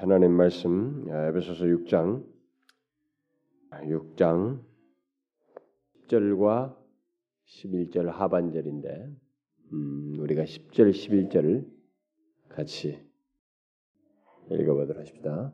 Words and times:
하나님 0.00 0.32
말씀 0.32 1.04
에베소서 1.06 1.66
6장 1.66 2.24
6장 3.70 4.64
10절과 6.08 6.74
11절 7.44 8.06
하반절인데 8.06 9.10
음, 9.74 10.16
우리가 10.20 10.44
10절 10.44 10.92
11절을 10.92 11.66
같이 12.48 12.98
읽어보도록 14.50 14.98
하십니다. 14.98 15.52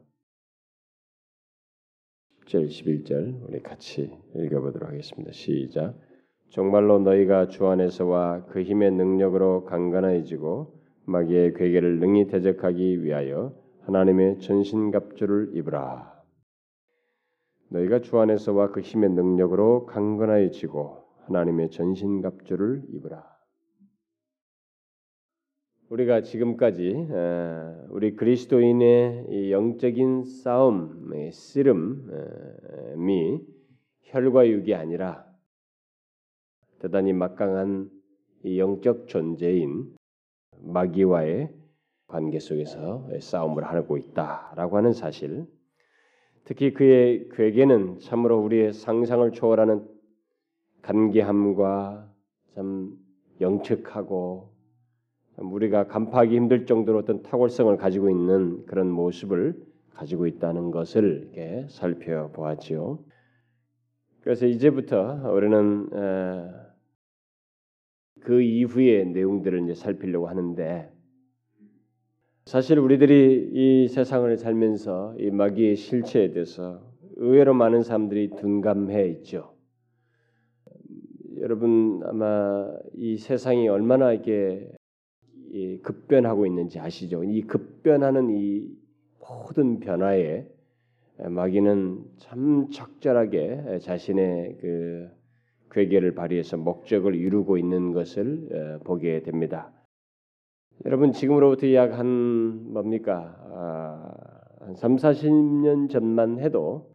10절 2.45 2.69
11절 2.69 3.49
우리 3.49 3.61
같이 3.65 4.17
읽어보도록 4.37 4.89
하겠습니다. 4.89 5.33
시작. 5.33 5.99
정말로 6.51 7.01
너희가 7.01 7.49
주 7.49 7.67
안에서와 7.67 8.45
그 8.45 8.63
힘의 8.63 8.93
능력으로 8.93 9.65
강건해지고 9.65 10.81
마귀의 11.07 11.55
괴계를 11.55 11.99
능히 11.99 12.29
대적하기 12.29 13.03
위하여 13.03 13.66
하나님의 13.87 14.41
전신갑주를 14.41 15.57
입으라. 15.57 16.13
너희가 17.69 18.01
주 18.01 18.19
안에서와 18.19 18.73
그 18.73 18.81
힘의 18.81 19.11
능력으로 19.11 19.87
강건하여 19.87 20.51
지고 20.51 21.05
하나님의 21.27 21.71
전신갑주를 21.71 22.83
입으라. 22.91 23.25
우리가 25.89 26.23
지금까지 26.23 27.09
우리 27.91 28.17
그리스도인의 28.17 29.53
영적인 29.53 30.25
싸움의 30.25 31.31
씨름이 31.31 31.87
혈과 34.03 34.49
육이 34.49 34.75
아니라 34.75 35.25
대단히 36.81 37.13
막강한 37.13 37.89
영적 38.45 39.07
존재인 39.07 39.95
마귀와의 40.59 41.56
관계 42.07 42.39
속에서 42.39 43.09
싸움을 43.21 43.65
하고 43.65 43.97
있다라고 43.97 44.77
하는 44.77 44.93
사실. 44.93 45.47
특히 46.45 46.73
그의 46.73 47.29
괴계는 47.33 47.99
참으로 47.99 48.39
우리의 48.41 48.73
상상을 48.73 49.31
초월하는 49.33 49.85
간계함과 50.83 52.13
참 52.55 52.97
영특하고 53.41 54.55
우리가 55.39 55.89
간파하기 55.89 56.35
힘들 56.35 56.65
정도로 56.65 56.99
어떤 56.99 57.23
탁월성을 57.23 57.77
가지고 57.77 58.09
있는 58.09 58.65
그런 58.67 58.91
모습을 58.91 59.61
가지고 59.93 60.27
있다는 60.27 60.71
것을 60.71 61.31
이렇게 61.35 61.67
살펴보았지요. 61.69 63.01
그래서 64.21 64.47
이제부터 64.47 65.31
우리는 65.33 65.89
그 68.21 68.41
이후의 68.41 69.07
내용들을 69.07 69.65
이제 69.65 69.75
살피려고 69.75 70.29
하는데 70.29 70.93
사실 72.47 72.79
우리들이 72.79 73.51
이 73.55 73.89
세상을 73.89 74.37
살면서 74.39 75.17
이 75.19 75.33
마귀의 75.33 75.75
실체에 75.75 76.31
대해서 76.31 76.81
의외로 77.17 77.55
많은 77.55 77.83
사람들이 77.83 78.37
둔감해 78.37 79.09
있죠. 79.09 79.53
여러분 81.41 82.03
아마 82.05 82.71
이 82.95 83.19
세상이 83.19 83.67
얼마나 83.67 84.13
이게 84.13 84.71
급변하고 85.83 86.47
있는지 86.47 86.79
아시죠? 86.79 87.25
이 87.25 87.43
급변하는 87.43 88.31
이 88.31 88.69
모든 89.19 89.81
변화에 89.81 90.47
마귀는 91.19 92.05
참 92.19 92.71
적절하게 92.71 93.81
자신의 93.83 94.59
그 94.61 95.11
괴계를 95.73 96.15
발휘해서 96.15 96.59
목적을 96.59 97.17
이루고 97.17 97.59
있는 97.59 97.91
것을 97.91 98.79
보게 98.85 99.25
됩니다. 99.25 99.73
여러분 100.85 101.13
지금으로부터 101.13 101.73
약 101.73 101.99
한 101.99 102.73
뭡니까 102.73 103.35
아, 103.51 104.15
한 104.61 104.75
3, 104.75 104.97
40년 104.97 105.89
전만 105.89 106.39
해도 106.39 106.93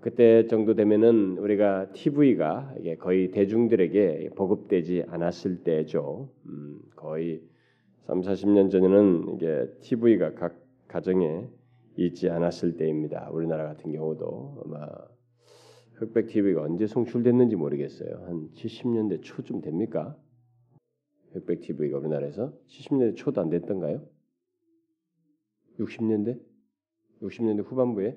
그때 0.00 0.46
정도 0.48 0.74
되면은 0.74 1.38
우리가 1.38 1.92
TV가 1.92 2.74
거의 2.98 3.30
대중들에게 3.30 4.30
보급되지 4.34 5.04
않았을 5.08 5.62
때죠. 5.62 6.30
음, 6.46 6.80
거의 6.96 7.42
3, 8.06 8.20
40년 8.20 8.70
전에는 8.70 9.34
이게 9.34 9.66
TV가 9.80 10.34
각 10.34 10.56
가정에 10.88 11.46
있지 11.96 12.28
않았을 12.28 12.76
때입니다. 12.76 13.30
우리나라 13.30 13.66
같은 13.66 13.92
경우도 13.92 14.64
아마 14.64 14.88
흑백 15.94 16.26
TV가 16.26 16.62
언제 16.62 16.86
송출됐는지 16.86 17.56
모르겠어요. 17.56 18.24
한 18.26 18.48
70년대 18.54 19.22
초쯤 19.22 19.60
됩니까? 19.60 20.16
흑백 21.38 21.60
TV가 21.60 21.98
우리나라에서 21.98 22.52
70년대 22.66 23.16
초도 23.16 23.40
안 23.40 23.50
됐던가요? 23.50 24.06
60년대? 25.78 26.40
60년대 27.22 27.64
후반부에 27.64 28.16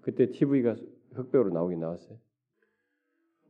그때 0.00 0.30
TV가 0.30 0.76
흑백으로 1.12 1.50
나오긴 1.50 1.80
나왔어요. 1.80 2.18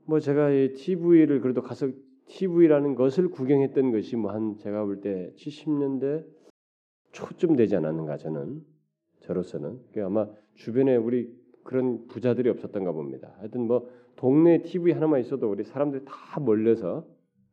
뭐 0.04 0.18
제가 0.18 0.50
이 0.50 0.72
TV를 0.74 1.41
그래도 1.41 1.62
가서 1.62 1.91
TV라는 2.26 2.94
것을 2.94 3.28
구경했던 3.28 3.92
것이 3.92 4.16
뭐 4.16 4.32
한 4.32 4.56
제가 4.56 4.84
볼 4.84 5.00
때 5.00 5.32
70년대 5.36 6.24
초쯤 7.12 7.56
되지 7.56 7.76
않았는가 7.76 8.16
저는 8.18 8.64
저로서는 9.20 9.80
아마 9.98 10.28
주변에 10.54 10.97
우리 10.97 11.32
그런 11.64 12.06
부자들이 12.06 12.48
없었던가 12.48 12.92
봅니다. 12.92 13.34
하여튼 13.38 13.66
뭐 13.66 13.88
동네 14.16 14.62
TV 14.62 14.92
하나만 14.92 15.20
있어도 15.20 15.50
우리 15.50 15.64
사람들이 15.64 16.04
다 16.04 16.41
몰려서 16.41 17.06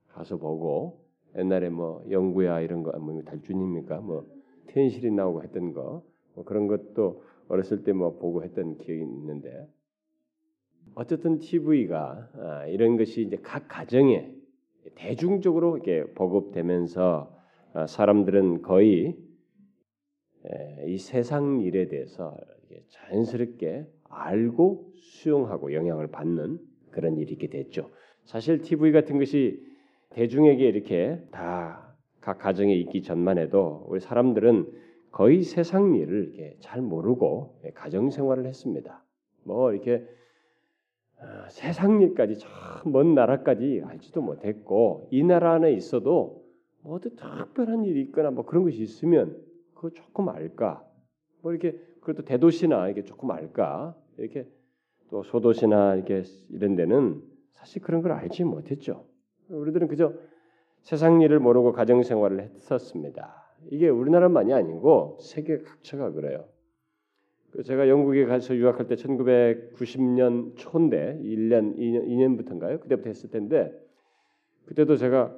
가서 0.07 0.37
보고 0.37 1.06
옛날에 1.37 1.69
뭐 1.69 2.03
영구야 2.09 2.61
이런 2.61 2.83
거, 2.83 2.97
뭐 2.99 3.21
달준입니까? 3.23 3.99
뭐 4.01 4.25
텐실이 4.67 5.11
나오고 5.11 5.43
했던 5.43 5.73
거, 5.73 6.03
뭐 6.33 6.43
그런 6.43 6.67
것도 6.67 7.23
어렸을 7.47 7.83
때 7.83 7.93
뭐 7.93 8.17
보고 8.17 8.43
했던 8.43 8.77
기억이 8.77 9.01
있는데 9.01 9.67
어쨌든 10.95 11.39
TV가 11.39 12.29
아, 12.33 12.65
이런 12.67 12.97
것이 12.97 13.21
이제 13.21 13.37
각 13.41 13.67
가정에 13.67 14.33
대중적으로 14.95 15.77
이렇게 15.77 16.05
보급되면서 16.13 17.35
아, 17.73 17.87
사람들은 17.87 18.61
거의 18.63 19.17
이 20.87 20.97
세상 20.97 21.59
일에 21.61 21.87
대해서 21.87 22.35
자연스럽게 22.89 23.85
알고 24.09 24.93
수용하고 24.95 25.73
영향을 25.73 26.07
받는 26.07 26.59
그런 26.91 27.17
일이 27.17 27.33
있게 27.33 27.47
됐죠. 27.47 27.91
사실 28.23 28.61
TV 28.61 28.91
같은 28.91 29.19
것이 29.19 29.61
대중에게 30.09 30.67
이렇게 30.67 31.21
다 31.31 31.87
각 32.27 32.39
가정에 32.39 32.75
있기 32.75 33.03
전만 33.03 33.37
해도 33.37 33.85
우리 33.87 34.01
사람들은 34.01 34.69
거의 35.11 35.43
세상 35.43 35.95
일을 35.95 36.33
이렇게 36.33 36.57
잘 36.59 36.81
모르고 36.81 37.61
가정 37.73 38.09
생활을 38.09 38.45
했습니다. 38.45 39.01
뭐 39.45 39.71
이렇게 39.71 40.05
어, 41.21 41.47
세상 41.49 42.01
일까지 42.01 42.37
저 42.37 42.49
먼 42.85 43.15
나라까지 43.15 43.81
알지도 43.85 44.21
못했고 44.21 45.07
이 45.09 45.23
나라 45.23 45.53
안에 45.53 45.71
있어도 45.71 46.43
뭐 46.81 46.95
어떤 46.95 47.15
특별한 47.15 47.85
일이 47.85 48.01
있거나 48.01 48.29
뭐 48.29 48.45
그런 48.45 48.63
것이 48.65 48.81
있으면 48.81 49.41
그거 49.73 49.89
조금 49.91 50.27
알까? 50.27 50.85
뭐 51.41 51.53
이렇게 51.53 51.79
그래도 52.01 52.23
대도시나 52.25 52.87
이렇게 52.87 53.03
조금 53.03 53.31
알까? 53.31 53.95
이렇게 54.17 54.45
또 55.09 55.23
소도시나 55.23 55.95
이렇게 55.95 56.23
이런 56.49 56.75
데는 56.75 57.21
사실 57.53 57.81
그런 57.81 58.01
걸 58.01 58.11
알지 58.11 58.43
못했죠. 58.43 59.05
우리들은 59.49 59.87
그저 59.87 60.13
세상 60.81 61.21
일을 61.21 61.39
모르고 61.39 61.73
가정 61.73 62.03
생활을 62.03 62.39
했었습니다. 62.41 63.47
이게 63.71 63.89
우리나라만이 63.89 64.53
아니고 64.53 65.17
세계 65.21 65.59
각처가 65.59 66.11
그래요. 66.11 66.45
그 67.51 67.63
제가 67.63 67.89
영국에 67.89 68.25
가서 68.25 68.55
유학할 68.55 68.87
때 68.87 68.95
1990년 68.95 70.55
초인데 70.55 71.19
1년 71.23 71.77
2년 71.77 72.07
2년부터인가요? 72.07 72.81
그때부터 72.81 73.09
했을 73.09 73.29
텐데 73.29 73.71
그때도 74.65 74.97
제가 74.97 75.35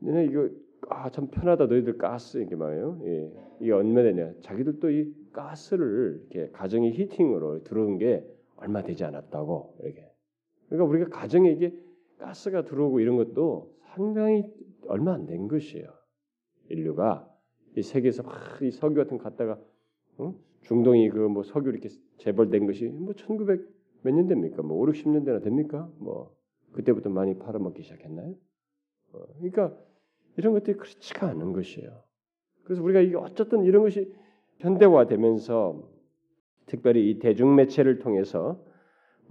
너네 0.00 0.24
이거 0.24 0.48
아 0.88 1.08
참 1.10 1.28
편하다 1.28 1.66
너희들 1.66 1.96
가스 1.98 2.38
이렇게 2.38 2.56
말해요. 2.56 3.00
예. 3.04 3.32
이게 3.60 3.72
얼마 3.72 4.02
되냐? 4.02 4.32
자기들도 4.40 4.90
이 4.90 5.14
가스를 5.32 6.20
이렇게 6.30 6.50
가정의 6.52 6.92
히팅으로 6.92 7.64
들어온 7.64 7.98
게 7.98 8.24
얼마 8.56 8.82
되지 8.82 9.04
않았다고 9.04 9.76
이렇게. 9.82 10.10
그러니까 10.68 10.90
우리가 10.90 11.08
가정에 11.10 11.50
이게 11.50 11.72
가스가 12.18 12.64
들어오고 12.64 13.00
이런 13.00 13.16
것도 13.16 13.74
상당히 13.94 14.44
얼마 14.88 15.12
안 15.14 15.26
된 15.26 15.48
것이에요. 15.48 15.86
인류가 16.68 17.28
이 17.76 17.82
세계에서 17.82 18.22
막이 18.22 18.70
석유 18.70 18.94
같은 18.96 19.18
거 19.18 19.24
갖다가 19.24 19.58
어? 20.18 20.34
중동이 20.62 21.08
그 21.10 21.28
뭐 21.28 21.42
석유 21.42 21.70
이렇게 21.70 21.88
재벌된 22.18 22.66
것이 22.66 22.86
뭐 22.88 23.12
1900 23.14 23.68
몇 24.02 24.12
년 24.14 24.26
됩니까? 24.26 24.62
뭐 24.62 24.78
5, 24.82 24.86
60년대나 24.86 25.42
됩니까? 25.42 25.90
뭐 25.98 26.34
그때부터 26.72 27.08
많이 27.10 27.38
팔아먹기 27.38 27.82
시작했나요? 27.82 28.34
어, 29.12 29.18
그러니까 29.38 29.74
이런 30.36 30.52
것들이 30.52 30.76
그렇지가 30.76 31.28
않은 31.28 31.52
것이에요. 31.52 32.02
그래서 32.64 32.82
우리가 32.82 33.00
이게 33.00 33.16
어쨌든 33.16 33.64
이런 33.64 33.82
것이 33.82 34.12
현대화되면서 34.58 35.88
특별히 36.66 37.10
이 37.10 37.18
대중매체를 37.18 37.98
통해서 37.98 38.62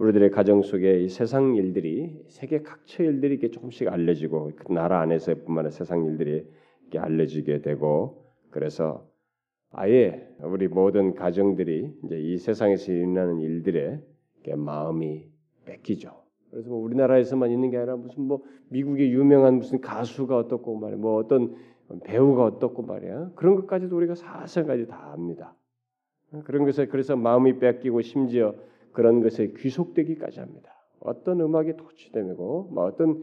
우리들의 0.04 0.30
가정 0.32 0.60
속에 0.60 1.00
이 1.00 1.08
세상 1.08 1.54
일들이 1.54 2.14
세계 2.28 2.60
각처 2.60 3.02
일들이 3.02 3.32
이렇게 3.34 3.50
조금씩 3.50 3.88
알려지고 3.88 4.50
그 4.54 4.72
나라 4.72 5.00
안에서뿐만 5.00 5.60
아니라 5.60 5.70
세상 5.70 6.04
일들이 6.04 6.46
이렇게 6.82 6.98
알려지게 6.98 7.62
되고 7.62 8.26
그래서 8.50 9.08
아예 9.70 10.28
우리 10.42 10.68
모든 10.68 11.14
가정들이 11.14 11.90
이제 12.04 12.20
이 12.20 12.36
세상에서 12.36 12.92
일어나는 12.92 13.40
일들에 13.40 13.98
마음이 14.54 15.24
뺏기죠. 15.64 16.12
그래서 16.50 16.68
뭐 16.68 16.80
우리나라에서만 16.80 17.50
있는 17.50 17.70
게 17.70 17.78
아니라 17.78 17.96
무슨 17.96 18.24
뭐 18.24 18.42
미국의 18.68 19.10
유명한 19.10 19.54
무슨 19.54 19.80
가수가 19.80 20.36
어떻고 20.36 20.78
말이야, 20.78 20.98
뭐 20.98 21.16
어떤 21.16 21.54
배우가 22.04 22.44
어떻고 22.44 22.82
말이야, 22.82 23.30
그런 23.34 23.56
것까지도 23.56 23.96
우리가 23.96 24.14
사실까지 24.14 24.86
다 24.86 25.12
압니다. 25.14 25.56
그런 26.44 26.66
것에 26.66 26.86
그래서 26.86 27.16
마음이 27.16 27.58
뺏기고 27.58 28.02
심지어 28.02 28.54
그런 28.94 29.20
것에 29.20 29.52
귀속되기까지 29.58 30.40
합니다. 30.40 30.72
어떤 31.00 31.40
음악에 31.40 31.76
도취되고, 31.76 32.70
뭐 32.72 32.84
어떤 32.84 33.22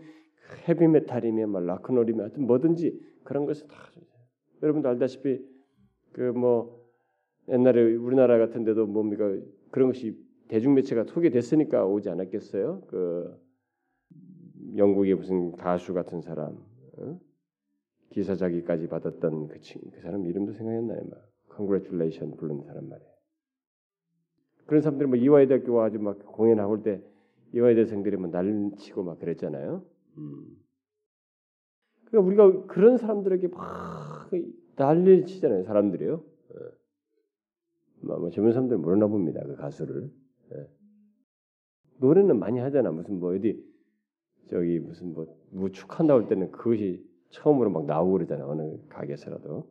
헤비메탈이면, 0.68 1.50
뭐 1.50 1.62
라크놀이면, 1.62 2.26
하여튼 2.26 2.46
뭐든지 2.46 3.00
그런 3.24 3.46
것을 3.46 3.68
다 3.68 3.76
여러분도 4.62 4.90
알다시피 4.90 5.44
그 6.12 6.34
뭐 6.34 6.82
옛날에 7.50 7.96
우리나라 7.96 8.38
같은 8.38 8.64
데도 8.64 8.86
뭡니까 8.86 9.26
그런 9.72 9.90
것이 9.90 10.18
대중매체가 10.48 11.06
소개됐으니까 11.06 11.86
오지 11.86 12.10
않았겠어요? 12.10 12.82
그 12.88 13.38
영국의 14.76 15.16
무슨 15.16 15.52
가수 15.54 15.94
같은 15.94 16.22
사람 16.22 16.58
어? 16.98 17.20
기사자기까지 18.10 18.88
받았던 18.88 19.48
그, 19.48 19.60
친, 19.62 19.82
그 19.92 20.02
사람 20.02 20.26
이름도 20.26 20.54
생각이 20.54 20.78
안 20.78 20.88
나요. 20.88 21.02
막 21.10 21.20
Congratulation 21.56 22.36
부르는 22.38 22.64
사람 22.64 22.90
말이에요. 22.90 23.11
그런 24.72 24.82
사람들이 24.82 25.10
뭐 25.10 25.18
이화여대학교 25.18 25.74
와가지 25.74 25.98
막 25.98 26.18
공연하고 26.26 26.72
올 26.72 26.82
때 26.82 27.04
이화여대생들이 27.52 28.16
뭐 28.16 28.30
난치고 28.30 29.04
막 29.04 29.20
그랬잖아요. 29.20 29.84
음. 30.18 30.46
그러니까 32.06 32.26
우리가 32.26 32.68
그런 32.68 32.96
사람들에게 32.96 33.50
막 33.50 34.30
난리 34.78 35.26
치잖아요. 35.26 35.66
사람들이요. 35.66 36.14
어. 36.14 36.56
뭐, 38.00 38.18
뭐 38.20 38.30
젊은 38.30 38.54
사람들 38.54 38.78
모르나 38.78 39.08
봅니다. 39.08 39.42
그 39.44 39.58
가수를. 39.58 40.10
예. 40.54 40.70
노래는 41.98 42.40
많이 42.40 42.60
하잖아. 42.60 42.92
무슨 42.92 43.20
뭐 43.20 43.36
어디 43.36 43.62
저기 44.48 44.80
무슨 44.80 45.12
뭐 45.14 45.38
무축한 45.50 46.08
나올 46.08 46.30
때는 46.30 46.50
그것이 46.50 47.06
처음으로 47.32 47.72
막 47.72 47.86
나오고 47.88 48.14
그러잖아. 48.14 48.48
어느 48.48 48.78
가게에서라도. 48.88 49.70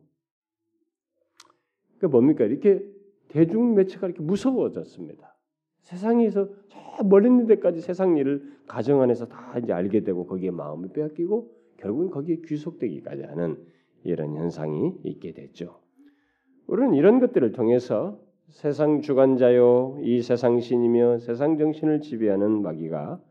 그 1.97 2.05
뭡니까? 2.05 2.45
이렇게 2.45 3.00
대중 3.31 3.75
매체가 3.75 4.07
이렇게 4.07 4.21
무서워졌습니다. 4.21 5.35
세상에서 5.79 6.49
저 6.67 7.03
멀리 7.03 7.27
있는 7.27 7.47
데까지 7.47 7.79
세상 7.81 8.17
일을 8.17 8.43
가정 8.67 9.01
안에서 9.01 9.27
다 9.27 9.57
이제 9.57 9.71
알게 9.71 10.03
되고 10.03 10.25
거기에 10.25 10.51
마음을 10.51 10.89
빼앗기고 10.89 11.49
결국은 11.77 12.09
거기에 12.09 12.41
귀속되기까지 12.45 13.23
하는 13.23 13.57
이런 14.03 14.35
현상이 14.35 14.95
있게 15.03 15.31
됐죠. 15.33 15.79
우리는 16.67 16.93
이런 16.93 17.19
것들을 17.19 17.53
통해서 17.53 18.19
세상 18.49 19.01
주관자요 19.01 19.99
이 20.01 20.21
세상 20.21 20.59
신이며 20.59 21.19
세상 21.19 21.57
정신을 21.57 22.01
지배하는 22.01 22.61
마귀가 22.61 23.21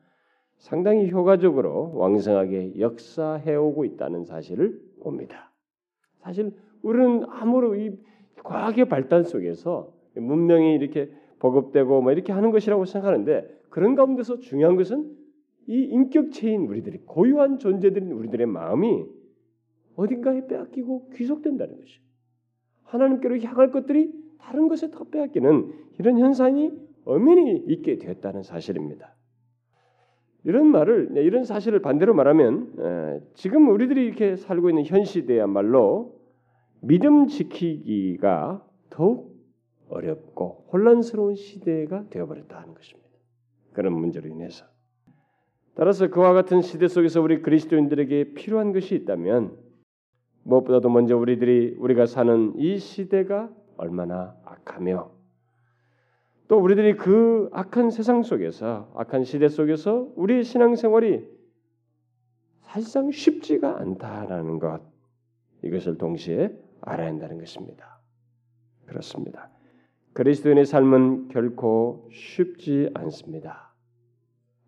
상당히 0.57 1.11
효과적으로 1.11 1.93
왕성하게 1.95 2.79
역사해 2.79 3.55
오고 3.55 3.85
있다는 3.85 4.25
사실을 4.25 4.81
봅니다. 5.03 5.53
사실 6.21 6.53
우리는 6.83 7.25
아무런 7.29 7.79
이 7.81 7.99
과학의 8.45 8.89
발달 8.89 9.25
속에서 9.25 9.93
문명이 10.17 10.75
이렇게 10.75 11.11
보급되고 11.39 12.03
뭐 12.03 12.13
이렇게 12.13 12.33
하는 12.33 12.51
것이라고 12.51 12.85
생각하는데 12.85 13.61
그런 13.71 13.95
가운데서 13.95 14.41
중요한 14.41 14.77
것은 14.77 15.17
이 15.67 15.83
인격체인 15.85 16.67
우리들이 16.67 16.99
고유한 17.07 17.59
존재들인 17.59 18.13
우리들의 18.13 18.47
마음이 18.47 19.05
어딘가에 19.97 20.47
빼앗기고 20.47 21.11
귀속된다는 21.15 21.77
것이 21.77 22.01
하나님께로 22.85 23.39
향할 23.39 23.71
것들이 23.71 24.13
다른 24.39 24.69
것에 24.69 24.91
더 24.91 25.05
빼앗기는 25.05 25.73
이런 25.99 26.19
현상이 26.19 26.73
엄연히 27.05 27.57
있게 27.69 27.99
되었다는 27.99 28.43
사실입니다. 28.43 29.15
이런 30.45 30.67
말을 30.67 31.11
이런 31.17 31.45
사실을 31.45 31.81
반대로 31.81 32.15
말하면 32.15 33.23
지금 33.35 33.69
우리들이 33.69 34.05
이렇게 34.07 34.37
살고 34.37 34.71
있는 34.71 34.85
현 34.85 35.05
시대야말로 35.05 36.20
믿음 36.83 37.27
지키기가 37.27 38.67
더욱 38.89 39.39
어렵고 39.89 40.69
혼란스러운 40.73 41.35
시대가 41.35 42.09
되어버렸다는 42.09 42.75
것입니다. 42.75 43.09
그런 43.73 43.93
문제로 43.93 44.29
인해서 44.29 44.67
따라서 45.75 46.09
그와 46.09 46.33
같은 46.33 46.63
시대 46.63 46.89
속에서 46.89 47.21
우리 47.21 47.43
그리스도인들에게 47.43 48.35
필요한 48.35 48.73
것이 48.73 48.95
있다면 48.95 49.57
무엇보다도 50.43 50.89
먼저 50.89 51.17
우리들이 51.17 51.77
우리가 51.79 52.07
사는 52.07 52.55
이 52.57 52.79
시대가 52.79 53.51
얼마나 53.77 54.37
악하며 54.45 55.11
또 56.49 56.59
우리들이 56.59 56.97
그 56.97 57.49
악한 57.53 57.91
세상 57.91 58.23
속에서 58.23 58.91
악한 58.97 59.25
시대 59.25 59.49
속에서 59.49 60.13
우리의 60.17 60.45
신앙생활이 60.45 61.25
사실상 62.63 63.11
쉽지가 63.11 63.79
않다라는 63.81 64.59
것 64.59 64.81
이것을 65.63 65.99
동시에 65.99 66.51
알아야 66.83 67.09
한다는 67.09 67.39
것입니다. 67.39 68.01
그렇습니다. 68.87 69.51
그리스도인의 70.13 70.67
삶은 70.67 71.29
결코 71.29 72.09
쉽지 72.13 72.91
않습니다. 72.95 73.73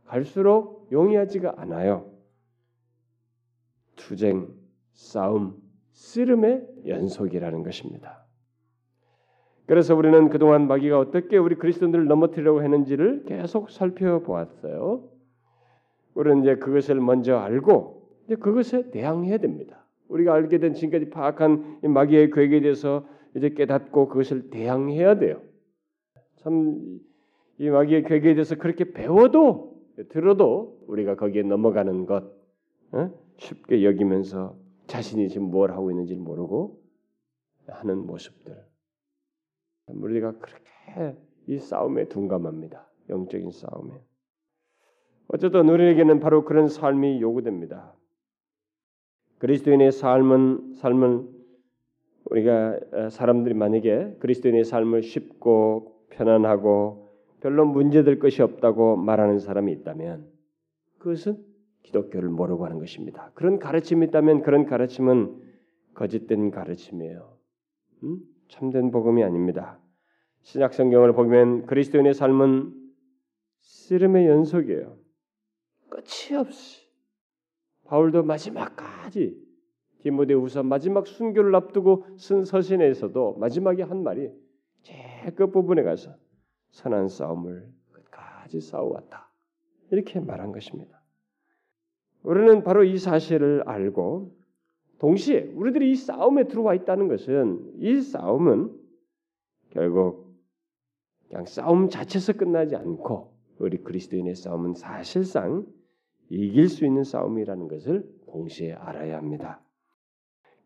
갈수록 0.07 0.89
용이하지가 0.93 1.55
않아요. 1.57 2.13
투쟁, 3.97 4.49
싸움, 4.93 5.57
씨름의 5.93 6.67
연속이라는 6.87 7.63
것입니다. 7.63 8.25
그래서 9.67 9.95
우리는 9.95 10.29
그동안 10.29 10.67
마귀가 10.67 10.99
어떻게 10.99 11.39
우리 11.39 11.55
그리스도인들을 11.55 12.07
넘어뜨리려고 12.07 12.63
했는지를 12.63 13.25
계속 13.25 13.71
살펴보았어요. 13.71 15.09
우리는 16.15 16.43
이제 16.43 16.57
그것을 16.57 17.01
먼저 17.01 17.37
알고 17.37 18.03
이제 18.27 18.37
그것에 18.37 18.91
대항해야 18.91 19.39
됩니다. 19.39 19.82
우리가 20.13 20.35
알게 20.35 20.59
된 20.59 20.75
지금까지 20.75 21.11
파악한 21.11 21.81
마귀의 21.83 22.31
계획에 22.31 22.61
대해서 22.61 23.07
이제 23.35 23.51
깨닫고 23.51 24.09
그것을 24.09 24.51
대항해야 24.51 25.19
돼요. 25.19 25.41
참 26.37 27.13
이 27.63 27.71
마귀의 27.71 28.03
계획에 28.05 28.35
대해서 28.35 28.57
그렇게 28.57 28.93
배워도 28.93 29.73
들어도 30.09 30.83
우리가 30.89 31.15
거기에 31.15 31.43
넘어가는 31.43 32.07
것 32.07 32.25
어? 32.91 33.11
쉽게 33.37 33.85
여기면서 33.85 34.57
자신이 34.89 35.29
지금 35.29 35.51
뭘 35.51 35.71
하고 35.71 35.93
있는지 35.93 36.17
모르고 36.17 36.83
하는 37.69 37.99
모습들. 38.05 38.57
우리가 39.87 40.33
그렇게 40.39 41.17
이 41.47 41.59
싸움에 41.59 42.09
둔감합니다. 42.09 42.91
영적인 43.09 43.53
싸움에. 43.53 43.95
어쨌든 45.29 45.69
우리에게는 45.69 46.19
바로 46.19 46.45
그런 46.45 46.67
삶이 46.67 47.21
요구됩니다. 47.21 47.95
그리스도인의 49.43 49.91
삶은 49.91 50.75
삶은 50.75 51.29
우리가 52.31 52.79
어, 52.93 53.09
사람들이 53.09 53.55
만약에 53.55 54.19
그리스도인의 54.21 54.63
삶을 54.63 55.03
쉽고 55.03 56.07
편안하고 56.11 57.13
별로 57.41 57.67
문제될 57.67 58.21
것이 58.21 58.41
없다고 58.41 58.95
말하는 58.95 59.41
사람이 59.41 59.73
있다면 59.73 60.31
그것은 60.99 61.45
기독교를 61.83 62.29
모르고 62.29 62.65
하는 62.67 62.79
것입니다. 62.79 63.33
그런 63.35 63.59
가르침이 63.59 64.07
있다면 64.07 64.43
그런 64.43 64.65
가르침은 64.65 65.43
거짓된 65.95 66.53
가르침이에요. 66.53 67.37
음? 68.05 68.21
참된 68.49 68.93
복음이 68.93 69.25
아닙니다. 69.25 69.81
신약 70.43 70.73
성경을 70.73 71.15
보면 71.15 71.67
그리스도인의 71.67 72.15
삶은 72.15 72.75
씨름의 73.59 74.29
연속이에요. 74.29 74.97
끝이 75.89 76.39
없이 76.39 76.82
바울도 77.93 78.23
마지막까지 78.23 79.39
디모데후서 79.99 80.63
마지막 80.63 81.07
순교를 81.07 81.55
앞두고 81.55 82.07
쓴 82.17 82.43
서신에서도 82.43 83.35
마지막에 83.35 83.83
한 83.83 84.03
말이 84.03 84.31
제일 84.81 85.35
끝부분에 85.35 85.83
가서 85.83 86.17
선한 86.71 87.09
싸움을 87.09 87.71
끝까지 87.93 88.63
싸워왔다. 88.63 89.31
이렇게 89.91 90.21
말한 90.21 90.53
것입니다. 90.53 91.03
우리는 92.23 92.63
바로 92.63 92.83
이 92.83 92.97
사실을 92.97 93.63
알고 93.67 94.39
동시에 94.99 95.53
우리들이 95.55 95.91
이 95.91 95.95
싸움에 95.95 96.49
들어와 96.49 96.73
있다는 96.73 97.09
것은 97.09 97.75
이 97.77 98.01
싸움은 98.01 98.75
결국 99.69 100.35
그냥 101.29 101.45
싸움 101.45 101.91
자체에서 101.91 102.33
끝나지 102.33 102.75
않고 102.75 103.37
우리 103.59 103.77
그리스도인의 103.77 104.35
싸움은 104.35 104.73
사실상 104.73 105.67
이길 106.29 106.69
수 106.69 106.85
있는 106.85 107.05
싸움이라는 107.05 107.69
것을 107.69 108.05
동시에 108.27 108.73
알아야 108.73 109.17
합니다. 109.17 109.61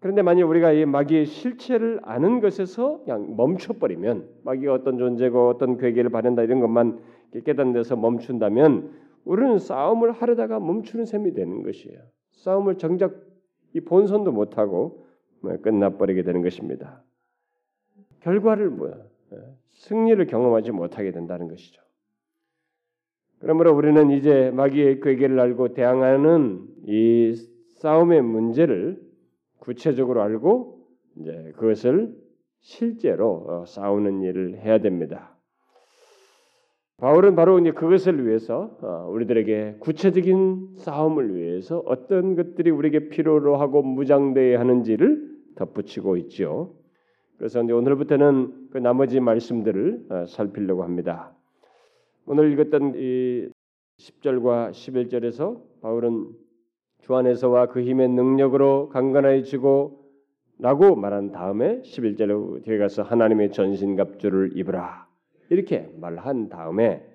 그런데 0.01 0.23
만약 0.23 0.49
우리가 0.49 0.73
이 0.73 0.85
마귀의 0.85 1.27
실체를 1.27 2.01
아는 2.03 2.41
것에서 2.41 3.03
그냥 3.05 3.37
멈춰버리면 3.37 4.29
마귀가 4.45 4.75
어떤 4.75 4.99
존재고 4.99 5.49
어떤 5.49 5.79
괴계를 5.79 6.11
바른다 6.11 6.43
이런 6.43 6.61
것만 6.61 7.01
깨닫는 7.45 7.73
데서 7.73 7.97
멈춘다면 7.97 8.93
우리는 9.25 9.59
싸움을 9.59 10.13
하려다가 10.13 10.61
멈추는 10.61 11.05
셈이 11.05 11.33
되는 11.33 11.63
것이에요. 11.63 11.99
싸움을 12.33 12.79
정작 12.79 13.15
이 13.75 13.81
본선도 13.81 14.33
못하고 14.33 15.07
뭐 15.41 15.57
끝나버리게 15.57 16.23
되는 16.23 16.43
것입니다. 16.43 17.03
결과를 18.21 18.71
뭐야? 18.71 18.95
예, 19.33 19.37
승리를 19.75 20.25
경험하지 20.27 20.73
못하게 20.73 21.11
된다는 21.11 21.49
것이죠. 21.49 21.83
그러므로 23.41 23.75
우리는 23.75 24.11
이제 24.11 24.51
마귀의 24.55 25.01
괴계를 25.01 25.39
알고 25.39 25.75
대항하는 25.75 26.67
이 26.87 27.35
싸움의 27.77 28.23
문제를 28.23 29.01
구체적으로 29.59 30.23
알고 30.23 30.87
이제 31.21 31.53
그것을 31.57 32.15
실제로 32.61 33.45
어, 33.49 33.65
싸우는 33.67 34.23
일을 34.23 34.59
해야 34.59 34.79
됩니다. 34.79 35.37
바울은 36.99 37.37
바로 37.37 37.59
이제 37.59 37.73
그것을 37.73 38.27
위해서 38.27 38.79
어, 38.81 39.09
우리들에게 39.11 39.77
구체적인 39.81 40.77
싸움을 40.79 41.37
위해서 41.37 41.83
어떤 41.85 42.37
것들이 42.37 42.71
우리에게 42.71 43.09
필요로 43.11 43.57
하고 43.57 43.83
무장되어야 43.83 44.59
하는지를 44.59 45.37
덧붙이고 45.57 46.17
있죠. 46.17 46.75
그래서 47.37 47.63
이제 47.63 47.73
오늘부터는 47.73 48.71
그 48.71 48.79
나머지 48.79 49.21
말씀들을 49.21 50.07
어, 50.09 50.27
살피려고 50.27 50.85
합니다. 50.85 51.36
오늘 52.29 52.53
읽었던 52.53 52.95
이 52.97 53.49
10절과 54.01 54.73
11절에서 54.73 55.61
바울은 55.81 56.27
주 56.99 57.15
안에서와 57.15 57.67
그 57.67 57.81
힘의 57.83 58.09
능력으로 58.09 58.89
강건해지고 58.89 60.05
라고 60.59 60.97
말한 60.97 61.31
다음에 61.31 61.83
11절로 61.83 62.65
뒤에 62.65 62.79
가서 62.79 63.05
하나님의 63.05 63.53
전신갑주를 63.53 64.59
입으라 64.59 65.07
이렇게 65.51 65.89
말한 66.01 66.49
다음에 66.49 67.07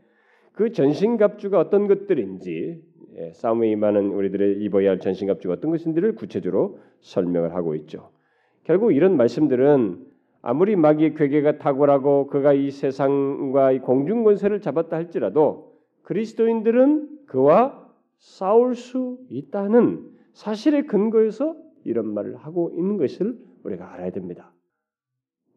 그 0.53 0.71
전신갑주가 0.71 1.59
어떤 1.59 1.87
것들인지 1.87 2.81
예, 3.17 3.33
싸움에 3.33 3.69
임하는 3.69 4.13
우리들의 4.13 4.61
입어야 4.63 4.91
할 4.91 4.99
전신갑주가 5.01 5.55
어떤 5.55 5.71
것인지를 5.71 6.15
구체적으로 6.15 6.79
설명을 7.01 7.53
하고 7.53 7.75
있죠. 7.75 8.11
결국 8.63 8.93
이런 8.93 9.17
말씀들은 9.17 10.10
아무리 10.41 10.75
마귀의 10.75 11.13
괴계가 11.15 11.59
탁월하고 11.59 12.27
그가 12.27 12.53
이 12.53 12.71
세상과 12.71 13.73
이 13.73 13.79
공중 13.79 14.23
권세를 14.23 14.59
잡았다 14.59 14.95
할지라도 14.95 15.73
그리스도인들은 16.03 17.25
그와 17.27 17.87
싸울 18.17 18.75
수 18.75 19.19
있다는 19.29 20.09
사실의 20.33 20.87
근거에서 20.87 21.55
이런 21.83 22.13
말을 22.13 22.37
하고 22.37 22.71
있는 22.75 22.97
것을 22.97 23.37
우리가 23.63 23.93
알아야 23.93 24.11
됩니다. 24.11 24.51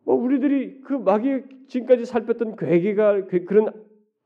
뭐 0.05 0.17
우리들이 0.17 0.81
그 0.83 0.93
마귀의 0.93 1.45
지금까지 1.69 2.05
살폈던 2.05 2.57
괴계가 2.57 3.27
그런 3.47 3.71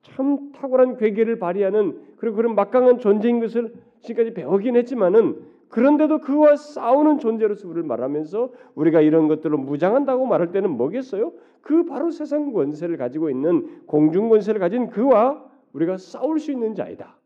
참 0.02 0.52
탁월한 0.52 0.96
괴계를 0.96 1.38
발휘하는 1.38 2.00
그리고 2.16 2.36
그런 2.36 2.54
막강한 2.54 2.98
존재인 2.98 3.40
것을 3.40 3.72
지금까지 4.00 4.34
배우긴 4.34 4.76
했지만은 4.76 5.40
그런데도 5.68 6.20
그와 6.20 6.56
싸우는 6.56 7.18
존재로서 7.18 7.68
우리를 7.68 7.82
말하면서 7.84 8.52
우리가 8.74 9.00
이런 9.00 9.28
것들로 9.28 9.58
무장한다고 9.58 10.26
말할 10.26 10.52
때는 10.52 10.70
뭐겠어요? 10.70 11.32
그 11.60 11.84
바로 11.84 12.10
세상 12.10 12.52
권세를 12.52 12.96
가지고 12.96 13.30
있는 13.30 13.84
공중 13.86 14.28
권세를 14.28 14.60
가진 14.60 14.88
그와 14.88 15.44
우리가 15.72 15.98
싸울 15.98 16.38
수 16.38 16.50
있는 16.52 16.74
자이다. 16.74 17.18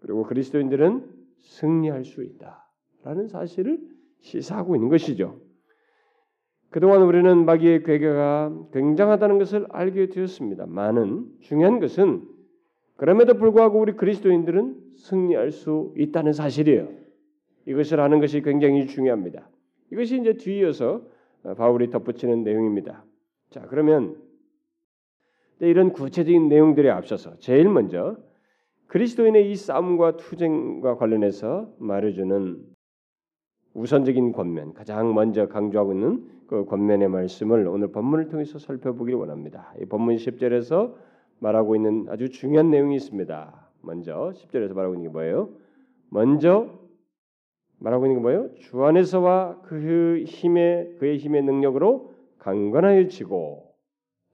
그리고 0.00 0.24
그리스도인들은 0.24 1.04
승리할 1.42 2.04
수 2.04 2.24
있다라는 2.24 3.28
사실을 3.28 3.78
시사하고 4.20 4.74
있는 4.74 4.88
것이죠. 4.88 5.40
그동안 6.70 7.02
우리는 7.02 7.44
마귀의 7.44 7.84
괴계가 7.84 8.52
굉장하다는 8.72 9.38
것을 9.38 9.66
알게 9.70 10.08
되었습니다. 10.08 10.66
많은 10.66 11.26
중요한 11.40 11.80
것은 11.80 12.26
그럼에도 12.96 13.34
불구하고 13.34 13.80
우리 13.80 13.92
그리스도인들은 13.92 14.76
승리할 14.96 15.52
수 15.52 15.94
있다는 15.96 16.32
사실이에요. 16.32 16.88
이것을 17.68 18.00
아는 18.00 18.20
것이 18.20 18.40
굉장히 18.40 18.86
중요합니다. 18.86 19.48
이것이 19.92 20.18
이제 20.18 20.32
뒤이어서 20.34 21.02
바울이 21.56 21.90
덧붙이는 21.90 22.42
내용입니다. 22.42 23.04
자, 23.50 23.60
그러면 23.68 24.16
이런 25.60 25.92
구체적인 25.92 26.48
내용들에 26.48 26.88
앞서서 26.88 27.38
제일 27.38 27.68
먼저 27.68 28.16
그리스도인의 28.86 29.50
이 29.50 29.54
싸움과 29.54 30.16
투쟁과 30.16 30.96
관련해서 30.96 31.70
말해주는 31.78 32.64
우선적인 33.74 34.32
권면, 34.32 34.72
가장 34.72 35.14
먼저 35.14 35.46
강조하고 35.46 35.92
있는 35.92 36.26
그 36.46 36.64
권면의 36.64 37.08
말씀을 37.08 37.68
오늘 37.68 37.92
본문을 37.92 38.30
통해서 38.30 38.58
살펴보기를 38.58 39.18
원합니다. 39.18 39.74
이 39.80 39.84
본문 39.84 40.16
10절에서 40.16 40.94
말하고 41.38 41.76
있는 41.76 42.06
아주 42.08 42.30
중요한 42.30 42.70
내용이 42.70 42.96
있습니다. 42.96 43.70
먼저 43.82 44.32
10절에서 44.34 44.72
말하고 44.72 44.94
있는 44.94 45.08
게 45.08 45.12
뭐예요? 45.12 45.50
먼저 46.08 46.77
말하고 47.78 48.06
있는 48.06 48.18
게 48.18 48.22
뭐예요? 48.22 48.54
주 48.54 48.84
안에서와 48.84 49.62
그 49.62 50.24
힘의 50.26 50.96
그의 50.98 51.18
힘의 51.18 51.42
능력으로 51.42 52.14
강건하여지고 52.38 53.72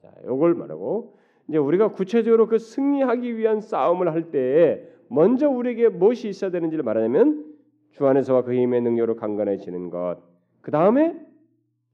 자, 0.01 0.13
요걸 0.27 0.55
말하고 0.55 1.17
이제 1.49 1.59
우리가 1.59 1.93
구체적으로 1.93 2.47
그 2.47 2.59
승리하기 2.59 3.37
위한 3.37 3.61
싸움을 3.61 4.13
할 4.13 4.31
때에 4.31 4.83
먼저 5.09 5.49
우리에게 5.49 5.89
무엇이 5.91 6.29
있어야 6.29 6.51
되는지를 6.51 6.85
말하자면 6.85 7.55
주 7.91 8.07
안에서와 8.07 8.43
그 8.43 8.55
힘의 8.55 8.81
능력으로 8.81 9.17
강건해지는 9.17 9.91
것. 9.91 10.17
그 10.63 10.71
다음에 10.71 11.15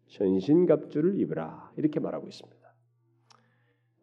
전신갑주를 0.07 1.21
입으라 1.21 1.73
이렇게 1.77 2.01
말하고 2.01 2.27
있습니다. 2.29 2.61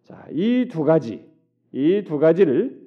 자, 0.04 0.28
이 0.32 0.68
두 0.70 0.84
가지, 0.84 1.30
이 1.72 2.04
두 2.04 2.20
가지를 2.20 2.87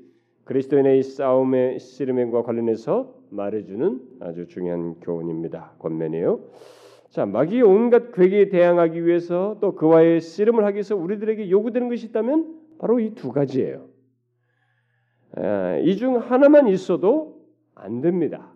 그리스도인의 0.55 1.05
싸움의 1.05 1.79
씨름과 1.79 2.43
관련해서 2.43 3.15
말해주는 3.31 4.01
아주 4.19 4.49
중요한 4.49 4.99
교훈입니다. 4.99 5.75
권면이에요. 5.79 6.41
자, 7.09 7.25
마귀의 7.25 7.63
온갖 7.63 8.11
괴계에 8.11 8.49
대항하기 8.49 9.07
위해서 9.07 9.59
또 9.61 9.77
그와의 9.77 10.21
씨름을 10.21 10.65
하기 10.65 10.75
위해서 10.75 10.97
우리들에게 10.97 11.51
요구되는 11.51 11.89
것이 11.89 12.07
있다면 12.09 12.63
바로 12.81 12.99
이 12.99 13.15
두 13.15 13.31
가지예요. 13.31 13.87
이 15.85 15.97
중 15.97 16.17
하나만 16.19 16.67
있어도 16.67 17.47
안 17.77 18.01
됩니다. 18.01 18.53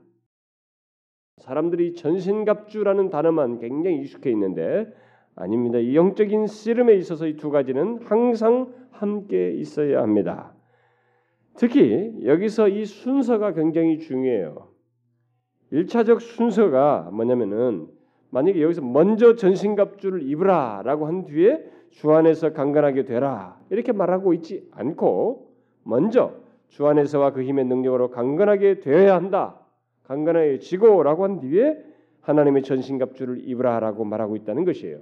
사람들이 1.39 1.95
전신갑주라는 1.95 3.11
단어만 3.11 3.61
굉장히 3.61 4.01
익숙해 4.01 4.33
있는데 4.33 4.93
아닙니다. 5.37 5.79
이 5.79 5.95
영적인 5.95 6.49
씨름에 6.49 6.95
있어서 6.95 7.29
이 7.29 7.37
두 7.37 7.51
가지는 7.51 8.01
항상 8.03 8.75
함께 8.91 9.53
있어야 9.53 10.03
합니다. 10.03 10.55
특히 11.57 12.13
여기서 12.25 12.69
이 12.69 12.85
순서가 12.85 13.53
굉장히 13.53 13.99
중요해요. 13.99 14.69
1차적 15.73 16.21
순서가 16.21 17.11
뭐냐면은 17.13 17.89
만약에 18.31 18.61
여기서 18.61 18.83
먼저 18.83 19.37
전신갑주를 19.37 20.23
입으라라고 20.23 21.07
한 21.07 21.25
뒤에 21.25 21.65
주 21.91 22.13
안에서 22.13 22.53
강건하게 22.53 23.05
되라 23.05 23.61
이렇게 23.71 23.93
말하고 23.93 24.35
있지 24.35 24.69
않고 24.73 25.53
먼저 25.85 26.35
주 26.69 26.87
안에서와 26.87 27.33
그 27.33 27.45
힘의 27.45 27.67
능력으로 27.67 28.11
강건하게 28.11 28.81
되어야 28.81 29.15
한다. 29.15 29.61
강건해지고라고 30.05 31.25
한 31.25 31.41
뒤에 31.41 31.79
하나님의 32.23 32.65
전신갑주를 32.65 33.49
입으라라고 33.49 34.05
말하고 34.05 34.35
있다는 34.37 34.65
것이에요. 34.65 35.01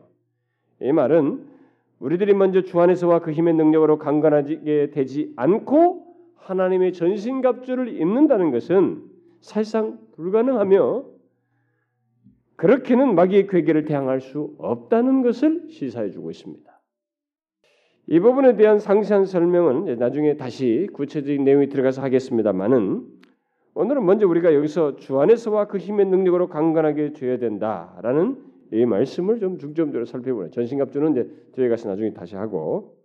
이 0.82 0.92
말은 0.92 1.46
우리들이 1.98 2.34
먼저 2.34 2.62
주 2.62 2.78
안에서와 2.80 3.20
그 3.20 3.32
힘의 3.32 3.54
능력으로 3.54 3.98
강건하게 3.98 4.90
되지 4.90 5.32
않고 5.36 6.11
하나님의 6.42 6.92
전신갑주를 6.92 8.00
입는다는 8.00 8.50
것은 8.50 9.04
사실상 9.40 9.98
불가능하며 10.16 11.04
그렇게는 12.56 13.14
마귀의 13.14 13.48
괴계를 13.48 13.84
대항할 13.84 14.20
수 14.20 14.54
없다는 14.58 15.22
것을 15.22 15.68
시사해 15.68 16.10
주고 16.10 16.30
있습니다. 16.30 16.70
이 18.08 18.20
부분에 18.20 18.56
대한 18.56 18.78
상세한 18.78 19.24
설명은 19.24 19.98
나중에 19.98 20.36
다시 20.36 20.88
구체적인 20.92 21.44
내용이 21.44 21.68
들어가서 21.68 22.02
하겠습니다만은 22.02 23.06
오늘은 23.74 24.04
먼저 24.04 24.26
우리가 24.26 24.54
여기서 24.54 24.96
주 24.96 25.18
안에서와 25.18 25.66
그 25.66 25.78
힘의 25.78 26.06
능력으로 26.06 26.48
강건하게 26.48 27.14
되어야 27.14 27.38
된다라는 27.38 28.36
이 28.72 28.84
말씀을 28.84 29.38
좀 29.40 29.58
중점적으로 29.58 30.04
살펴보는 30.04 30.50
전신갑주는 30.50 31.12
이제 31.12 31.30
뒤에 31.52 31.68
가서 31.68 31.88
나중에 31.88 32.12
다시 32.12 32.36
하고 32.36 32.96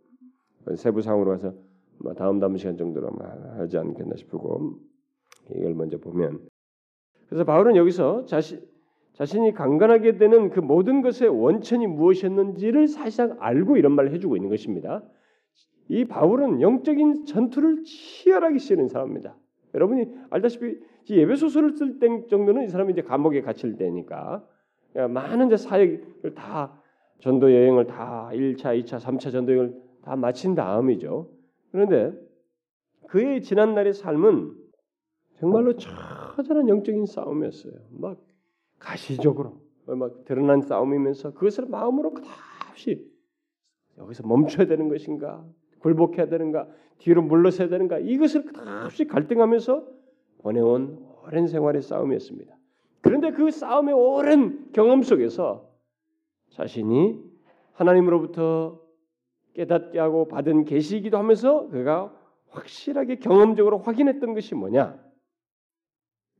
세부 0.75 1.01
상으로 1.01 1.31
가서 1.31 1.51
뭐 1.51 1.66
다음 2.15 2.39
다음 2.39 2.57
시간 2.57 2.77
정도로 2.77 3.09
하지 3.57 3.77
않겠나 3.77 4.15
싶고 4.15 4.79
이걸 5.55 5.73
먼저 5.73 5.97
보면 5.97 6.39
그래서 7.27 7.43
바울은 7.43 7.75
여기서 7.75 8.25
자신 8.25 8.61
자신이 9.13 9.53
강건하게 9.53 10.19
되는 10.19 10.51
그 10.51 10.59
모든 10.59 11.01
것의 11.01 11.29
원천이 11.29 11.87
무엇이었는지를 11.87 12.87
사실상 12.87 13.35
알고 13.39 13.77
이런 13.77 13.93
말을 13.93 14.13
해주고 14.13 14.35
있는 14.35 14.49
것입니다. 14.49 15.03
이 15.89 16.05
바울은 16.05 16.61
영적인 16.61 17.25
전투를 17.25 17.83
치열하게 17.83 18.59
쓰는 18.59 18.87
사람입니다. 18.87 19.35
여러분이 19.73 20.05
알다시피 20.29 20.77
예배 21.09 21.35
소설을 21.35 21.71
쓸 21.71 21.97
때 21.99 22.07
정도는 22.27 22.65
이 22.65 22.67
사람이 22.67 22.91
이제 22.93 23.01
감옥에 23.01 23.41
갇힐 23.41 23.75
때니까 23.77 24.45
많은 25.09 25.47
이제 25.47 25.57
사역을 25.57 26.35
다 26.35 26.79
전도 27.19 27.51
여행을 27.51 27.87
다 27.87 28.29
1차, 28.33 28.79
2차, 28.83 28.99
3차 28.99 29.31
전도 29.31 29.51
여행을 29.53 29.81
다 30.03 30.15
마친 30.15 30.53
다음이죠. 30.53 31.27
그런데 31.77 32.11
그의 33.07 33.43
지난 33.43 33.75
날의 33.75 33.93
삶은 33.93 34.51
정말로 35.35 35.75
처절한 35.75 36.69
영적인 36.69 37.05
싸움이었어요. 37.05 37.73
막 37.91 38.19
가시적으로 38.79 39.61
막 39.85 40.25
드러난 40.25 40.61
싸움이면서 40.61 41.35
그것을 41.35 41.67
마음으로 41.67 42.15
끝없이 42.15 43.07
여기서 43.99 44.25
멈춰야 44.25 44.65
되는 44.65 44.89
것인가, 44.89 45.45
굴복해야 45.81 46.29
되는가, 46.29 46.67
뒤로 46.97 47.21
물러서야 47.21 47.69
되는가 47.69 47.99
이것을 47.99 48.45
끝없이 48.45 49.05
갈등하면서 49.05 49.87
보내온 50.39 51.05
오랜 51.27 51.45
생활의 51.45 51.83
싸움이었습니다. 51.83 52.57
그런데 53.01 53.29
그 53.29 53.51
싸움의 53.51 53.93
오랜 53.93 54.71
경험 54.71 55.03
속에서 55.03 55.69
자신이 56.49 57.21
하나님으로부터 57.73 58.81
깨닫게 59.57 59.97
하고 59.97 60.27
받은 60.27 60.65
계시이기도 60.65 61.17
하면서 61.17 61.67
그가 61.69 62.15
확실하게 62.49 63.15
경험적으로 63.15 63.79
확인했던 63.79 64.35
것이 64.35 64.53
뭐냐? 64.53 65.03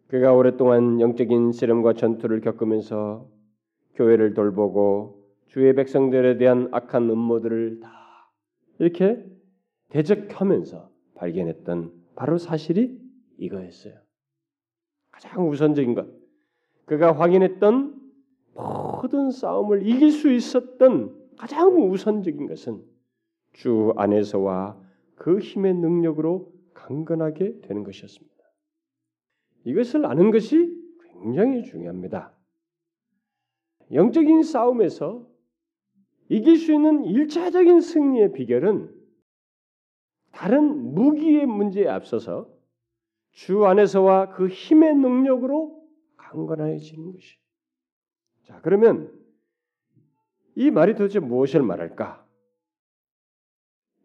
그가 0.08 0.34
오랫동안 0.34 1.02
영적인 1.02 1.52
시름과 1.52 1.94
전투를 1.94 2.42
겪으면서 2.42 3.28
교회를 3.96 4.36
돌보고 4.36 5.26
주의 5.48 5.74
백성들에 5.74 6.38
대한 6.38 6.70
악한 6.72 7.10
음모들을 7.10 7.80
다 7.80 8.32
이렇게 8.78 9.26
대적하면서 9.90 10.90
발견했던 11.16 11.92
바로 12.16 12.38
사실이 12.38 13.02
이거였어요. 13.40 13.96
가장 15.10 15.50
우선적인 15.50 15.96
것. 15.96 16.08
그가 16.86 17.20
확인했던 17.20 18.00
모든 18.54 19.32
싸움을 19.32 19.88
이길 19.88 20.12
수 20.12 20.32
있었던 20.32 21.16
가장 21.38 21.92
우선적인 21.92 22.48
것은 22.48 22.97
주 23.58 23.92
안에서와 23.98 24.80
그 25.16 25.40
힘의 25.40 25.74
능력으로 25.74 26.54
강건하게 26.76 27.62
되는 27.62 27.84
것이었습니다. 27.84 28.38
이것을 29.64 30.06
아는 30.06 30.30
것이 30.30 30.80
굉장히 31.02 31.64
중요합니다. 31.64 32.38
영적인 33.92 34.44
싸움에서 34.44 35.28
이길 36.30 36.58
수 36.58 36.72
있는 36.72 37.04
일차적인 37.06 37.82
승리의 37.82 38.34
비결은 38.34 38.96
다른 40.32 40.94
무기의 40.94 41.48
문제에 41.48 41.88
앞서서 41.88 42.54
주 43.32 43.66
안에서와 43.66 44.34
그 44.34 44.50
힘의 44.50 44.96
능력으로 44.98 45.84
강건해지는 46.16 47.12
것이. 47.12 47.40
자, 48.44 48.62
그러면 48.62 49.12
이 50.54 50.70
말이 50.70 50.94
도대체 50.94 51.20
무엇을 51.20 51.64
말할까? 51.64 52.27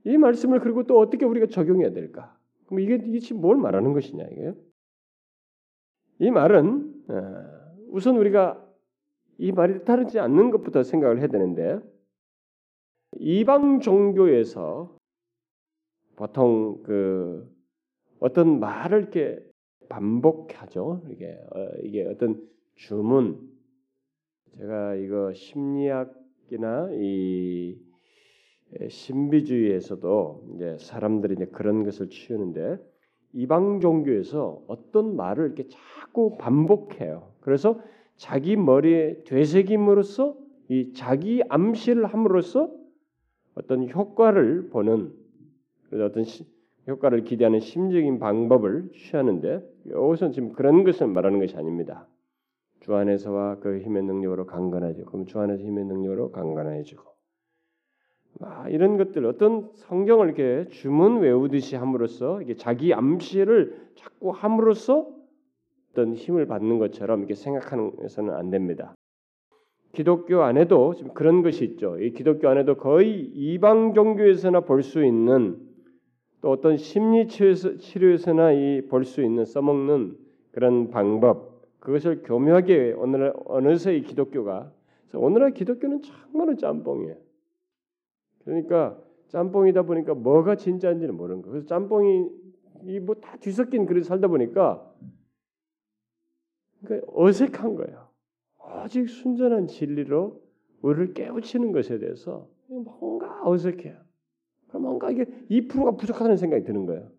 이 0.05 0.17
말씀을 0.17 0.61
그리고 0.61 0.85
또 0.85 0.99
어떻게 0.99 1.25
우리가 1.25 1.47
적용해야 1.47 1.93
될까? 1.93 2.37
그럼 2.67 2.81
이게 2.81 3.01
이게 3.05 3.35
뭘 3.35 3.57
말하는 3.57 3.93
것이냐 3.93 4.25
이게요? 4.25 4.55
이 6.19 6.31
말은 6.31 7.05
어, 7.09 7.73
우선 7.91 8.17
우리가 8.17 8.65
이 9.39 9.53
말이 9.53 9.85
다르지 9.85 10.19
않는 10.19 10.51
것부터 10.51 10.83
생각을 10.83 11.19
해야 11.19 11.29
되는데 11.29 11.81
이방 13.19 13.81
종교에서 13.81 14.97
보통 16.17 16.83
그 16.85 17.51
어떤 18.21 18.61
말을 18.61 19.01
이렇게 19.01 19.39
반복하죠. 19.89 21.03
이게 21.11 21.39
어, 21.55 21.69
이게 21.83 22.07
어떤 22.07 22.41
주문 22.77 23.51
제가 24.57 24.95
이거 24.95 25.33
심리학이나 25.35 26.89
이 26.93 27.79
신비주의에서도 28.89 30.53
이제 30.55 30.77
사람들이 30.79 31.35
이제 31.35 31.47
그런 31.47 31.85
것을 31.85 32.09
치우는데 32.09 32.79
이방 33.35 33.81
종교에서 33.81 34.63
어떤 34.67 35.17
말을 35.17 35.47
이렇게 35.47 35.69
자꾸 35.69 36.37
반복해요. 36.39 37.33
그래서 37.41 37.81
자기 38.17 38.57
머리에 38.57 39.25
되새김으로써 39.25 40.37
이 40.69 40.93
자기 40.93 41.43
암시를 41.49 42.07
함으로써 42.07 42.71
어떤 43.55 43.89
효과를 43.89 44.69
보는 44.71 45.13
어떤 45.93 46.25
시, 46.25 46.47
효과를 46.89 47.25
기대하는 47.25 47.61
심적인 47.61 48.19
방법을 48.19 48.91
취하는데 48.93 49.63
여기서 49.91 50.31
지금 50.31 50.53
그런 50.53 50.85
것을 50.85 51.07
말하는 51.09 51.39
것이 51.39 51.57
아닙니다. 51.57 52.07
주 52.81 52.95
안에서와 52.95 53.59
그 53.61 53.79
힘의 53.79 54.03
능력으로 54.03 54.47
강건해지고 54.47 55.11
그럼 55.11 55.27
주 55.27 55.39
안에서 55.39 55.63
힘의 55.63 55.85
능력으로 55.85 56.33
강건해지고 56.33 57.03
아, 57.03 57.12
이런 58.69 58.97
것들 58.97 59.25
어떤 59.27 59.71
성경을 59.75 60.27
이렇게 60.27 60.69
주문 60.71 61.21
외우듯이 61.21 61.77
함으로써 61.77 62.43
이게 62.43 62.55
자기 62.55 62.93
암시를 62.95 63.91
자꾸 63.95 64.31
함으로써 64.31 65.09
어떤 65.93 66.15
힘을 66.15 66.47
받는 66.47 66.79
것처럼 66.79 67.21
이렇게 67.21 67.35
생각하는 67.35 67.97
것은 67.97 68.31
안 68.31 68.51
됩니다. 68.51 68.95
기독교 69.93 70.43
안에도 70.43 70.95
지금 70.95 71.13
그런 71.13 71.43
것이 71.43 71.65
있죠. 71.65 71.99
이 72.01 72.13
기독교 72.13 72.49
안에도 72.49 72.77
거의 72.77 73.21
이방 73.21 73.93
종교에서나 73.95 74.61
볼 74.61 74.83
수 74.83 75.05
있는 75.05 75.59
또 76.41 76.51
어떤 76.51 76.77
심리 76.77 77.29
치료에서나 77.29 78.53
이 78.53 78.89
볼 78.89 79.05
수 79.05 79.23
있는 79.23 79.45
써먹는 79.45 80.17
그런 80.51 80.91
방법 80.91 81.63
그것을 81.81 82.23
교묘하게 82.23 82.95
오늘 82.97 83.33
어느새 83.45 83.95
이 83.95 84.03
기독교가 84.03 84.73
오늘날 85.15 85.53
기독교는 85.53 86.01
정말로 86.03 86.57
짬뽕이에요. 86.57 87.17
그러니까 88.45 88.99
짬뽕이다 89.29 89.83
보니까 89.83 90.15
뭐가 90.15 90.57
진짜인지는 90.57 91.17
모르는 91.17 91.43
거예요. 91.43 91.53
그래서 91.53 91.67
짬뽕이 91.67 92.29
이뭐다 92.85 93.37
뒤섞인 93.39 93.87
그릇 93.87 94.05
살다 94.05 94.29
보니까 94.29 94.93
그러니까 96.85 97.13
어색한 97.15 97.77
거예요. 97.77 98.09
오직 98.85 99.09
순전한 99.09 99.67
진리로 99.69 100.43
우리를 100.83 101.15
깨우치는 101.15 101.73
것에 101.73 101.99
대해서 101.99 102.49
뭔가 102.67 103.49
어색해요. 103.49 103.97
뭔가 104.73 105.11
이게 105.11 105.27
2%가 105.51 105.93
부족하다는 105.93 106.37
생각이 106.37 106.65
드는 106.65 106.87
거예요. 106.87 107.11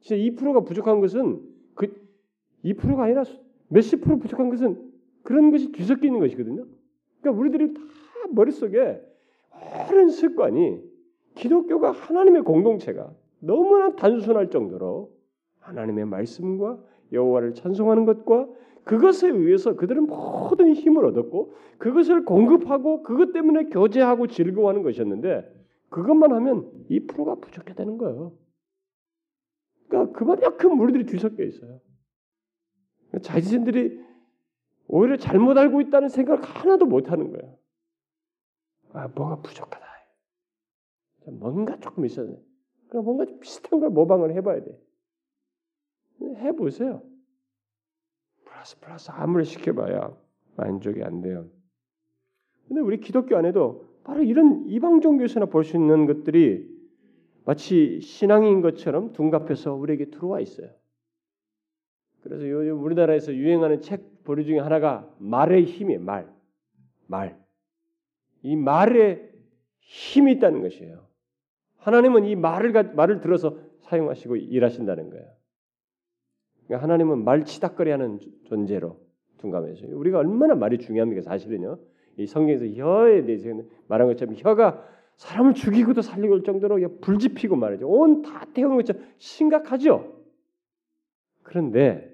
진짜 0.00 0.16
2%가 0.16 0.60
부족한 0.60 1.00
것은 1.00 1.42
그 1.74 1.94
2%가 2.64 3.04
아니라 3.04 3.24
몇십 3.68 4.00
프로 4.00 4.18
부족한 4.18 4.48
것은 4.48 4.90
그런 5.22 5.50
것이 5.50 5.70
뒤섞여 5.72 6.06
있는 6.06 6.20
것이거든요. 6.20 6.66
그러니까 7.20 7.40
우리들이 7.40 7.74
다 7.74 7.80
머릿속에 8.30 9.00
오랜 9.90 10.08
습관이 10.08 10.82
기독교가 11.34 11.92
하나님의 11.92 12.42
공동체가 12.42 13.12
너무나 13.40 13.94
단순할 13.94 14.50
정도로 14.50 15.12
하나님의 15.60 16.06
말씀과 16.06 16.78
여호와를 17.12 17.54
찬송하는 17.54 18.04
것과 18.04 18.48
그것에 18.84 19.28
의해서 19.28 19.76
그들은 19.76 20.06
모든 20.06 20.72
힘을 20.72 21.04
얻었고 21.04 21.52
그것을 21.78 22.24
공급하고 22.24 23.02
그것 23.02 23.32
때문에 23.32 23.64
교제하고 23.64 24.26
즐거워하는 24.26 24.82
것이었는데 24.82 25.58
그것만 25.90 26.32
하면 26.32 26.70
2%가 26.90 27.36
부족해 27.36 27.74
되는 27.74 27.98
거예요. 27.98 28.32
그러니까 29.88 30.18
그만큼 30.18 30.76
무리들이 30.76 31.06
뒤섞여 31.06 31.44
있어요. 31.44 31.80
자신들이 33.22 34.00
오히려 34.86 35.16
잘못 35.16 35.56
알고 35.56 35.80
있다는 35.82 36.08
생각을 36.08 36.42
하나도 36.42 36.86
못 36.86 37.10
하는 37.10 37.30
거예요. 37.30 37.56
아, 38.92 39.08
뭐가 39.08 39.40
부족하다. 39.40 39.86
뭔가 41.30 41.78
조금 41.78 42.06
있어야 42.06 42.26
돼. 42.26 42.42
그럼 42.88 43.04
뭔가 43.04 43.26
비슷한 43.40 43.80
걸 43.80 43.90
모방을 43.90 44.34
해봐야 44.34 44.62
돼. 44.64 44.80
해보세요. 46.22 47.02
플러스 48.44 48.80
플러스 48.80 49.10
아무리 49.10 49.44
시켜봐야 49.44 50.16
만족이 50.56 51.02
안 51.02 51.20
돼요. 51.20 51.48
근데 52.66 52.80
우리 52.80 52.98
기독교 53.00 53.36
안에도 53.36 53.86
바로 54.04 54.22
이런 54.22 54.64
이방 54.68 55.00
종교에서나 55.00 55.46
볼 55.46 55.64
수 55.64 55.76
있는 55.76 56.06
것들이 56.06 56.66
마치 57.44 58.00
신앙인 58.00 58.60
것처럼 58.62 59.12
둔갑해서 59.12 59.74
우리에게 59.74 60.06
들어와 60.06 60.40
있어요. 60.40 60.70
그래서 62.22 62.48
요즘 62.48 62.82
우리나라에서 62.82 63.34
유행하는 63.34 63.80
책 63.80 64.24
보류 64.24 64.44
중에 64.44 64.58
하나가 64.58 65.08
말의 65.18 65.64
힘이에요. 65.64 66.00
말. 66.00 66.30
말. 67.06 67.38
이 68.42 68.56
말에 68.56 69.28
힘이 69.80 70.32
있다는 70.32 70.62
것이에요. 70.62 71.06
하나님은 71.78 72.24
이 72.26 72.36
말을 72.36 72.72
말을 72.94 73.20
들어서 73.20 73.58
사용하시고 73.80 74.36
일하신다는 74.36 75.10
거예요. 75.10 75.26
그러니까 76.66 76.82
하나님은 76.82 77.24
말 77.24 77.44
치닥거리하는 77.44 78.18
존재로 78.44 79.00
둔감해져요. 79.38 79.96
우리가 79.96 80.18
얼마나 80.18 80.54
말이 80.54 80.78
중요합니까? 80.78 81.22
사실은요. 81.22 81.78
이 82.18 82.26
성경에서 82.26 82.66
혀에 82.66 83.24
대해서 83.24 83.48
말한 83.86 84.08
것처럼 84.08 84.34
혀가 84.36 84.84
사람을 85.16 85.54
죽이고도 85.54 86.02
살리고 86.02 86.34
올 86.34 86.42
정도로 86.44 87.00
불지피고 87.00 87.56
말이죠. 87.56 87.88
온 87.88 88.22
다 88.22 88.44
태우는 88.52 88.76
것처럼 88.76 89.02
심각하죠. 89.18 90.14
그런데 91.42 92.12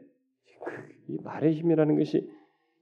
그이 0.65 1.19
말의 1.23 1.55
힘이라는 1.55 1.99
것이 1.99 2.31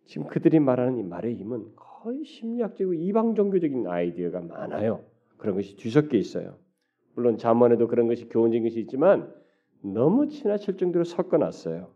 지금 0.04 0.26
그들이 0.26 0.60
말하는 0.60 0.98
이 0.98 1.02
말의 1.02 1.34
힘은 1.36 1.74
거의 2.02 2.24
심리학적이고 2.24 2.94
이방 2.94 3.36
종교적인 3.36 3.86
아이디어가 3.86 4.40
많아요. 4.40 5.04
그런 5.36 5.54
것이 5.54 5.76
뒤섞여 5.76 6.16
있어요. 6.16 6.56
물론 7.14 7.38
잠언에도 7.38 7.86
그런 7.86 8.08
것이 8.08 8.28
교훈적인 8.28 8.64
것이 8.64 8.80
있지만 8.80 9.32
너무 9.82 10.28
지나칠 10.28 10.78
정도로 10.78 11.04
섞어놨어요. 11.04 11.88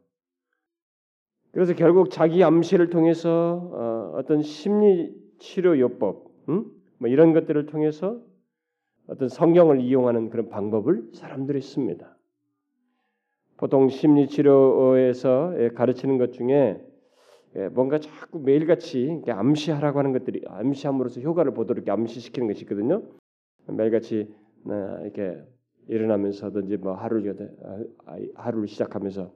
그래서 1.51 1.75
결국 1.75 2.11
자기 2.11 2.45
암시를 2.45 2.90
통해서 2.90 4.12
어, 4.14 4.23
떤 4.27 4.42
심리 4.42 5.12
치료 5.38 5.77
요법, 5.79 6.31
음? 6.51 6.71
뭐 6.99 7.09
이런 7.09 7.33
것들을 7.33 7.66
통해서 7.66 8.21
어떤 9.09 9.29
성경을 9.29 9.81
이용하는 9.81 10.31
그런 10.31 10.49
방법을 10.49 11.11
사람들이 11.14 11.61
씁니다. 11.61 12.16
보통 13.57 13.88
심리 13.88 14.29
치료에서 14.29 15.55
가르치는 15.75 16.19
것 16.19 16.33
중에 16.33 16.81
뭔가 17.73 17.99
자꾸 17.99 18.38
매일같이 18.38 19.23
암시하라고 19.27 19.99
하는 19.99 20.12
것들이 20.12 20.42
암시함으로써 20.47 21.21
효과를 21.21 21.55
보도록 21.55 21.88
암시시키는 21.88 22.49
것이 22.49 22.62
있거든요. 22.62 23.03
매일같이 23.66 24.35
이렇게 25.03 25.42
일어나면서든지 25.88 26.77
뭐 26.79 26.95
하루를 26.95 27.57
아, 28.07 28.16
하루를 28.35 28.69
시작하면서 28.69 29.33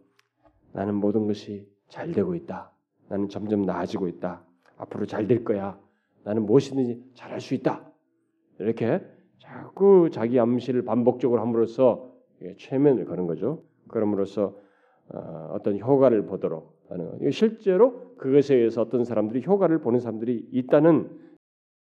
나는 0.72 0.94
모든 0.96 1.26
것이 1.26 1.66
잘 1.88 2.12
되고 2.12 2.34
있다. 2.34 2.70
나는 3.08 3.28
점점 3.28 3.62
나아지고 3.62 4.08
있다. 4.08 4.44
앞으로 4.76 5.06
잘 5.06 5.26
될 5.26 5.44
거야. 5.44 5.78
나는 6.24 6.44
무엇이든지 6.44 7.12
잘할 7.14 7.40
수 7.40 7.54
있다. 7.54 7.90
이렇게 8.58 9.00
자꾸 9.38 10.10
자기 10.12 10.38
암시를 10.38 10.84
반복적으로 10.84 11.40
함으로써 11.40 12.12
최면을 12.58 13.04
거는 13.06 13.26
거죠. 13.26 13.62
그럼으로써 13.88 14.56
어, 15.12 15.50
어떤 15.52 15.78
효과를 15.78 16.26
보도록 16.26 16.78
하는 16.88 17.30
실제로 17.30 18.09
그것에 18.20 18.54
의해서 18.54 18.82
어떤 18.82 19.04
사람들이 19.04 19.42
효과를 19.46 19.78
보는 19.78 19.98
사람들이 19.98 20.48
있다는 20.52 21.10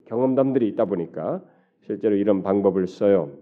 경험담들이 0.06 0.68
있다 0.68 0.84
보니까 0.84 1.44
실제로 1.82 2.14
이런 2.14 2.44
방법을 2.44 2.86
써요. 2.86 3.32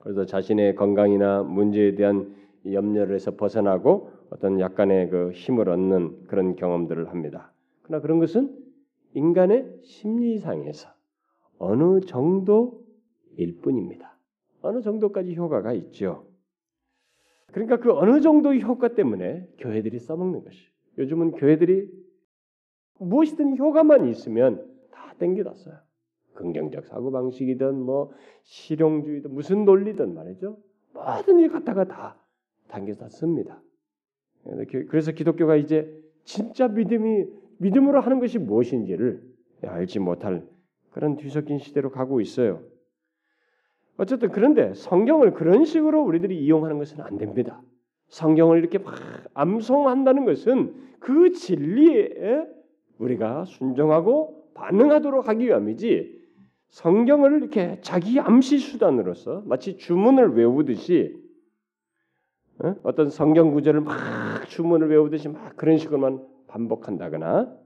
그래서 0.00 0.26
자신의 0.26 0.74
건강이나 0.74 1.42
문제에 1.42 1.94
대한 1.94 2.34
염려를 2.70 3.14
해서 3.14 3.36
벗어나고 3.36 4.10
어떤 4.28 4.60
약간의 4.60 5.08
그 5.08 5.30
힘을 5.32 5.70
얻는 5.70 6.26
그런 6.26 6.56
경험들을 6.56 7.08
합니다. 7.08 7.52
그러나 7.82 8.02
그런 8.02 8.18
것은 8.18 8.54
인간의 9.14 9.80
심리상에서 9.82 10.90
어느 11.58 12.00
정도일 12.00 13.60
뿐입니다. 13.62 14.18
어느 14.60 14.82
정도까지 14.82 15.34
효과가 15.34 15.72
있죠. 15.72 16.26
그러니까 17.46 17.78
그 17.78 17.92
어느 17.92 18.20
정도의 18.20 18.60
효과 18.60 18.88
때문에 18.88 19.48
교회들이 19.58 19.98
써먹는 19.98 20.44
것이. 20.44 20.68
요즘은 20.98 21.32
교회들이 21.32 22.09
무엇이든 23.00 23.56
효과만 23.56 24.06
있으면 24.08 24.66
다 24.92 25.14
땡겨다 25.18 25.54
써요. 25.54 25.76
긍정적 26.34 26.86
사고 26.86 27.10
방식이든 27.10 27.80
뭐 27.80 28.12
실용주의든 28.44 29.34
무슨 29.34 29.64
논리든 29.64 30.14
말이죠. 30.14 30.58
뭐든지 30.92 31.48
갖다가 31.48 31.84
다 31.84 32.16
당겨다 32.68 33.08
씁니다. 33.08 33.60
그래서 34.88 35.12
기독교가 35.12 35.56
이제 35.56 35.92
진짜 36.24 36.68
믿음이 36.68 37.26
믿음으로 37.58 38.00
하는 38.00 38.20
것이 38.20 38.38
무엇인지를 38.38 39.22
알지 39.62 39.98
못할 39.98 40.46
그런 40.90 41.16
뒤섞인 41.16 41.58
시대로 41.58 41.90
가고 41.90 42.20
있어요. 42.20 42.62
어쨌든 43.98 44.30
그런데 44.30 44.72
성경을 44.72 45.34
그런 45.34 45.64
식으로 45.64 46.02
우리들이 46.02 46.42
이용하는 46.42 46.78
것은 46.78 47.02
안 47.02 47.18
됩니다. 47.18 47.60
성경을 48.08 48.58
이렇게 48.58 48.78
막 48.78 48.94
암송한다는 49.34 50.24
것은 50.24 50.74
그 51.00 51.32
진리에 51.32 52.46
우리가 53.00 53.44
순종하고 53.46 54.50
반응하도록 54.54 55.26
하기 55.28 55.46
위함이지 55.46 56.20
성경을 56.68 57.38
이렇게 57.38 57.78
자기 57.80 58.20
암시 58.20 58.58
수단으로서 58.58 59.42
마치 59.46 59.76
주문을 59.76 60.34
외우듯이 60.34 61.18
어? 62.62 62.76
어떤 62.82 63.08
성경 63.08 63.52
구절을 63.52 63.80
막 63.80 63.96
주문을 64.48 64.88
외우듯이 64.90 65.28
막 65.28 65.56
그런 65.56 65.78
식으로만 65.78 66.24
반복한다거나 66.46 67.56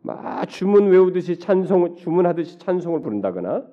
막 0.00 0.46
주문 0.46 0.88
외우듯이 0.88 1.38
찬송 1.38 1.96
주문하듯이 1.96 2.58
찬송을 2.58 3.02
부른다거나 3.02 3.66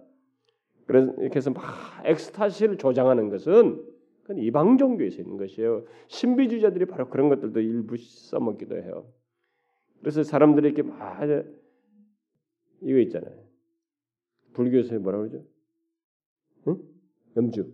그래서 0.86 1.14
이렇게 1.20 1.38
해서 1.38 1.52
막 1.52 1.64
엑스타시를 2.04 2.78
조장하는 2.78 3.30
것은 3.30 3.84
그건 4.24 4.38
이방 4.38 4.78
종교에서 4.78 5.22
있는 5.22 5.38
것이에요. 5.38 5.86
신비주의자들이 6.08 6.86
바로 6.86 7.10
그런 7.10 7.30
것들도 7.30 7.60
일부 7.62 7.96
써먹기도 7.98 8.78
해요. 8.78 9.06
그래서 10.00 10.24
사람들이 10.24 10.68
이렇게 10.70 10.84
막 10.84 11.22
이거 12.82 13.00
있잖아요. 13.00 13.44
불교에서 14.54 15.00
뭐라 15.00 15.20
그러죠? 15.20 15.44
응? 16.68 16.78
염주. 17.36 17.72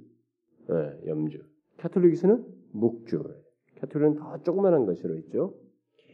네, 0.68 1.02
염주. 1.08 1.44
카톨릭에서는 1.78 2.46
묵주. 2.72 3.24
카톨릭은 3.80 4.16
더 4.16 4.42
조그만한 4.42 4.86
것으로 4.86 5.16
있죠. 5.18 5.56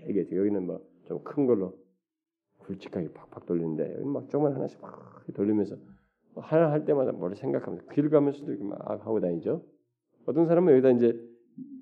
이게 0.08 0.28
여기는 0.36 0.66
뭐좀큰 0.66 1.46
걸로 1.48 1.78
굵직하게 2.60 3.14
팍팍 3.14 3.46
돌리는데 3.46 3.96
여기 3.96 4.06
막 4.06 4.30
조그만 4.30 4.54
하나씩 4.54 4.82
막 4.82 5.26
돌리면서 5.34 5.78
하나 6.36 6.72
할 6.72 6.86
때마다 6.86 7.12
뭘 7.12 7.36
생각하면서 7.36 7.88
길 7.90 8.10
가면서도 8.10 8.64
막 8.64 9.06
하고 9.06 9.20
다니죠. 9.20 9.66
어떤 10.26 10.46
사람은 10.46 10.74
여기다 10.74 10.92
이제 10.92 11.20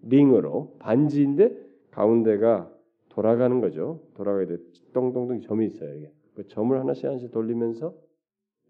링으로 0.03 0.77
반지인데 0.79 1.55
가운데가 1.91 2.73
돌아가는 3.09 3.59
거죠. 3.59 4.01
돌아가야 4.15 4.47
돼. 4.47 4.57
동동동 4.93 5.41
점이 5.41 5.65
있어요. 5.65 5.93
이게 5.95 6.11
그 6.35 6.47
점을 6.47 6.77
하나씩 6.79 7.05
하나씩 7.05 7.31
돌리면서 7.31 7.95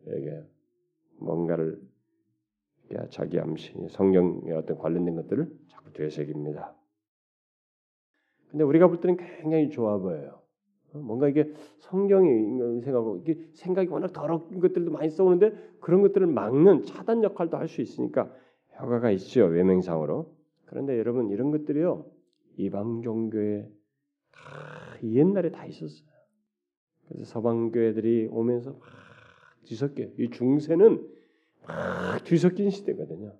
이게 0.08 0.44
뭔가를 1.20 1.80
자기 3.10 3.40
암시, 3.40 3.74
성경의 3.90 4.54
어떤 4.54 4.78
관련된 4.78 5.16
것들을 5.16 5.52
자꾸 5.68 5.94
되새깁니다. 5.94 6.76
근데 8.50 8.64
우리가 8.64 8.88
볼 8.88 9.00
때는 9.00 9.18
굉장히 9.18 9.70
좋아 9.70 9.98
보여요. 10.00 10.40
어, 10.94 10.98
뭔가 10.98 11.28
이게 11.28 11.54
성경이 11.78 12.82
생각하고 12.82 13.18
이게 13.18 13.48
생각이 13.54 13.90
워낙 13.90 14.12
더러운 14.12 14.60
것들도 14.60 14.90
많이 14.90 15.10
써오는데 15.12 15.54
그런 15.80 16.02
것들을 16.02 16.26
막는 16.26 16.84
차단 16.84 17.24
역할도 17.24 17.58
할 17.58 17.68
수 17.68 17.82
있으니까 17.82 18.34
효과가 18.82 19.12
있죠 19.12 19.46
외명상으로. 19.46 20.34
그런데 20.66 20.98
여러분 20.98 21.30
이런 21.30 21.52
것들이요 21.52 22.06
이방 22.58 23.04
종교에 23.04 23.70
다 24.46 24.98
옛날에 25.04 25.52
다 25.52 25.66
있었어요. 25.66 26.08
그래서 27.08 27.26
서방 27.26 27.72
교회들이 27.72 28.28
오면서 28.32 28.72
막 28.72 28.82
뒤섞여. 29.64 30.04
이 30.18 30.30
중세는 30.30 31.08
막 31.68 32.24
뒤섞인 32.24 32.70
시대거든요. 32.70 33.34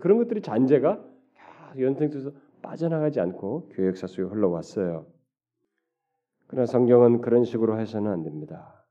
그런 0.00 0.18
것들이 0.18 0.42
잔재가 0.42 1.04
연생돼서 1.78 2.32
빠져나가지 2.62 3.20
않고 3.20 3.70
교회 3.72 3.88
역사 3.88 4.06
속에 4.06 4.22
흘러왔어요. 4.22 5.06
그러나 6.46 6.66
성경은 6.66 7.20
그런 7.20 7.44
식으로 7.44 7.78
해서는 7.78 8.10
안 8.10 8.22
됩니다. 8.22 8.84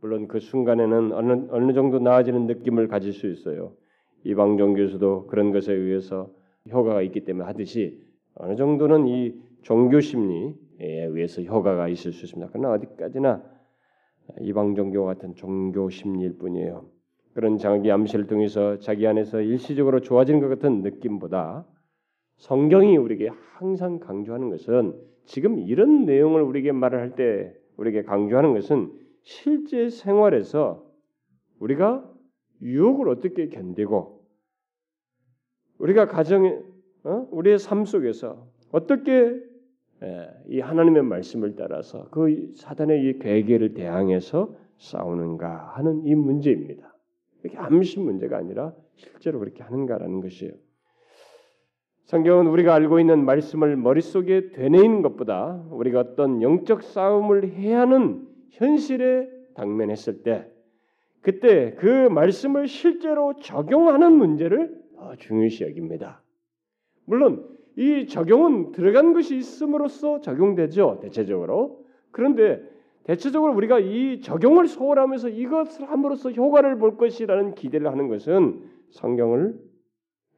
물론 0.00 0.28
그 0.28 0.38
순간에는 0.38 1.12
어느, 1.12 1.46
어느 1.50 1.72
정도 1.72 1.98
나아지는 1.98 2.46
느낌을 2.46 2.88
가질 2.88 3.12
수 3.12 3.26
있어요. 3.26 3.74
이방 4.24 4.58
종교에서도 4.58 5.26
그런 5.26 5.50
것에 5.52 5.72
의해서 5.72 6.30
효과가 6.70 7.02
있기 7.02 7.24
때문에 7.24 7.46
하듯이 7.46 8.02
어느 8.34 8.56
정도는 8.56 9.06
이 9.06 9.34
종교 9.62 10.00
심리에 10.00 10.54
의해서 10.80 11.42
효과가 11.42 11.88
있을 11.88 12.12
수 12.12 12.24
있습니다. 12.24 12.50
그러나 12.52 12.72
어디까지나 12.72 13.42
이방 14.40 14.74
종교 14.74 15.04
같은 15.04 15.34
종교 15.34 15.90
심리일 15.90 16.38
뿐이에요. 16.38 16.88
그런 17.34 17.58
자기 17.58 17.90
암시를 17.90 18.26
통해서 18.26 18.78
자기 18.78 19.06
안에서 19.06 19.40
일시적으로 19.40 20.00
좋아지는 20.00 20.40
것 20.40 20.48
같은 20.48 20.82
느낌보다 20.82 21.66
성경이 22.36 22.96
우리에게 22.96 23.28
항상 23.28 23.98
강조하는 23.98 24.50
것은 24.50 24.94
지금 25.24 25.58
이런 25.58 26.04
내용을 26.04 26.42
우리에게 26.42 26.72
말을 26.72 26.98
할 27.00 27.14
때 27.16 27.54
우리에게 27.76 28.02
강조하는 28.02 28.54
것은 28.54 28.92
실제 29.22 29.88
생활에서 29.88 30.84
우리가 31.58 32.08
유혹을 32.62 33.08
어떻게 33.08 33.48
견디고 33.48 34.24
우리가 35.78 36.06
가정에 36.06 36.56
어? 37.04 37.28
우리의 37.30 37.58
삶 37.58 37.84
속에서 37.84 38.48
어떻게 38.70 39.12
예, 39.12 39.53
이 40.48 40.60
하나님의 40.60 41.02
말씀을 41.02 41.56
따라서 41.56 42.08
그 42.10 42.52
사단의 42.56 43.02
이 43.04 43.18
괴계를 43.18 43.74
대항해서 43.74 44.54
싸우는가 44.78 45.72
하는 45.76 46.04
이 46.04 46.14
문제입니다. 46.14 46.94
이게 47.44 47.56
암시 47.56 48.00
문제가 48.00 48.38
아니라 48.38 48.74
실제로 48.96 49.38
그렇게 49.38 49.62
하는가라는 49.62 50.20
것이에요. 50.20 50.52
성경은 52.04 52.46
우리가 52.48 52.74
알고 52.74 53.00
있는 53.00 53.24
말씀을 53.24 53.76
머릿속에 53.76 54.50
되뇌이는 54.50 55.02
것보다 55.02 55.64
우리가 55.70 56.00
어떤 56.00 56.42
영적 56.42 56.82
싸움을 56.82 57.52
해야 57.52 57.80
하는 57.80 58.28
현실에 58.50 59.28
당면했을 59.54 60.22
때 60.22 60.50
그때 61.22 61.74
그 61.76 62.08
말씀을 62.10 62.68
실제로 62.68 63.34
적용하는 63.36 64.12
문제를 64.12 64.82
더 64.96 65.16
중요시 65.16 65.64
여깁니다. 65.64 66.22
물론 67.06 67.53
이 67.76 68.06
적용은 68.06 68.72
들어간 68.72 69.12
것이 69.12 69.36
있음으로써 69.36 70.20
적용되죠 70.20 71.00
대체적으로. 71.02 71.84
그런데 72.10 72.62
대체적으로 73.04 73.54
우리가 73.54 73.80
이 73.80 74.20
적용을 74.20 74.66
소홀하면서 74.66 75.28
이것을 75.30 75.90
함으로써 75.90 76.30
효과를 76.30 76.78
볼 76.78 76.96
것이라는 76.96 77.54
기대를 77.54 77.88
하는 77.88 78.08
것은 78.08 78.62
성경을 78.90 79.58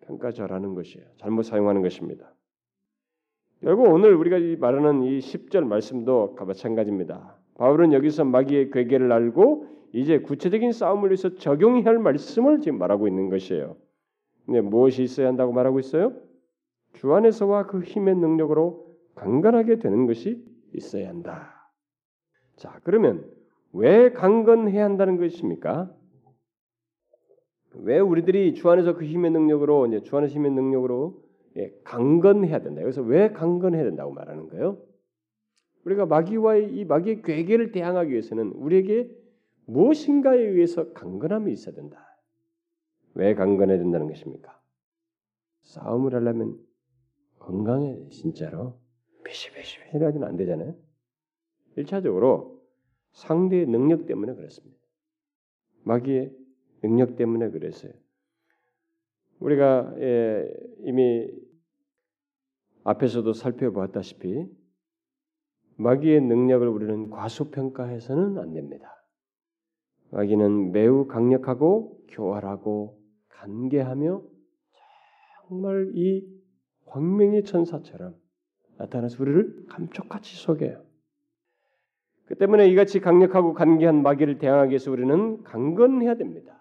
평가절하는 0.06 0.74
것이에요. 0.74 1.06
잘못 1.18 1.42
사용하는 1.42 1.82
것입니다. 1.82 2.32
결국 3.62 3.88
오늘 3.90 4.14
우리가 4.14 4.38
말하는 4.60 5.02
이 5.02 5.18
10절 5.18 5.64
말씀도 5.64 6.36
마찬가지입니다. 6.38 7.36
바울은 7.54 7.92
여기서 7.92 8.24
마귀의 8.24 8.70
괴계를 8.70 9.12
알고 9.12 9.66
이제 9.92 10.18
구체적인 10.20 10.72
싸움을 10.72 11.10
위해서 11.10 11.34
적용해야 11.34 11.84
할 11.84 11.98
말씀을 11.98 12.60
지금 12.60 12.78
말하고 12.78 13.08
있는 13.08 13.30
것이에요. 13.30 13.76
근데 14.44 14.60
무엇이 14.60 15.02
있어야 15.02 15.28
한다고 15.28 15.52
말하고 15.52 15.78
있어요? 15.78 16.12
주 16.96 17.12
안에서와 17.14 17.66
그 17.66 17.80
힘의 17.80 18.16
능력으로 18.16 18.96
강건하게 19.14 19.78
되는 19.78 20.06
것이 20.06 20.44
있어야 20.74 21.08
한다. 21.08 21.70
자, 22.56 22.80
그러면 22.84 23.30
왜 23.72 24.12
강건해야 24.12 24.84
한다는 24.84 25.18
것입니까? 25.18 25.94
왜 27.74 27.98
우리들이 27.98 28.54
주 28.54 28.70
안에서 28.70 28.94
그 28.94 29.04
힘의 29.04 29.30
능력으로 29.30 29.86
이제 29.86 30.02
주 30.02 30.16
안에서 30.16 30.34
힘의 30.34 30.52
능력으로 30.52 31.22
예, 31.56 31.74
강건해야 31.84 32.60
된다. 32.60 32.80
그래서 32.80 33.02
왜 33.02 33.30
강건해야 33.30 33.84
된다고 33.84 34.12
말하는 34.12 34.48
거예요? 34.48 34.78
우리가 35.84 36.06
마귀와의 36.06 36.74
이 36.74 36.84
마귀의 36.84 37.22
괴계를 37.22 37.72
대항하기 37.72 38.10
위해서는 38.10 38.52
우리에게 38.52 39.10
무엇인가에 39.66 40.40
의해서 40.40 40.92
강건함이 40.92 41.52
있어야 41.52 41.74
된다. 41.74 42.18
왜 43.14 43.34
강건해야 43.34 43.78
된다는 43.78 44.08
것입니까? 44.08 44.58
싸움을 45.62 46.14
하려면 46.14 46.65
건강해 47.46 48.08
진짜로 48.08 48.76
비시비시해가지는 49.24 50.26
안 50.26 50.36
되잖아요. 50.36 50.74
1차적으로 51.78 52.60
상대의 53.12 53.66
능력 53.66 54.06
때문에 54.06 54.34
그렇습니다. 54.34 54.76
마귀의 55.84 56.32
능력 56.82 57.16
때문에 57.16 57.50
그랬어요. 57.50 57.92
우리가 59.38 59.94
예, 60.00 60.50
이미 60.80 61.30
앞에서도 62.82 63.32
살펴보았다시피 63.32 64.46
마귀의 65.76 66.22
능력을 66.22 66.66
우리는 66.66 67.10
과소평가해서는 67.10 68.38
안 68.38 68.54
됩니다. 68.54 68.92
마귀는 70.10 70.72
매우 70.72 71.06
강력하고 71.06 72.04
교활하고 72.08 73.00
간계하며 73.28 74.22
정말 75.48 75.92
이 75.94 76.35
광명의 76.86 77.44
천사처럼 77.44 78.14
나타나서 78.78 79.22
우리를 79.22 79.66
감쪽같이 79.68 80.36
속여요. 80.36 80.82
그 82.26 82.34
때문에 82.34 82.66
이같이 82.68 83.00
강력하고 83.00 83.54
간계한 83.54 84.02
마귀를 84.02 84.38
대항하기 84.38 84.70
위해서 84.70 84.90
우리는 84.90 85.42
강건해야 85.44 86.16
됩니다. 86.16 86.60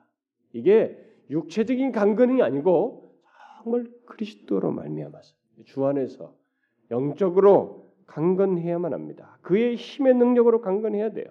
이게 0.54 0.98
육체적인 1.30 1.92
강건이 1.92 2.42
아니고 2.42 3.16
정말 3.64 3.88
그리스도로 4.06 4.72
말미암아서 4.72 5.36
주 5.66 5.86
안에서 5.86 6.36
영적으로 6.92 7.94
강건해야만 8.06 8.94
합니다. 8.94 9.40
그의 9.42 9.76
힘의 9.76 10.14
능력으로 10.16 10.62
강건해야 10.62 11.12
돼요. 11.12 11.26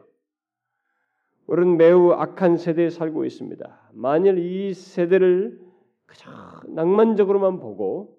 우리는 1.46 1.76
매우 1.76 2.11
악한 2.11 2.57
세대에 2.57 2.90
살고 2.90 3.24
있습니다. 3.24 3.90
만일 3.92 4.38
이 4.38 4.74
세대를 4.74 5.61
그저 6.07 6.30
낭만적으로만 6.68 7.61
보고 7.61 8.18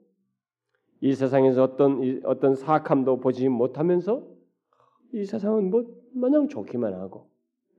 이 1.06 1.14
세상에서 1.14 1.62
어떤 1.62 2.20
어떤 2.24 2.56
사악함도 2.56 3.20
보지 3.20 3.48
못하면서 3.48 4.28
이 5.14 5.24
세상은 5.24 5.70
뭐 5.70 5.86
마냥 6.16 6.48
좋기만 6.48 6.96
하고 6.96 7.30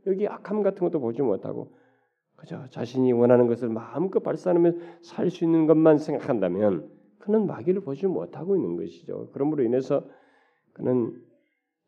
여기 0.07 0.29
악함 0.29 0.63
같은 0.63 0.79
것도 0.87 1.01
보지 1.01 1.23
못하고 1.23 1.75
그저 2.37 2.69
자신이 2.69 3.11
원하는 3.11 3.49
것을 3.49 3.69
마음껏 3.69 4.21
발산하며 4.21 4.75
살수 5.03 5.43
있는 5.43 5.67
것만 5.67 5.99
생각한다면 5.99 6.89
그는 7.19 7.49
마귀를 7.49 7.81
보지 7.81 8.07
못하고 8.07 8.55
있는 8.55 8.77
것이죠. 8.77 9.31
그러므로 9.33 9.65
인해서 9.65 10.09
그는 10.73 11.21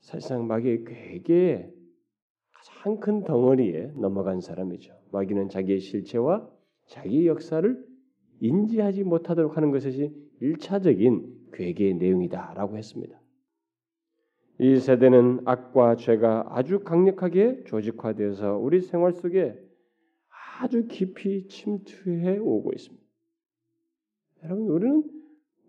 사실상 0.01 0.49
마귀의 0.49 0.87
괴계에 0.87 1.71
가장 2.51 2.99
큰 2.99 3.23
덩어리에 3.23 3.93
넘어간 3.95 4.41
사람이죠. 4.41 4.93
마귀는 5.13 5.51
자기의 5.51 5.79
실체와 5.79 6.51
자기의 6.89 7.29
역사를 7.29 7.87
인지하지 8.41 9.05
못하도록 9.05 9.57
하는 9.57 9.71
것이 9.71 10.28
일차적인 10.41 11.51
괴계의 11.53 11.95
내용이다라고 11.95 12.77
했습니다. 12.77 13.19
이 14.61 14.77
세대는 14.77 15.43
악과 15.45 15.97
죄가 15.97 16.47
아주 16.51 16.81
강력하게 16.81 17.65
조직화되어서 17.65 18.57
우리 18.57 18.81
생활 18.81 19.13
속에 19.13 19.57
아주 20.61 20.87
깊이 20.89 21.47
침투해 21.47 22.39
오고 22.39 22.73
있습니다. 22.73 23.05
여러분, 24.45 24.69
우리는 24.69 25.05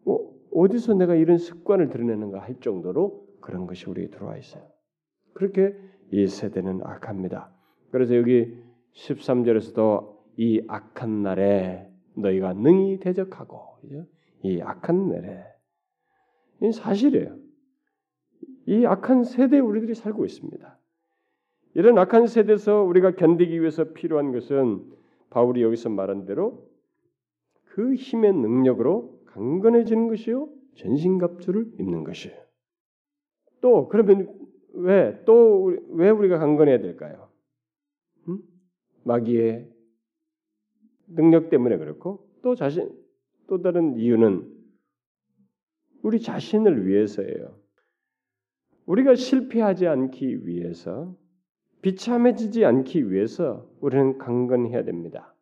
뭐 0.04 0.36
어디서 0.52 0.96
내가 0.96 1.16
이런 1.16 1.38
습관을 1.38 1.90
드러내는가 1.90 2.40
할 2.40 2.60
정도로 2.60 3.28
그런 3.42 3.68
것이 3.68 3.88
우리에 3.90 4.08
들어와 4.10 4.38
있어요. 4.38 4.64
그렇게 5.34 5.76
이 6.12 6.28
세대는 6.28 6.82
악합니다. 6.84 7.54
그래서 7.92 8.16
여기 8.16 8.56
13절에서도 8.94 10.18
이 10.38 10.64
악한 10.68 11.22
날에 11.22 11.88
너희가 12.16 12.54
능히 12.54 13.00
대적하고 13.00 13.78
이 14.44 14.62
악한 14.62 15.10
날에 15.10 15.44
이 16.62 16.72
사실이에요. 16.72 17.38
이 18.68 18.86
악한 18.86 19.24
세대에 19.24 19.60
우리들이 19.60 19.96
살고 19.96 20.26
있습니다. 20.26 20.80
이런 21.76 21.98
악한 21.98 22.28
세대에서 22.28 22.84
우리가 22.84 23.16
견디기 23.16 23.60
위해서 23.60 23.94
필요한 23.94 24.32
것은 24.32 24.84
바울이 25.30 25.62
여기서 25.64 25.90
말한 25.90 26.26
대로 26.26 26.68
그 27.66 27.94
힘의 27.94 28.34
능력으로 28.34 29.22
강건해지는 29.28 30.08
것이요 30.08 30.50
전신갑주를 30.78 31.74
입는 31.80 32.04
것이에요. 32.04 32.38
또 33.62 33.88
그러면 33.88 34.34
왜 34.74 35.24
또 35.26 35.76
왜 35.90 36.10
우리가 36.10 36.38
강건해야 36.38 36.80
될까요? 36.80 37.30
음? 38.28 38.40
마귀의 39.04 39.70
능력 41.08 41.50
때문에 41.50 41.78
그렇고 41.78 42.28
또 42.42 42.56
자신 42.56 42.92
또 43.50 43.62
다른 43.64 43.98
이유는 43.98 44.48
우리 46.04 46.22
자신을 46.22 46.86
위해서예요. 46.88 47.58
우리가 48.86 49.16
실패하지 49.16 49.88
않기 49.88 50.46
위해서 50.48 51.18
비참해지지 51.82 52.64
않기 52.64 53.12
위해서 53.12 53.68
우리는 53.82 54.20
강건해야 54.20 54.84
됩니다. 54.84 55.36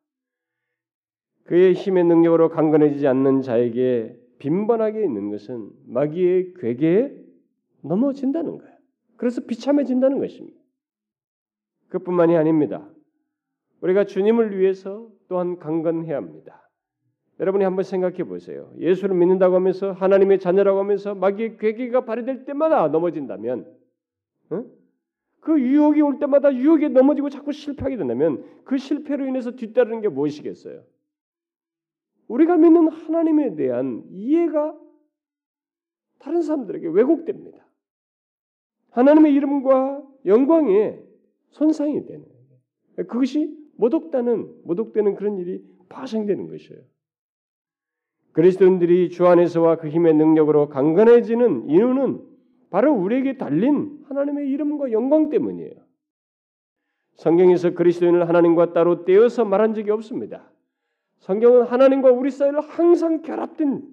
그의 1.44 1.74
힘의 1.74 2.06
능력으로 2.06 2.50
강건해지지 2.50 3.08
않는 3.08 3.42
자에게 3.42 4.18
빈번하게 4.40 5.04
있는 5.04 5.30
것은 5.30 5.70
마귀의 5.88 6.54
괴계에 6.56 7.12
넘어진다는 7.82 8.58
거예요. 8.58 8.78
그래서 9.18 9.42
비참해진다는 9.46 10.20
것입니다. 10.20 10.58
그뿐만이 11.90 12.38
아닙니다. 12.38 12.90
우리가 13.82 14.06
주님을 14.06 14.58
위해서 14.58 15.10
또한 15.28 15.58
강건해야 15.58 16.16
합니다. 16.16 16.67
여러분이 17.40 17.64
한번 17.64 17.84
생각해 17.84 18.24
보세요. 18.24 18.74
예수를 18.80 19.16
믿는다고 19.16 19.56
하면서 19.56 19.92
하나님의 19.92 20.40
자녀라고 20.40 20.80
하면서 20.80 21.14
마귀의 21.14 21.58
괴계가 21.58 22.06
발휘될 22.06 22.46
때마다 22.46 22.88
넘어진다면 22.88 23.72
응? 24.54 24.72
그 25.40 25.60
유혹이 25.62 26.02
올 26.02 26.20
때마다 26.20 26.54
유혹에 26.54 26.90
넘어지고 26.90 27.30
자꾸 27.30 27.52
실패하게 27.52 27.98
된다면 27.98 28.44
그 28.64 28.78
실패로 28.78 29.26
인해서 29.28 29.52
뒤따르는 29.52 30.02
게 30.02 30.10
무엇이겠어요? 30.10 30.84
우리가 32.28 32.58
믿는 32.58 32.90
하나님에 32.90 33.56
대한 33.56 34.04
이해가 34.10 34.78
다른 36.20 36.42
사람들에게 36.42 36.88
왜곡됩니다. 36.88 37.66
하나님의 38.90 39.34
이름과 39.36 40.04
영광에 40.26 41.00
손상이 41.52 42.06
되는. 42.06 42.26
그것이 42.96 43.56
모독다는 43.78 44.64
모독되는 44.64 45.16
그런 45.16 45.38
일이 45.38 45.64
파생되는 45.88 46.48
것이에요. 46.48 46.82
그리스도인들이 48.34 49.10
주 49.10 49.26
안에서와 49.28 49.78
그 49.78 49.90
힘의 49.90 50.14
능력으로 50.14 50.70
강건해지는 50.70 51.70
이유는 51.70 52.22
바로 52.70 52.94
우리에게 52.94 53.38
달린 53.38 54.04
하나님의 54.08 54.50
이름과 54.50 54.92
영광 54.92 55.30
때문이에요. 55.30 55.76
성경에서 57.16 57.72
그리스도인을 57.72 58.28
하나님과 58.28 58.74
따로 58.74 59.06
떼어서 59.06 59.44
말한 59.46 59.74
적이 59.74 59.92
없습니다. 59.92 60.52
성경은 61.20 61.64
하나님과 61.64 62.12
우리 62.12 62.30
사이를 62.30 62.62
항상 62.62 63.22
결합된 63.24 63.84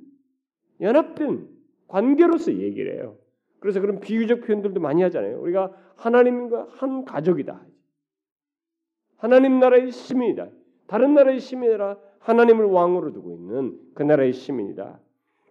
연합된 0.81 1.49
관계로서 1.88 2.55
얘기를 2.55 2.94
해요. 2.94 3.16
그래서 3.61 3.81
그런 3.81 4.01
비유적 4.01 4.42
표현들도 4.42 4.79
많이 4.81 5.03
하잖아요. 5.03 5.40
우리가 5.40 5.73
하나님과 5.97 6.68
한 6.73 7.05
가족이다. 7.05 7.64
하나님 9.16 9.59
나라의 9.59 9.90
시민이다. 9.90 10.49
다른 10.87 11.14
나라의 11.14 11.40
시민이라 11.40 11.97
하나님을 12.25 12.65
왕으로 12.65 13.13
두고 13.13 13.33
있는 13.33 13.79
그 13.95 14.03
나라의 14.03 14.33
시민이다. 14.33 14.99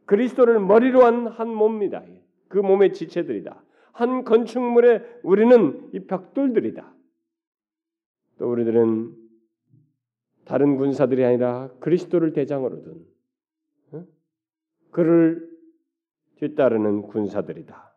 그리스도를 0.06 0.60
머리로 0.60 1.04
한 1.06 1.28
한 1.28 1.50
몸이다. 1.50 2.04
그 2.48 2.58
몸의 2.58 2.94
지체들이다. 2.94 3.64
한 3.94 4.24
건축물에 4.24 5.20
우리는 5.24 5.90
이 5.94 6.00
벽돌들이다. 6.00 6.92
또 8.40 8.52
우리들은 8.52 9.16
다른 10.46 10.78
군사들이 10.78 11.24
아니라 11.24 11.70
그리스도를 11.80 12.34
대장으로 12.34 12.82
둔 12.82 13.06
그를 14.90 15.48
뒤따르는 16.38 17.04
군사들이다. 17.04 17.96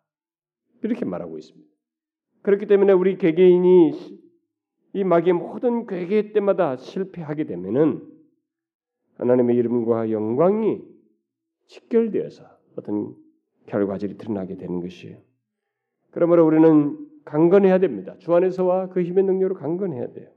이렇게 0.82 1.04
말하고 1.06 1.38
있습니다. 1.38 1.66
그렇기 2.42 2.66
때문에 2.66 2.92
우리 2.92 3.16
개개인이 3.16 3.90
이 4.92 5.04
마귀의 5.04 5.32
모든 5.32 5.86
괴계 5.86 6.32
때마다 6.32 6.76
실패하게 6.76 7.44
되면은 7.44 8.15
하나님의 9.16 9.56
이름과 9.56 10.10
영광이 10.10 10.82
직결되어서 11.66 12.44
어떤 12.76 13.14
결과들이 13.66 14.16
드러나게 14.16 14.56
되는 14.56 14.80
것이에요. 14.80 15.18
그러므로 16.10 16.46
우리는 16.46 16.96
강건해야 17.24 17.78
됩니다. 17.78 18.14
주 18.18 18.32
안에서와 18.34 18.88
그 18.88 19.02
힘의 19.02 19.24
능력으로 19.24 19.56
강건해야 19.56 20.12
돼요. 20.12 20.30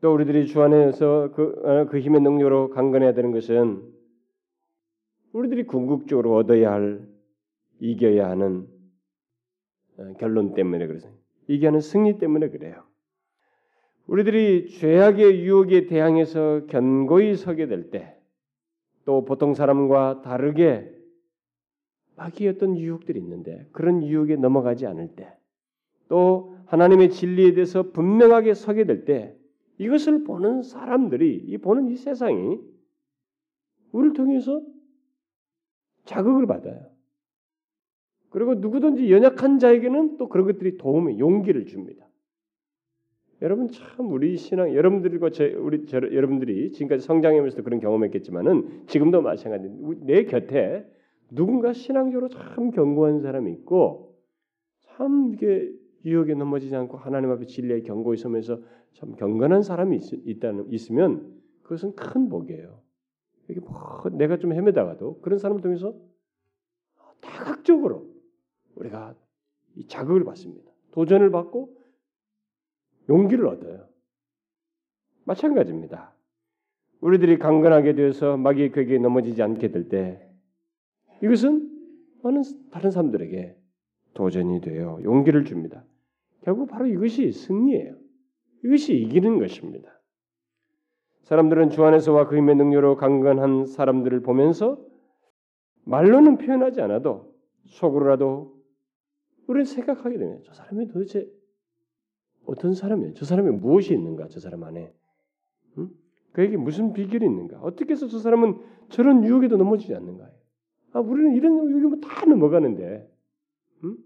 또 0.00 0.12
우리들이 0.12 0.46
주 0.46 0.62
안에서 0.62 1.30
그, 1.32 1.62
어, 1.64 1.86
그 1.86 2.00
힘의 2.00 2.22
능력으로 2.22 2.70
강건해야 2.70 3.14
되는 3.14 3.30
것은 3.30 3.82
우리들이 5.32 5.64
궁극적으로 5.64 6.34
얻어야 6.34 6.72
할 6.72 7.06
이겨야 7.80 8.28
하는 8.30 8.66
어, 9.98 10.12
결론 10.18 10.54
때문에 10.54 10.86
그래서 10.86 11.08
이겨하는 11.48 11.80
승리 11.80 12.18
때문에 12.18 12.48
그래요. 12.48 12.84
우리들이 14.06 14.68
죄악의 14.68 15.44
유혹에 15.44 15.86
대항해서 15.86 16.66
견고히 16.66 17.36
서게 17.36 17.66
될 17.66 17.90
때, 17.90 18.16
또 19.04 19.24
보통 19.24 19.54
사람과 19.54 20.22
다르게 20.22 20.92
마귀의 22.16 22.50
어떤 22.50 22.76
유혹들이 22.76 23.18
있는데 23.20 23.66
그런 23.72 24.02
유혹에 24.02 24.36
넘어가지 24.36 24.86
않을 24.86 25.14
때, 25.16 25.32
또 26.08 26.56
하나님의 26.66 27.10
진리에 27.10 27.54
대해서 27.54 27.90
분명하게 27.90 28.54
서게 28.54 28.84
될 28.84 29.04
때, 29.04 29.36
이것을 29.78 30.24
보는 30.24 30.62
사람들이, 30.62 31.44
이 31.46 31.58
보는 31.58 31.88
이 31.88 31.96
세상이 31.96 32.60
우리를 33.92 34.14
통해서 34.14 34.62
자극을 36.04 36.46
받아요. 36.46 36.86
그리고 38.30 38.54
누구든지 38.54 39.12
연약한 39.12 39.58
자에게는 39.58 40.16
또 40.16 40.28
그런 40.28 40.46
것들이 40.46 40.78
도움의 40.78 41.18
용기를 41.18 41.66
줍니다. 41.66 42.06
여러분 43.42 43.68
참 43.68 44.12
우리 44.12 44.36
신앙 44.36 44.72
여러분들과 44.72 45.30
저, 45.30 45.44
우리 45.58 45.84
저, 45.86 45.96
여러분들이 45.98 46.70
지금까지 46.70 47.04
성장하면서도 47.04 47.64
그런 47.64 47.80
경험했겠지만은 47.80 48.86
지금도 48.86 49.20
마찬가지. 49.20 49.68
내 50.00 50.24
곁에 50.24 50.86
누군가 51.28 51.72
신앙적으로 51.72 52.28
참 52.28 52.70
견고한 52.70 53.20
사람이 53.20 53.50
있고 53.52 54.16
참 54.80 55.32
이게 55.34 55.72
유혹에 56.04 56.34
넘어지지 56.34 56.74
않고 56.76 56.96
하나님 56.96 57.30
앞에 57.30 57.46
진리에 57.46 57.80
견고히 57.82 58.16
서면서 58.16 58.60
참 58.92 59.16
경건한 59.16 59.62
사람이 59.62 59.98
있, 60.24 60.40
다는 60.40 60.66
있으면 60.70 61.40
그것은 61.62 61.96
큰 61.96 62.28
복이에요. 62.28 62.80
이게 63.50 63.60
뭐 63.60 64.02
내가 64.12 64.38
좀 64.38 64.52
헤매다가도 64.52 65.20
그런 65.20 65.38
사람을 65.40 65.62
통해서 65.62 65.96
다각적으로 67.20 68.06
우리가 68.76 69.16
이 69.74 69.86
자극을 69.88 70.22
받습니다. 70.22 70.70
도전을 70.92 71.30
받고 71.32 71.81
용기를 73.12 73.46
얻어요. 73.46 73.86
마찬가지입니다. 75.24 76.14
우리들이 77.00 77.38
강건하게 77.38 77.94
되어서 77.94 78.36
마귀의 78.36 78.72
괴기에 78.72 78.98
넘어지지 78.98 79.42
않게 79.42 79.70
될 79.70 79.88
때 79.88 80.28
이것은 81.22 81.68
많은 82.22 82.42
다른 82.70 82.90
사람들에게 82.90 83.56
도전이 84.14 84.60
되어 84.60 85.00
용기를 85.02 85.44
줍니다. 85.44 85.84
결국 86.42 86.68
바로 86.68 86.86
이것이 86.86 87.32
승리예요. 87.32 87.96
이것이 88.64 88.94
이기는 88.96 89.38
것입니다. 89.38 89.90
사람들은 91.22 91.70
주 91.70 91.84
안에서와 91.84 92.28
그 92.28 92.36
힘의 92.36 92.56
능력으로 92.56 92.96
강건한 92.96 93.66
사람들을 93.66 94.22
보면서 94.22 94.84
말로는 95.84 96.38
표현하지 96.38 96.80
않아도 96.80 97.34
속으로라도 97.66 98.56
우리는 99.46 99.64
생각하게 99.64 100.18
됩니다. 100.18 100.42
저 100.46 100.54
사람이 100.54 100.88
도대체 100.88 101.28
어떤 102.46 102.74
사람이에요? 102.74 103.14
저 103.14 103.24
사람이 103.24 103.50
무엇이 103.50 103.94
있는가? 103.94 104.28
저 104.28 104.40
사람 104.40 104.64
안에 104.64 104.92
응? 105.78 105.90
그에게 106.32 106.56
무슨 106.56 106.92
비결이 106.92 107.24
있는가? 107.24 107.60
어떻게 107.60 107.92
해서 107.92 108.08
저 108.08 108.18
사람은 108.18 108.56
저런 108.88 109.24
유혹에도 109.24 109.56
넘어지지 109.56 109.94
않는가? 109.94 110.30
아, 110.92 111.00
우리는 111.00 111.34
이런 111.34 111.70
유혹이 111.70 111.86
뭐다 111.86 112.26
넘어가는데, 112.26 113.10
응? 113.84 113.96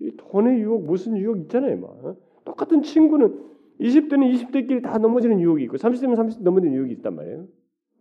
이 0.00 0.10
돈의 0.16 0.60
유혹, 0.60 0.84
무슨 0.84 1.16
유혹 1.16 1.38
있잖아요, 1.42 1.78
막. 1.80 1.90
어? 2.04 2.16
똑같은 2.44 2.82
친구는 2.82 3.52
20대는 3.80 4.50
20대끼리 4.50 4.82
다 4.82 4.98
넘어지는 4.98 5.40
유혹이 5.40 5.64
있고 5.64 5.76
30대면 5.76 6.16
30대 6.16 6.42
넘어지는 6.42 6.74
유혹이 6.74 6.92
있단 6.94 7.14
말이에요. 7.14 7.46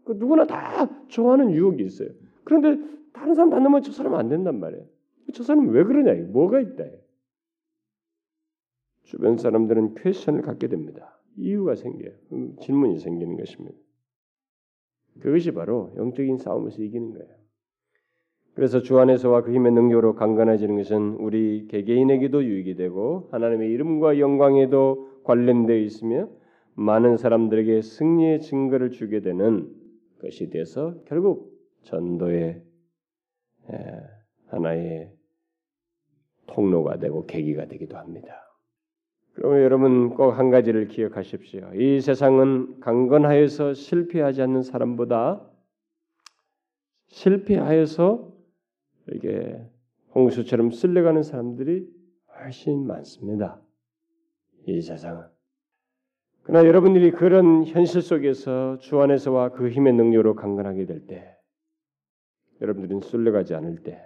그 0.04 0.14
누구나 0.14 0.46
다 0.46 0.90
좋아하는 1.08 1.52
유혹이 1.52 1.84
있어요. 1.84 2.10
그런데 2.44 2.80
다른 3.14 3.36
사람 3.36 3.50
다 3.50 3.60
넘어 3.60 3.82
저 3.82 3.92
사람 3.92 4.16
안 4.16 4.30
된단 4.30 4.60
말이에요. 4.60 4.86
저 5.34 5.44
사람 5.44 5.70
왜 5.70 5.84
그러냐? 5.84 6.14
뭐가 6.32 6.60
있다. 6.60 6.86
주변 9.12 9.36
사람들은 9.36 9.96
퀘션을 9.96 10.42
갖게 10.42 10.70
됩니다. 10.70 11.20
이유가 11.36 11.76
생겨요. 11.76 12.14
음, 12.32 12.56
질문이 12.62 12.98
생기는 12.98 13.36
것입니다. 13.36 13.78
그것이 15.20 15.52
바로 15.52 15.92
영적인 15.98 16.38
싸움에서 16.38 16.82
이기는 16.82 17.12
거예요. 17.12 17.28
그래서 18.54 18.82
주 18.82 18.98
안에서와 19.00 19.44
그 19.44 19.54
힘의 19.54 19.74
능력으로 19.74 20.16
강건해지는 20.16 20.78
것은 20.78 21.16
우리 21.16 21.68
개개인에게도 21.68 22.46
유익이 22.46 22.76
되고 22.76 23.28
하나님의 23.32 23.70
이름과 23.72 24.18
영광에도 24.18 25.10
관련되어 25.26 25.76
있으며 25.76 26.30
많은 26.76 27.18
사람들에게 27.18 27.82
승리의 27.82 28.40
증거를 28.40 28.92
주게 28.92 29.20
되는 29.20 29.70
것이 30.22 30.50
돼서 30.50 30.96
결국 31.06 31.52
전도의 31.84 32.64
하나의 34.48 35.12
통로가 36.48 37.00
되고 37.00 37.26
계기가 37.26 37.66
되기도 37.66 37.98
합니다. 37.98 38.51
그러면 39.34 39.62
여러분 39.62 40.10
꼭 40.10 40.32
한 40.32 40.50
가지를 40.50 40.88
기억하십시오. 40.88 41.72
이 41.76 42.02
세상은 42.02 42.80
강건하여서 42.80 43.74
실패하지 43.74 44.42
않는 44.42 44.62
사람보다 44.62 45.48
실패하여서 47.08 48.32
이게 49.14 49.62
홍수처럼 50.14 50.72
쓸려가는 50.72 51.24
사람들이 51.24 51.88
훨씬 52.38 52.86
많습니다. 52.86 53.62
이 54.68 54.82
세상은. 54.82 55.24
그러나 56.44 56.68
여러분들이 56.68 57.12
그런 57.12 57.66
현실 57.66 58.02
속에서 58.02 58.78
주 58.80 59.00
안에서와 59.00 59.50
그 59.52 59.70
힘의 59.70 59.94
능력으로 59.94 60.36
강건하게 60.36 60.86
될 60.86 61.06
때, 61.08 61.38
여러분들은 62.62 63.02
쓸려가지 63.02 63.54
않을 63.56 63.84
때, 63.84 64.04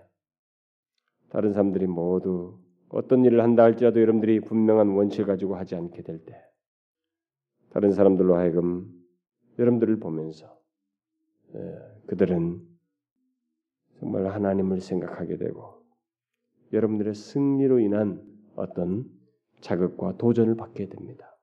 다른 1.29 1.53
사람들이 1.53 1.87
모두 1.87 2.59
어떤 2.89 3.25
일을 3.25 3.41
한다 3.41 3.63
할지라도 3.63 4.01
여러분들이 4.01 4.39
분명한 4.39 4.89
원칙을 4.89 5.25
가지고 5.25 5.55
하지 5.55 5.75
않게 5.75 6.03
될 6.03 6.19
때, 6.25 6.35
다른 7.69 7.91
사람들로 7.91 8.35
하여금 8.35 8.89
여러분들을 9.59 9.99
보면서 9.99 10.57
예, 11.55 11.59
그들은 12.07 12.61
정말 13.99 14.27
하나님을 14.27 14.81
생각하게 14.81 15.37
되고 15.37 15.83
여러분들의 16.73 17.13
승리로 17.13 17.79
인한 17.79 18.21
어떤 18.55 19.05
자극과 19.61 20.17
도전을 20.17 20.55
받게 20.55 20.87
됩니다. 20.87 21.37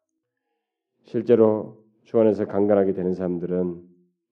실제로 1.05 1.85
주 2.05 2.19
안에서 2.19 2.47
강건하게 2.47 2.93
되는 2.93 3.15
사람들은 3.15 3.83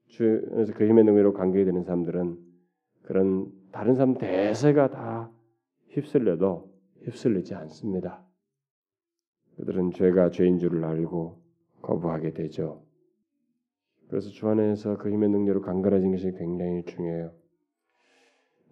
주 0.09 0.49
안에서 0.53 0.73
그 0.75 0.87
힘의 0.87 1.05
능력으로 1.05 1.33
강건하게 1.33 1.65
되는 1.65 1.83
사람들은 1.83 2.39
그런 3.03 3.53
다른 3.73 3.95
사람 3.95 4.15
대세가 4.15 4.91
다 4.91 5.31
휩쓸려도 5.89 6.70
휩쓸리지 7.05 7.55
않습니다. 7.55 8.25
그들은 9.57 9.93
죄가 9.93 10.31
죄인 10.31 10.59
줄을 10.59 10.85
알고 10.85 11.41
거부하게 11.83 12.33
되죠. 12.33 12.83
그래서 14.09 14.31
주 14.31 14.49
안에서 14.49 14.97
그 14.97 15.11
힘의 15.11 15.29
능력으로 15.29 15.63
강건해진 15.63 16.11
것이 16.11 16.33
굉장히 16.33 16.85
중요해요. 16.85 17.33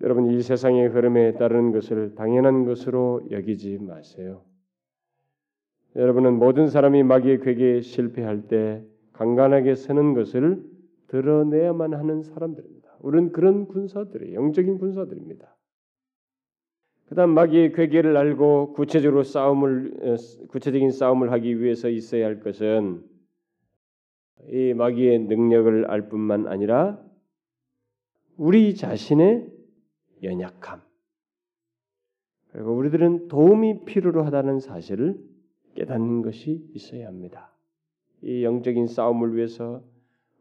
여러분 0.01 0.27
이 0.27 0.41
세상의 0.41 0.89
흐름에 0.89 1.35
따르는 1.35 1.73
것을 1.73 2.15
당연한 2.15 2.65
것으로 2.65 3.23
여기지 3.31 3.79
마세요. 3.79 4.45
여러분은 5.97 6.39
모든 6.39 6.69
사람이 6.69 7.03
마귀의 7.03 7.41
괴계에 7.41 7.81
실패할 7.81 8.47
때 8.49 8.85
강간하게 9.13 9.75
서는 9.75 10.15
것을 10.15 10.65
드러내야만 11.09 11.95
하는 11.95 12.23
사람들입니다. 12.23 12.97
우리는 13.01 13.33
그런 13.33 13.67
군사들이 13.67 14.35
영적인 14.35 14.79
군사들입니다. 14.79 15.58
그다음 17.09 17.31
마귀의 17.31 17.73
괴계를 17.73 18.17
알고 18.17 18.75
구체적으로 18.75 19.23
싸움을 19.23 19.95
어, 20.03 20.17
구체적인 20.49 20.91
싸움을 20.91 21.33
하기 21.33 21.61
위해서 21.61 21.89
있어야 21.89 22.27
할 22.27 22.41
것은 22.41 23.03
이 24.51 24.75
마귀의 24.75 25.21
능력을 25.21 25.87
알 25.91 26.09
뿐만 26.11 26.47
아니라 26.47 27.03
우리 28.37 28.75
자신의 28.75 29.51
연약함 30.23 30.83
그리고 32.53 32.77
우리들은 32.77 33.29
도움이 33.29 33.85
필요로 33.87 34.25
하다는 34.25 34.61
사실을 34.61 35.19
깨닫는 35.77 36.23
것이 36.23 36.69
있어야 36.75 37.07
합니다. 37.07 37.53
이 38.21 38.45
영적인 38.45 38.87
싸움을 38.87 39.35
위해서 39.35 39.83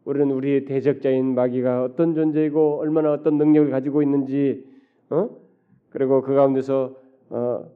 우리는 0.03 0.31
우리의 0.31 0.65
대적자인 0.65 1.33
마귀가 1.35 1.83
어떤 1.83 2.13
존재이고 2.13 2.79
얼마나 2.79 3.13
어떤 3.13 3.37
능력을 3.37 3.69
가지고 3.71 4.01
있는지 4.01 4.65
어? 5.09 5.46
그리고 5.89 6.21
그 6.21 6.33
가운데서 6.33 6.95
어, 7.29 7.71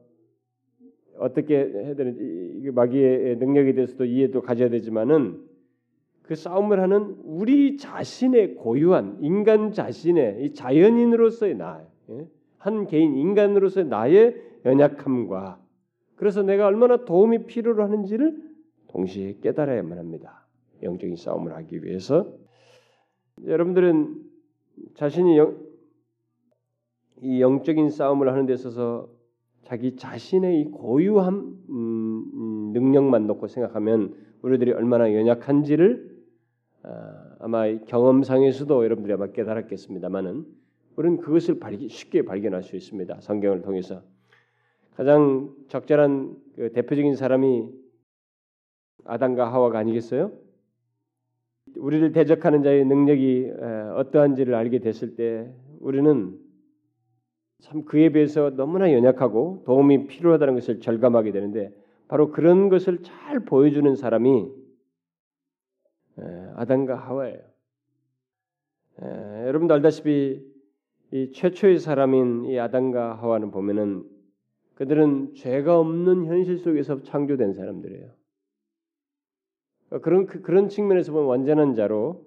어떻게 1.18 1.56
해야 1.56 1.94
되는지 1.94 2.70
마귀의 2.72 3.36
능력에 3.36 3.74
대해서도 3.74 4.04
이해도 4.04 4.42
가져야 4.42 4.68
되지만은 4.70 5.42
그 6.22 6.34
싸움을 6.34 6.80
하는 6.80 7.16
우리 7.24 7.76
자신의 7.76 8.54
고유한 8.54 9.18
인간 9.20 9.72
자신의 9.72 10.44
이 10.44 10.54
자연인으로서의 10.54 11.56
나, 11.56 11.84
예? 12.10 12.26
한 12.58 12.86
개인 12.86 13.16
인간으로서의 13.16 13.86
나의 13.86 14.36
연약함과 14.64 15.60
그래서 16.16 16.42
내가 16.42 16.66
얼마나 16.66 17.04
도움이 17.04 17.46
필요로 17.46 17.82
하는지를 17.82 18.40
동시에 18.88 19.38
깨달아야만 19.42 19.98
합니다. 19.98 20.46
영적인 20.82 21.16
싸움을 21.16 21.54
하기 21.56 21.84
위해서 21.84 22.32
여러분들은 23.44 24.22
자신이 24.94 25.36
영, 25.38 25.56
이 27.22 27.40
영적인 27.40 27.90
싸움을 27.90 28.32
하는 28.32 28.46
데 28.46 28.52
있어서 28.52 29.08
자기 29.62 29.94
자신의 29.94 30.60
이 30.60 30.64
고유한 30.64 31.34
음, 31.70 32.24
음, 32.34 32.70
능력만 32.72 33.28
놓고 33.28 33.46
생각하면 33.46 34.14
우리들이 34.42 34.72
얼마나 34.72 35.14
연약한지를 35.14 36.12
아, 36.82 37.36
아마 37.38 37.72
경험상에서도 37.86 38.84
여러분들이 38.84 39.14
아마 39.14 39.28
깨달았겠습니다만은 39.28 40.44
우리는 40.96 41.18
그것을 41.18 41.60
발기, 41.60 41.88
쉽게 41.88 42.22
발견할 42.22 42.64
수 42.64 42.74
있습니다. 42.74 43.20
성경을 43.20 43.62
통해서 43.62 44.02
가장 44.96 45.54
적절한 45.68 46.36
그 46.56 46.72
대표적인 46.72 47.14
사람이 47.14 47.70
아담과 49.04 49.52
하와가 49.52 49.78
아니겠어요? 49.78 50.32
우리를 51.76 52.10
대적하는 52.10 52.64
자의 52.64 52.84
능력이 52.84 53.52
어떠한지를 53.96 54.54
알게 54.54 54.80
됐을 54.80 55.14
때 55.14 55.48
우리는 55.80 56.41
참 57.62 57.84
그에 57.84 58.10
비해서 58.10 58.50
너무나 58.50 58.92
연약하고 58.92 59.62
도움이 59.64 60.08
필요하다는 60.08 60.54
것을 60.54 60.80
절감하게 60.80 61.30
되는데 61.32 61.72
바로 62.08 62.30
그런 62.30 62.68
것을 62.68 63.02
잘 63.02 63.40
보여주는 63.40 63.94
사람이 63.94 64.50
아담과 66.56 66.96
하와예요. 66.96 67.40
여러분도 69.46 69.74
알다시피 69.74 70.44
이 71.12 71.32
최초의 71.32 71.78
사람인 71.78 72.46
이 72.46 72.58
아담과 72.58 73.14
하와는 73.14 73.50
보면은 73.50 74.04
그들은 74.74 75.34
죄가 75.34 75.78
없는 75.78 76.26
현실 76.26 76.58
속에서 76.58 77.02
창조된 77.02 77.54
사람들이에요. 77.54 78.10
그런 80.02 80.26
그, 80.26 80.40
그런 80.42 80.68
측면에서 80.68 81.12
보면 81.12 81.28
완전한 81.28 81.74
자로서 81.74 82.24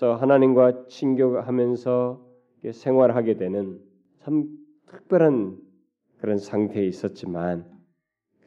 하나님과 0.00 0.86
친교하면서 0.86 2.26
생활하게 2.72 3.38
되는 3.38 3.85
참 4.26 4.48
특별한 4.86 5.56
그런 6.18 6.38
상태에 6.38 6.84
있었지만 6.84 7.64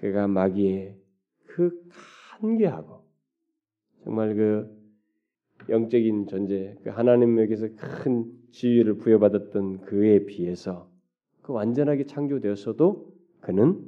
그가 0.02 0.28
마귀의 0.28 0.98
그 1.46 1.90
한계하고 2.32 3.06
정말 4.04 4.36
그 4.36 4.78
영적인 5.70 6.28
존재, 6.28 6.76
그 6.84 6.90
하나님에게서 6.90 7.70
큰 7.78 8.30
지위를 8.52 8.98
부여받았던 8.98 9.86
그에 9.86 10.26
비해서 10.26 10.92
그 11.42 11.54
완전하게 11.54 12.08
창조되었어도 12.08 13.14
그는 13.40 13.82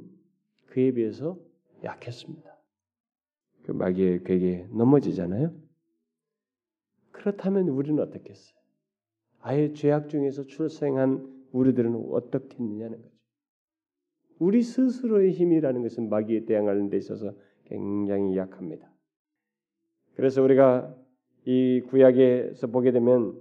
그에 0.68 0.92
비해서 0.92 1.38
약했습니다. 1.84 2.56
그 3.64 3.72
마귀의 3.72 4.24
괴계에 4.24 4.66
넘어지잖아요. 4.70 5.54
그렇다면 7.10 7.68
우리는 7.68 8.02
어떻겠어요? 8.02 8.56
아예 9.40 9.74
죄악 9.74 10.08
중에서 10.08 10.44
출생한 10.44 11.41
우리들은 11.52 11.94
어떻게 12.10 12.56
했느냐는 12.56 13.00
거죠. 13.00 13.14
우리 14.38 14.62
스스로의 14.62 15.32
힘이라는 15.32 15.82
것은 15.82 16.08
마귀에 16.08 16.44
대항하는 16.46 16.90
데 16.90 16.96
있어서 16.96 17.32
굉장히 17.66 18.36
약합니다. 18.36 18.90
그래서 20.14 20.42
우리가 20.42 20.94
이 21.44 21.80
구약에서 21.88 22.66
보게 22.68 22.92
되면 22.92 23.40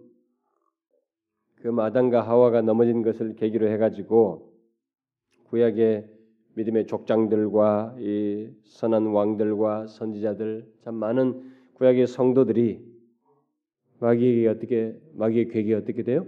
그 1.56 1.68
마당과 1.68 2.22
하와가 2.22 2.62
넘어진 2.62 3.02
것을 3.02 3.36
계기로 3.36 3.68
해가지고 3.70 4.52
구약의 5.46 6.10
믿음의 6.56 6.88
족장들과 6.88 7.96
이 8.00 8.50
선한 8.66 9.08
왕들과 9.08 9.88
선지자들 9.88 10.72
참 10.84 10.96
많은 10.96 11.52
구약의 11.74 12.08
성도들이 12.08 12.92
마귀에게 14.00 14.48
어떻게 14.48 15.00
마귀의 15.14 15.48
괴기에 15.50 15.76
어떻게 15.76 16.04
돼요? 16.04 16.26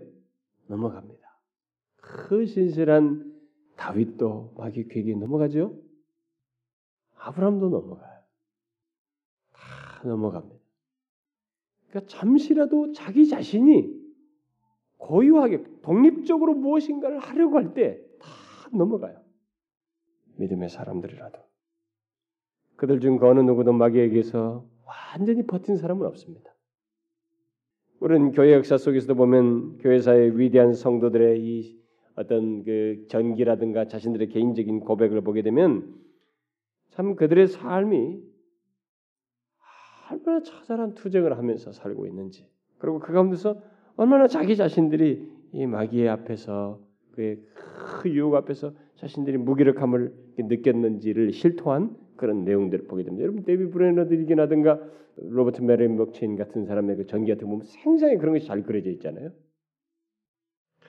넘어갑니다. 0.68 1.23
그 2.04 2.46
신실한 2.46 3.34
다윗도 3.78 4.56
마귀 4.58 4.90
괴기에 4.90 5.16
넘어가죠. 5.16 5.80
아브라함도 7.18 7.70
넘어가요. 7.70 8.20
다 9.54 10.08
넘어갑니다. 10.08 10.62
그러니까 11.90 12.10
잠시라도 12.12 12.92
자기 12.92 13.28
자신이 13.28 14.04
고유하게 14.98 15.64
독립적으로 15.82 16.54
무엇인가를 16.56 17.20
하려고 17.20 17.58
할 17.58 17.74
때 17.74 18.02
다 18.20 18.30
넘어가요. 18.78 19.22
믿음의 20.38 20.70
사람들이라도 20.70 21.40
그들 22.76 23.00
중그 23.00 23.26
어느 23.26 23.40
누구도 23.40 23.72
마귀에게서 23.72 24.68
완전히 24.86 25.46
버틴 25.46 25.78
사람은 25.78 26.06
없습니다. 26.08 26.54
우리는 28.02 28.32
교회 28.32 28.54
역사 28.54 28.78
속에서도 28.78 29.16
보면 29.16 29.78
교회사의 29.78 30.38
위대한 30.38 30.74
성도들의 30.74 31.42
이 31.42 31.83
어떤 32.16 32.64
그 32.64 33.06
전기라든가 33.10 33.88
자신들의 33.88 34.30
개인적인 34.30 34.82
고백을 34.82 35.22
보게 35.22 35.42
되면 35.42 35.94
참 36.92 37.16
그들의 37.16 37.48
삶이 37.48 38.22
얼마나 40.12 40.42
처절한 40.44 40.96
투쟁을 40.96 41.38
하면서 41.38 41.72
살고 41.72 42.06
있는지 42.06 42.48
그리고 42.78 43.00
그 43.00 43.14
가운데서 43.14 43.60
얼마나 43.96 44.28
자기 44.28 44.56
자신들이 44.56 45.28
이 45.54 45.66
마귀의 45.66 46.10
앞에서 46.10 46.80
그의 47.12 47.40
그 48.02 48.10
유혹 48.10 48.36
앞에서 48.36 48.74
자신들이 48.96 49.38
무기력함을 49.38 50.14
느꼈는지를 50.38 51.32
실토한 51.32 51.96
그런 52.16 52.44
내용들을 52.44 52.86
보게 52.88 53.04
됩니다. 53.04 53.24
여러분 53.24 53.44
데비 53.44 53.70
브레너들이긴하든가 53.70 54.80
로버트 55.16 55.62
메린 55.62 55.96
먹체인 55.96 56.36
같은 56.36 56.66
사람의 56.66 56.98
그 56.98 57.08
전기 57.08 57.32
같은 57.32 57.46
거 57.46 57.52
보면 57.52 57.66
생생히 57.66 58.18
그런 58.18 58.34
것이 58.34 58.48
잘 58.48 58.64
그려져 58.64 58.90
있잖아요. 58.92 59.32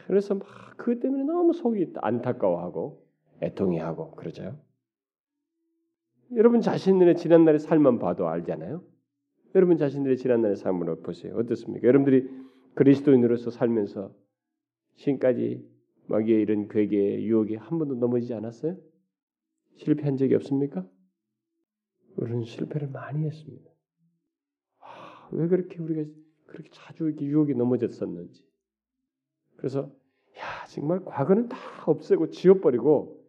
그래서 0.07 0.35
막그 0.35 1.01
때문에 1.01 1.25
너무 1.25 1.53
속이 1.53 1.93
안타까워하고 1.97 3.05
애통해하고 3.43 4.13
그러죠. 4.13 4.59
여러분 6.35 6.61
자신들의 6.61 7.17
지난날의 7.17 7.61
삶만 7.61 7.99
봐도 7.99 8.29
알잖아요. 8.29 8.83
여러분 9.55 9.77
자신들의 9.77 10.17
지난날의 10.17 10.57
삶을 10.57 11.03
보세요. 11.03 11.37
어떻습니까? 11.37 11.87
여러분들이 11.87 12.29
그리스도인으로서 12.75 13.51
살면서 13.51 14.13
지금까지 14.97 15.65
마귀의 16.07 16.43
이런 16.43 16.69
괴계의 16.69 17.25
유혹에 17.25 17.57
한 17.57 17.79
번도 17.79 17.95
넘어지지 17.95 18.35
않았어요? 18.35 18.77
실패한 19.77 20.17
적이 20.17 20.35
없습니까? 20.37 20.87
우리는 22.17 22.43
실패를 22.45 22.89
많이 22.89 23.25
했습니다. 23.25 23.71
아, 24.81 25.29
왜 25.33 25.49
그렇게 25.49 25.79
우리가 25.79 26.11
그렇게 26.47 26.69
자주 26.73 27.07
이렇게 27.07 27.25
유혹에 27.25 27.55
넘어졌었는지. 27.55 28.45
그래서 29.57 29.91
야 30.39 30.67
정말 30.69 31.05
과거는 31.05 31.49
다 31.49 31.57
없애고 31.87 32.31
지워버리고 32.31 33.25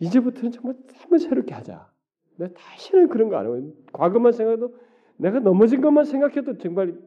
이제부터는 0.00 0.50
정말 0.52 0.76
한번 0.96 1.18
새롭게 1.18 1.54
하자. 1.54 1.90
내가 2.36 2.52
다시는 2.54 3.08
그런 3.08 3.28
거 3.28 3.36
안 3.36 3.46
하고 3.46 3.74
과거만 3.92 4.32
생각해도 4.32 4.76
내가 5.16 5.40
넘어진 5.40 5.80
것만 5.80 6.04
생각해도 6.04 6.58
정말 6.58 7.00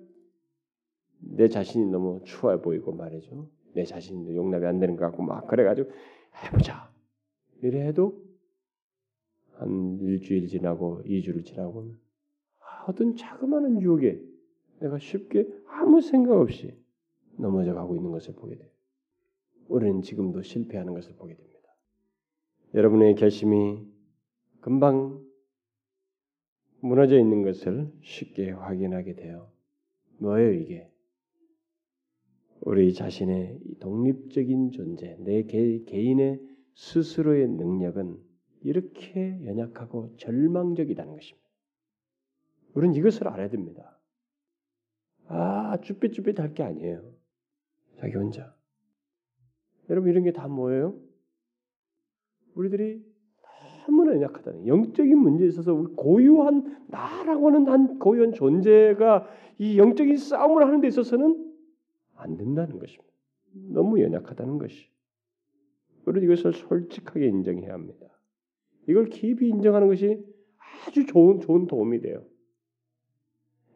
내 1.19 1.47
자신이 1.49 1.85
너무 1.91 2.21
추해 2.23 2.59
보이고 2.61 2.91
말이죠. 2.93 3.49
내 3.73 3.83
자신도 3.83 4.35
용납이 4.35 4.65
안 4.65 4.79
되는 4.79 4.95
것 4.95 5.05
같고 5.05 5.21
막 5.21 5.45
그래가지고 5.47 5.91
해보자. 6.43 6.91
이래 7.61 7.85
해도 7.87 8.23
한 9.57 9.99
일주일 10.01 10.47
지나고 10.47 11.01
이주를 11.05 11.43
지나고 11.43 11.93
어떤 12.87 13.15
자그마한 13.15 13.81
유혹에 13.81 14.19
내가 14.79 14.97
쉽게 14.97 15.47
아무 15.67 16.01
생각 16.01 16.39
없이 16.39 16.75
넘어져 17.39 17.73
가고 17.73 17.95
있는 17.95 18.11
것을 18.11 18.35
보게 18.35 18.55
돼요. 18.55 18.69
우리는 19.67 20.01
지금도 20.01 20.41
실패하는 20.41 20.93
것을 20.93 21.15
보게 21.15 21.35
됩니다. 21.35 21.59
여러분의 22.73 23.15
결심이 23.15 23.85
금방 24.61 25.23
무너져 26.81 27.17
있는 27.17 27.43
것을 27.43 27.91
쉽게 28.01 28.51
확인하게 28.51 29.15
돼요. 29.15 29.51
뭐예요 30.19 30.53
이게? 30.53 30.89
우리 32.61 32.93
자신의 32.93 33.59
독립적인 33.79 34.71
존재, 34.71 35.15
내 35.19 35.43
개, 35.43 35.83
개인의 35.85 36.41
스스로의 36.75 37.47
능력은 37.47 38.17
이렇게 38.61 39.39
연약하고 39.45 40.15
절망적이라는 40.17 41.13
것입니다. 41.13 41.49
우리는 42.73 42.95
이것을 42.95 43.27
알아야 43.27 43.49
됩니다. 43.49 43.99
아, 45.27 45.77
쭈삣쭈삣할 45.81 46.53
게 46.53 46.63
아니에요. 46.63 47.18
자기 47.99 48.15
혼자. 48.15 48.55
여러분 49.89 50.09
이런 50.09 50.23
게 50.23 50.31
다 50.31 50.47
뭐예요? 50.47 50.95
우리들이 52.55 53.03
너무나 53.85 54.13
연약하다는 54.13 54.67
영적인 54.67 55.17
문제에 55.17 55.47
있어서 55.47 55.73
우리 55.73 55.93
고유한 55.95 56.85
나라고 56.87 57.47
하는 57.47 57.67
한 57.67 57.99
고유한 57.99 58.33
존재가 58.33 59.27
이 59.57 59.77
영적인 59.79 60.15
싸움을 60.17 60.65
하는 60.65 60.79
데 60.81 60.87
있어서는 60.87 61.53
안 62.15 62.37
된다는 62.37 62.77
것입니다. 62.79 63.09
너무 63.53 63.99
연약하다는 64.01 64.59
것이. 64.59 64.89
우리 66.05 66.23
이것을 66.23 66.53
솔직하게 66.53 67.27
인정해야 67.27 67.73
합니다. 67.73 68.05
이걸 68.87 69.05
깊이 69.05 69.47
인정하는 69.47 69.87
것이 69.87 70.23
아주 70.87 71.05
좋은 71.05 71.39
좋은 71.39 71.67
도움이 71.67 72.01
돼요. 72.01 72.23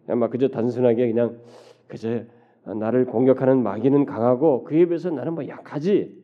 막 0.07 0.29
그저 0.29 0.47
단순하게 0.49 1.07
그냥 1.07 1.41
그저 1.87 2.25
나를 2.65 3.05
공격하는 3.05 3.61
마귀는 3.61 4.05
강하고 4.05 4.63
그에 4.63 4.85
비해서 4.85 5.09
나는 5.09 5.33
뭐 5.33 5.47
약하지 5.47 6.23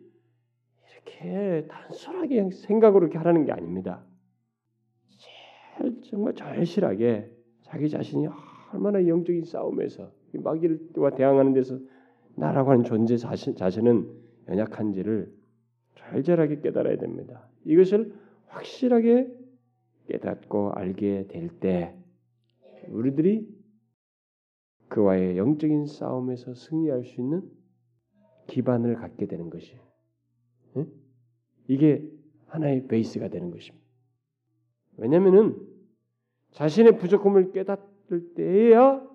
이렇게 0.94 1.68
단순하게 1.68 2.52
생각으로 2.52 3.06
이렇게 3.06 3.18
하라는 3.18 3.46
게 3.46 3.52
아닙니다. 3.52 4.04
제일 5.78 6.02
정말 6.04 6.34
절실하게 6.34 7.30
자기 7.64 7.90
자신이 7.90 8.28
얼마나 8.74 9.06
영적인 9.06 9.44
싸움에서 9.44 10.12
마귀와 10.34 11.12
대항하는 11.16 11.54
데서 11.54 11.80
나라고 12.36 12.72
하는 12.72 12.84
존재 12.84 13.18
자신, 13.18 13.56
자신은 13.56 14.08
연약한지를 14.48 15.32
절절하게 15.96 16.62
깨달아야 16.62 16.98
됩니다. 16.98 17.50
이것을 17.66 18.14
확실하게 18.48 19.28
깨닫고 20.08 20.72
알게 20.72 21.28
될 21.28 21.50
때 21.60 21.96
우리들이 22.88 23.48
그와의 24.90 25.38
영적인 25.38 25.86
싸움에서 25.86 26.54
승리할 26.54 27.04
수 27.04 27.22
있는 27.22 27.50
기반을 28.48 28.96
갖게 28.96 29.28
되는 29.28 29.50
것이 29.50 29.78
응? 30.76 30.88
이게 31.68 32.12
하나의 32.48 32.88
베이스가 32.88 33.30
되는 33.30 33.52
것입니다. 33.52 33.86
왜냐하면은 34.98 35.56
자신의 36.52 36.98
부족함을 36.98 37.52
깨닫을 37.52 38.34
때에야 38.34 39.08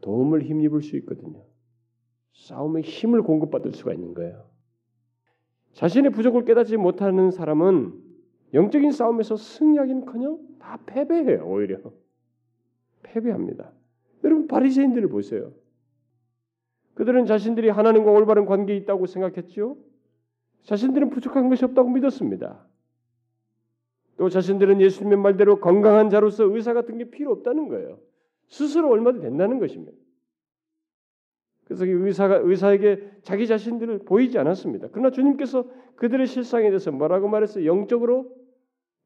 도움을 0.00 0.42
힘입을 0.42 0.82
수 0.82 0.96
있거든요. 0.98 1.44
싸움에 2.32 2.80
힘을 2.80 3.22
공급받을 3.22 3.72
수가 3.72 3.92
있는 3.92 4.14
거예요. 4.14 4.50
자신의 5.74 6.10
부족을 6.10 6.44
깨닫지 6.44 6.76
못하는 6.76 7.30
사람은 7.30 8.10
영적인 8.54 8.90
싸움에서 8.90 9.36
승리하기는커녕 9.36 10.58
다 10.58 10.80
패배해요. 10.86 11.46
오히려 11.46 11.78
패배합니다. 13.02 13.72
여러분 14.24 14.46
바리새인들을 14.46 15.08
보세요. 15.08 15.52
그들은 16.94 17.26
자신들이 17.26 17.70
하나님과 17.70 18.10
올바른 18.10 18.44
관계에 18.46 18.76
있다고 18.76 19.06
생각했죠. 19.06 19.78
자신들은 20.64 21.10
부족한 21.10 21.48
것이 21.48 21.64
없다고 21.64 21.88
믿었습니다. 21.90 22.66
또 24.18 24.28
자신들은 24.28 24.82
예수님의 24.82 25.18
말대로 25.18 25.60
건강한 25.60 26.10
자로서 26.10 26.44
의사 26.44 26.74
같은 26.74 26.98
게 26.98 27.10
필요 27.10 27.32
없다는 27.32 27.68
거예요. 27.68 27.98
스스로 28.48 28.90
얼마든 28.90 29.20
된다는 29.20 29.58
것입니다. 29.58 29.96
그래서 31.64 31.86
의사가 31.86 32.40
의사에게 32.42 33.20
자기 33.22 33.46
자신들을 33.46 34.00
보이지 34.00 34.38
않았습니다. 34.38 34.88
그러나 34.90 35.10
주님께서 35.10 35.64
그들의 35.96 36.26
실상에 36.26 36.68
대해서 36.68 36.90
뭐라고 36.90 37.28
말했어요? 37.28 37.64
영적으로 37.64 38.36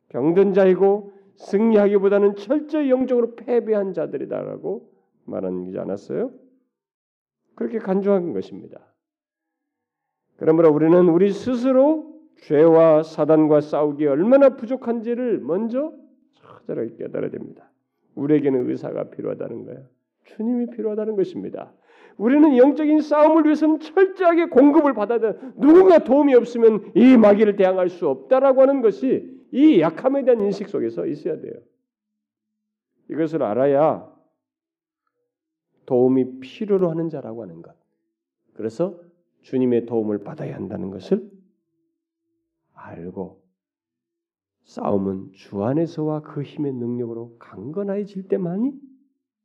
병든 0.08 0.54
자이고 0.54 1.12
승리하기보다는 1.36 2.36
철저히 2.36 2.90
영적으로 2.90 3.34
패배한 3.36 3.92
자들이다라고 3.92 4.93
말하지 5.26 5.78
않았어요? 5.78 6.32
그렇게 7.54 7.78
간주한 7.78 8.32
것입니다. 8.32 8.80
그러므로 10.36 10.72
우리는 10.72 11.08
우리 11.08 11.30
스스로 11.30 12.14
죄와 12.42 13.02
사단과 13.02 13.60
싸우기 13.60 14.06
얼마나 14.06 14.56
부족한지를 14.56 15.40
먼저 15.40 15.92
처절하게 16.34 16.96
깨달아야 16.96 17.30
됩니다. 17.30 17.70
우리에게는 18.14 18.68
의사가 18.68 19.10
필요하다는 19.10 19.64
거예요. 19.64 19.86
주님이 20.24 20.66
필요하다는 20.70 21.16
것입니다. 21.16 21.72
우리는 22.16 22.56
영적인 22.56 23.00
싸움을 23.00 23.44
위해서는 23.44 23.80
철저하게 23.80 24.46
공급을 24.46 24.94
받아야 24.94 25.18
돼. 25.18 25.38
누군가 25.56 25.98
도움이 25.98 26.34
없으면 26.34 26.92
이 26.94 27.16
마귀를 27.16 27.56
대항할 27.56 27.88
수 27.88 28.08
없다라고 28.08 28.62
하는 28.62 28.82
것이 28.82 29.32
이 29.52 29.80
약함에 29.80 30.24
대한 30.24 30.40
인식 30.40 30.68
속에서 30.68 31.06
있어야 31.06 31.40
돼요. 31.40 31.54
이것을 33.10 33.42
알아야 33.42 34.13
도움이 35.86 36.40
필요로 36.40 36.90
하는 36.90 37.08
자라고 37.08 37.42
하는 37.42 37.62
것. 37.62 37.74
그래서 38.54 39.00
주님의 39.42 39.86
도움을 39.86 40.24
받아야 40.24 40.54
한다는 40.54 40.90
것을 40.90 41.30
알고 42.72 43.42
싸움은 44.64 45.32
주 45.32 45.62
안에서와 45.62 46.22
그 46.22 46.42
힘의 46.42 46.72
능력으로 46.72 47.36
강건해질 47.38 48.28
때만이 48.28 48.72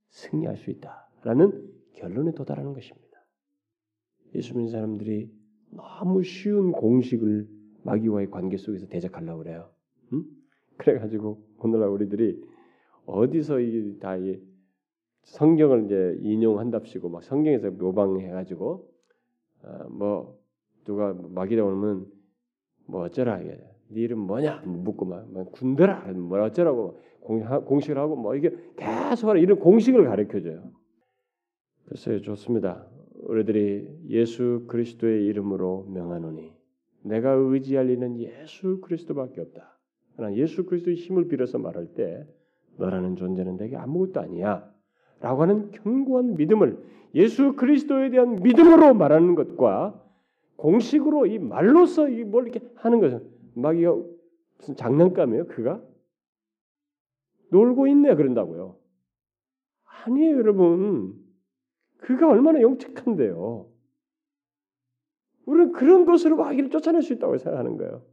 승리할 0.09 0.57
수 0.57 0.71
있다라는 0.71 1.69
결론에 1.93 2.31
도달하는 2.31 2.73
것입니다. 2.73 3.09
예수 4.35 4.53
믿는 4.53 4.71
사람들이 4.71 5.29
너무 5.71 6.23
쉬운 6.23 6.71
공식을 6.71 7.47
마귀와의 7.83 8.29
관계 8.31 8.57
속에서 8.57 8.87
대적하려고 8.87 9.39
그래요. 9.39 9.71
응? 10.13 10.23
그래가지고 10.77 11.43
오늘날 11.57 11.89
우리들이 11.89 12.41
어디서 13.05 13.59
이다 13.59 14.15
성경을 15.29 15.85
이제 15.85 16.17
인용한답시고 16.21 17.09
막 17.09 17.23
성경에서 17.23 17.71
모방해가지고 17.71 18.89
어, 19.63 19.89
뭐 19.89 20.39
누가 20.85 21.13
마귀다 21.13 21.63
오면 21.63 22.07
뭐 22.87 23.03
어쩌라 23.03 23.39
이게 23.39 23.57
네 23.89 24.01
이름 24.01 24.19
뭐냐 24.19 24.63
묻고 24.65 25.05
막뭐 25.05 25.51
군대라 25.51 26.11
뭐 26.13 26.41
어쩌라고 26.41 26.99
공 27.21 27.79
식을 27.79 27.97
하고 27.97 28.15
뭐 28.15 28.35
이게 28.35 28.55
계속 28.75 29.37
이런 29.37 29.59
공식을 29.59 30.05
가르쳐줘요. 30.05 30.71
글쎄요 31.85 32.21
좋습니다. 32.21 32.87
우리들이 33.23 33.87
예수 34.09 34.65
그리스도의 34.67 35.25
이름으로 35.25 35.85
명하노니 35.89 36.53
내가 37.03 37.31
의지할 37.31 37.89
이는 37.89 38.19
예수 38.19 38.79
그리스도밖에 38.81 39.41
없다. 39.41 39.77
그러나 40.15 40.35
예수 40.35 40.65
그리스도의 40.65 40.97
힘을 40.97 41.27
빌어서 41.27 41.59
말할 41.59 41.93
때 41.93 42.25
너라는 42.77 43.15
존재는 43.15 43.57
내게 43.57 43.75
아무것도 43.75 44.21
아니야. 44.21 44.78
라고 45.21 45.41
하는 45.41 45.71
견고한 45.71 46.35
믿음을 46.35 46.83
예수 47.15 47.55
그리스도에 47.55 48.09
대한 48.09 48.41
믿음으로 48.41 48.93
말하는 48.93 49.35
것과 49.35 50.01
공식으로 50.57 51.25
이 51.25 51.39
말로서 51.39 52.07
뭘 52.07 52.47
이렇게 52.47 52.61
하는 52.75 52.99
것은 52.99 53.29
마귀가 53.55 53.95
무슨 54.57 54.75
장난감이에요? 54.75 55.47
그가 55.47 55.81
놀고 57.51 57.87
있네 57.87 58.15
그런다고요. 58.15 58.77
아니에요, 59.83 60.37
여러분. 60.37 61.15
그가 61.97 62.29
얼마나 62.29 62.61
영특한데요. 62.61 63.67
우리는 65.45 65.71
그런 65.71 66.05
것으로 66.05 66.37
마귀를 66.37 66.69
쫓아낼 66.69 67.01
수 67.01 67.13
있다고 67.13 67.37
생각하는 67.37 67.77
거예요. 67.77 68.03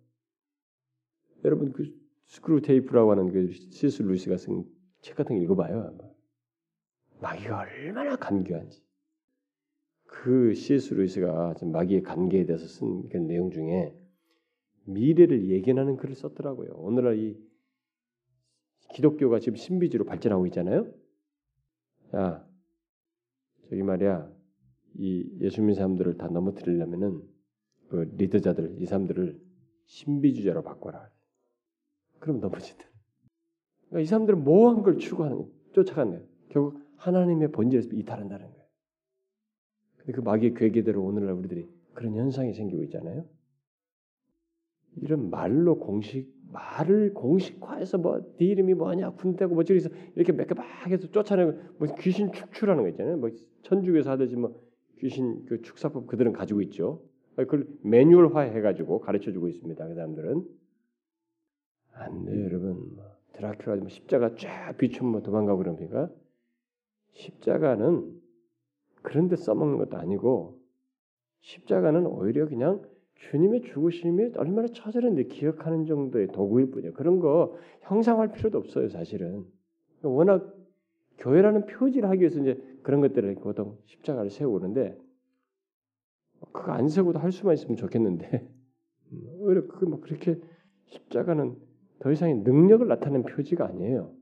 여러분 1.44 1.72
그 1.72 1.84
스크루테이프라고 2.24 3.10
하는 3.12 3.30
그 3.30 3.52
C.S. 3.52 4.02
루이스가 4.02 4.36
쓴 4.36 4.64
책 5.06 5.14
같은 5.16 5.36
거 5.36 5.42
읽어봐요. 5.42 5.94
마귀가 5.96 7.60
얼마나 7.60 8.16
간교한지. 8.16 8.84
그 10.04 10.54
C.S. 10.54 10.94
루이스가 10.94 11.54
마귀의 11.62 12.02
관계에 12.02 12.46
대해서 12.46 12.66
쓴 12.66 13.08
그 13.08 13.16
내용 13.16 13.50
중에 13.50 13.94
미래를 14.84 15.48
예견하는 15.48 15.96
글을 15.96 16.14
썼더라고요. 16.14 16.72
오늘날 16.76 17.18
이 17.18 17.36
기독교가 18.94 19.40
지금 19.40 19.56
신비주의로 19.56 20.04
발전하고 20.04 20.46
있잖아요. 20.46 20.92
야, 22.14 22.46
저기 23.68 23.82
말이야 23.82 24.32
이 24.94 25.28
예수 25.40 25.60
믿는 25.60 25.74
사람들을 25.74 26.16
다 26.18 26.28
넘어뜨리려면은 26.28 27.22
그 27.88 28.14
리더자들 28.16 28.80
이 28.80 28.86
사람들을 28.86 29.40
신비주의자로 29.86 30.62
바꿔라. 30.62 31.10
그럼 32.20 32.40
넘어진다. 32.40 32.84
그러니까 33.88 34.00
이 34.00 34.06
사람들은 34.06 34.44
모호한 34.44 34.82
걸 34.82 34.98
추구하는 34.98 35.50
쫓아가는 35.72 36.12
거예요. 36.12 36.26
결국 36.48 36.85
하나님의 36.96 37.52
본질에서 37.52 37.90
이탈한다는 37.92 38.46
거예요. 38.46 38.66
근데 39.98 40.12
그 40.12 40.20
마귀의 40.20 40.54
괴계대로 40.54 41.02
오늘날 41.02 41.34
우리들이 41.34 41.68
그런 41.94 42.14
현상이 42.14 42.54
생기고 42.54 42.82
있잖아요. 42.84 43.24
이런 44.96 45.30
말로 45.30 45.78
공식 45.78 46.34
말을 46.52 47.12
공식화해서 47.12 47.98
뭐네 47.98 48.24
이름이 48.38 48.74
뭐냐 48.74 49.10
군대고 49.10 49.54
뭐 49.54 49.64
저기서 49.64 49.90
이렇게 50.14 50.32
몇개막 50.32 50.86
해서 50.86 51.10
쫓아내고 51.10 51.52
뭐 51.78 51.88
귀신 51.98 52.32
축출하는 52.32 52.82
거 52.82 52.88
있잖아요. 52.90 53.16
뭐 53.16 53.30
천주교에서 53.62 54.10
하듯이 54.10 54.36
뭐 54.36 54.58
귀신 54.98 55.44
그 55.46 55.60
축사법 55.60 56.06
그들은 56.06 56.32
가지고 56.32 56.62
있죠. 56.62 57.02
그걸 57.34 57.66
매뉴얼화 57.82 58.40
해가지고 58.40 59.00
가르쳐 59.00 59.32
주고 59.32 59.48
있습니다. 59.48 59.86
그 59.86 59.94
사람들은 59.94 60.44
안 61.92 62.24
돼, 62.24 62.44
여러분. 62.44 62.94
뭐 62.94 63.04
드라큘라 63.34 63.78
뭐 63.78 63.88
십자가 63.88 64.34
쫙 64.36 64.76
비추면 64.78 65.12
뭐 65.12 65.22
도망가고 65.22 65.58
그럽니까? 65.58 66.10
십자가는 67.16 68.20
그런데 69.02 69.36
써먹는 69.36 69.78
것도 69.78 69.96
아니고 69.96 70.60
십자가는 71.40 72.06
오히려 72.06 72.48
그냥 72.48 72.82
주님의 73.14 73.62
죽으심이 73.62 74.32
얼마나 74.36 74.68
처절한데 74.68 75.24
기억하는 75.24 75.86
정도의 75.86 76.28
도구일 76.28 76.70
뿐이에요. 76.70 76.92
그런 76.92 77.18
거 77.18 77.56
형상할 77.82 78.32
필요도 78.32 78.58
없어요, 78.58 78.88
사실은. 78.88 79.44
워낙 80.02 80.54
교회라는 81.18 81.66
표지를 81.66 82.08
하기 82.10 82.20
위해서 82.20 82.40
이제 82.40 82.60
그런 82.82 83.00
것들을 83.00 83.34
보통 83.36 83.78
십자가를 83.86 84.30
세우고 84.30 84.58
그러는데 84.58 84.98
그거 86.52 86.72
안 86.72 86.88
세고도 86.88 87.18
할 87.18 87.32
수만 87.32 87.54
있으면 87.54 87.76
좋겠는데 87.76 88.46
오히려 89.38 89.66
그뭐 89.66 90.00
그렇게 90.00 90.38
십자가는 90.84 91.56
더 92.00 92.12
이상의 92.12 92.36
능력을 92.38 92.86
나타내는 92.86 93.24
표지가 93.24 93.66
아니에요. 93.66 94.12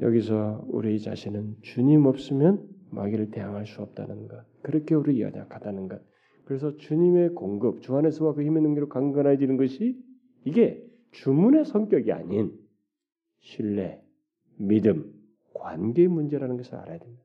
여기서 0.00 0.64
우리 0.68 1.00
자신은 1.00 1.56
주님 1.62 2.06
없으면 2.06 2.68
마귀를 2.90 3.30
대항할 3.30 3.66
수 3.66 3.82
없다는 3.82 4.28
것. 4.28 4.44
그렇게 4.62 4.94
우리 4.94 5.20
연약하다는 5.20 5.88
것. 5.88 6.00
그래서 6.44 6.76
주님의 6.76 7.30
공급, 7.30 7.82
주 7.82 7.96
안에서와 7.96 8.34
그 8.34 8.42
힘의 8.42 8.62
능력으로 8.62 8.88
강건해지는 8.88 9.56
것이 9.56 10.00
이게 10.44 10.84
주문의 11.12 11.64
성격이 11.64 12.12
아닌 12.12 12.52
신뢰, 13.40 14.00
믿음, 14.56 15.12
관계의 15.54 16.08
문제라는 16.08 16.56
것을 16.56 16.76
알아야 16.76 16.98
됩니다. 16.98 17.24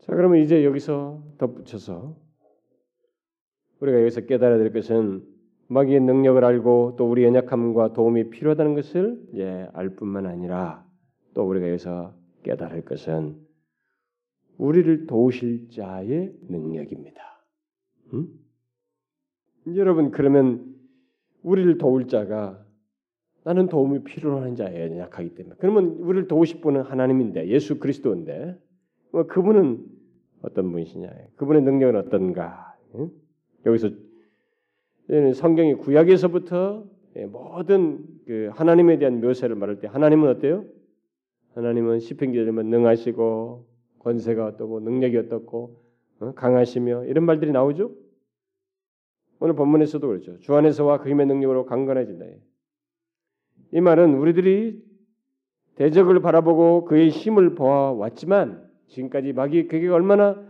자, 0.00 0.14
그러면 0.14 0.40
이제 0.40 0.64
여기서 0.64 1.22
덧붙여서 1.38 2.16
우리가 3.80 4.00
여기서 4.00 4.22
깨달아야 4.22 4.58
될 4.58 4.72
것은 4.72 5.24
마귀의 5.68 6.00
능력을 6.00 6.44
알고 6.44 6.96
또 6.96 7.08
우리 7.08 7.24
연약함과 7.24 7.92
도움이 7.92 8.30
필요하다는 8.30 8.74
것을 8.74 9.22
이제 9.32 9.68
알 9.72 9.90
뿐만 9.90 10.26
아니라 10.26 10.84
또 11.34 11.48
우리가 11.48 11.68
여기서 11.68 12.14
깨달을 12.42 12.84
것은 12.84 13.36
우리를 14.58 15.06
도우실 15.06 15.70
자의 15.70 16.32
능력입니다. 16.48 17.22
음? 18.14 18.28
여러분 19.74 20.10
그러면 20.10 20.74
우리를 21.42 21.78
도울 21.78 22.06
자가 22.08 22.64
나는 23.44 23.68
도움이 23.68 24.04
필요한 24.04 24.54
자예요. 24.54 24.98
약하기 24.98 25.34
때문에. 25.34 25.56
그러면 25.58 25.96
우리를 25.98 26.28
도우실 26.28 26.60
분은 26.60 26.82
하나님인데 26.82 27.48
예수 27.48 27.80
그리스도인데 27.80 28.56
뭐 29.10 29.26
그분은 29.26 29.84
어떤 30.42 30.70
분이시냐? 30.70 31.10
그분의 31.36 31.62
능력은 31.62 31.96
어떤가? 31.96 32.76
응? 32.94 33.10
여기서 33.66 33.90
성경이 35.34 35.74
구약에서부터 35.74 36.84
예, 37.16 37.26
모든 37.26 38.04
그 38.26 38.50
하나님에 38.54 38.98
대한 38.98 39.20
묘사를 39.20 39.54
말할 39.54 39.80
때 39.80 39.86
하나님은 39.86 40.28
어때요? 40.28 40.64
하나님은 41.54 42.00
시편기자면 42.00 42.66
능하시고 42.66 43.66
권세가 43.98 44.46
어떻고 44.46 44.80
능력이 44.80 45.16
어떻고 45.18 45.80
어? 46.20 46.32
강하시며 46.34 47.04
이런 47.06 47.24
말들이 47.24 47.52
나오죠. 47.52 47.92
오늘 49.40 49.54
본문에서도 49.54 50.06
그렇죠. 50.06 50.38
주 50.40 50.54
안에서와 50.54 50.98
그 50.98 51.10
힘의 51.10 51.26
능력으로 51.26 51.66
강건해진다. 51.66 52.24
이 53.72 53.80
말은 53.80 54.14
우리들이 54.14 54.82
대적을 55.76 56.20
바라보고 56.20 56.84
그의 56.84 57.08
힘을 57.08 57.54
보아왔지만 57.54 58.70
지금까지 58.88 59.32
마귀 59.32 59.68
그게 59.68 59.88
얼마나 59.88 60.42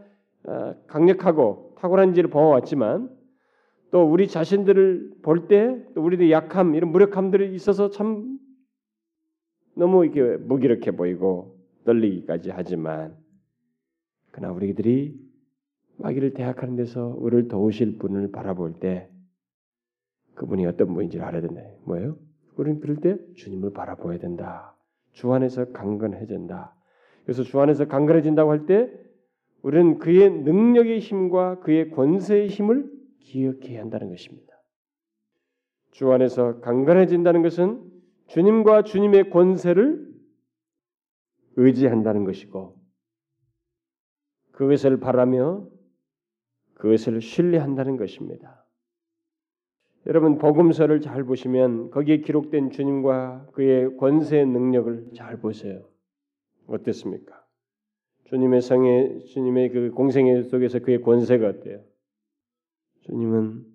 아, 0.45 0.75
강력하고 0.89 1.77
탁월한지를 1.79 2.29
보아왔지만 2.31 3.11
또 3.93 4.03
우리 4.05 4.27
자신들을 4.27 5.13
볼 5.23 5.47
때 5.49 5.85
또 5.95 6.03
우리들의 6.03 6.31
약함 6.33 6.75
이런 6.75 6.91
무력함들이 6.91 7.55
있어서 7.55 7.91
참 7.91 8.39
너무 9.75 10.05
이게 10.07 10.37
무기력해 10.37 10.93
보이고 10.93 11.59
떨리기까지 11.85 12.51
하지만 12.51 13.17
그러나 14.31 14.53
우리들이 14.55 15.21
마귀를 15.99 16.35
대학하는 16.35 16.77
데서 16.77 17.15
우리를 17.19 17.49
도우실 17.49 17.99
분을 17.99 18.33
바라볼 18.33 18.75
때 18.81 19.09
그분이 20.35 20.67
어떤 20.67 20.95
분인지를 20.95 21.25
알아야 21.25 21.43
된다. 21.43 21.63
뭐예요? 21.85 22.17
우리는 22.57 22.81
그럴 22.81 22.97
때 22.97 23.19
주님을 23.35 23.73
바라보아야 23.73 24.19
된다. 24.19 24.75
주 25.13 25.33
안에서 25.33 25.73
강건해진다. 25.73 26.75
그래서 27.25 27.43
주 27.43 27.61
안에서 27.61 27.87
강건해진다고 27.87 28.51
할 28.51 28.67
때 28.67 28.91
우리는 29.63 29.99
그의 29.99 30.31
능력의 30.31 30.99
힘과 30.99 31.61
그의 31.61 31.91
권세의 31.91 32.49
힘을 32.49 32.91
기억해야 33.21 33.81
한다는 33.81 34.09
것입니다. 34.09 34.53
주 35.93 36.11
안에서 36.11 36.61
강건해진다는 36.61 37.43
것은 37.43 37.81
주님과 38.33 38.85
주님의 38.85 39.29
권세를 39.29 40.11
의지한다는 41.57 42.25
것이고 42.25 42.81
그것을 44.53 45.01
바라며 45.01 45.69
그것을 46.73 47.21
신뢰한다는 47.21 47.99
것입니다. 47.99 48.67
여러분 50.07 50.39
복음서를 50.39 51.03
잘 51.03 51.25
보시면 51.25 51.91
거기에 51.91 52.23
기록된 52.23 52.71
주님과 52.71 53.49
그의 53.53 53.99
권세의 53.99 54.47
능력을 54.47 55.11
잘 55.15 55.39
보세요. 55.39 55.87
어땠습니까? 56.67 57.45
주님의 58.25 58.63
성에 58.63 59.19
주님의 59.25 59.69
그 59.73 59.91
공생애 59.91 60.43
속에서 60.45 60.79
그의 60.79 61.03
권세가 61.03 61.47
어때요? 61.47 61.85
주님은 63.03 63.67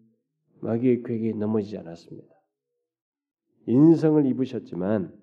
마귀의 0.62 1.04
괴계에 1.04 1.34
넘어지지 1.34 1.78
않았습니다. 1.78 2.37
인성을 3.68 4.26
입으셨지만 4.26 5.14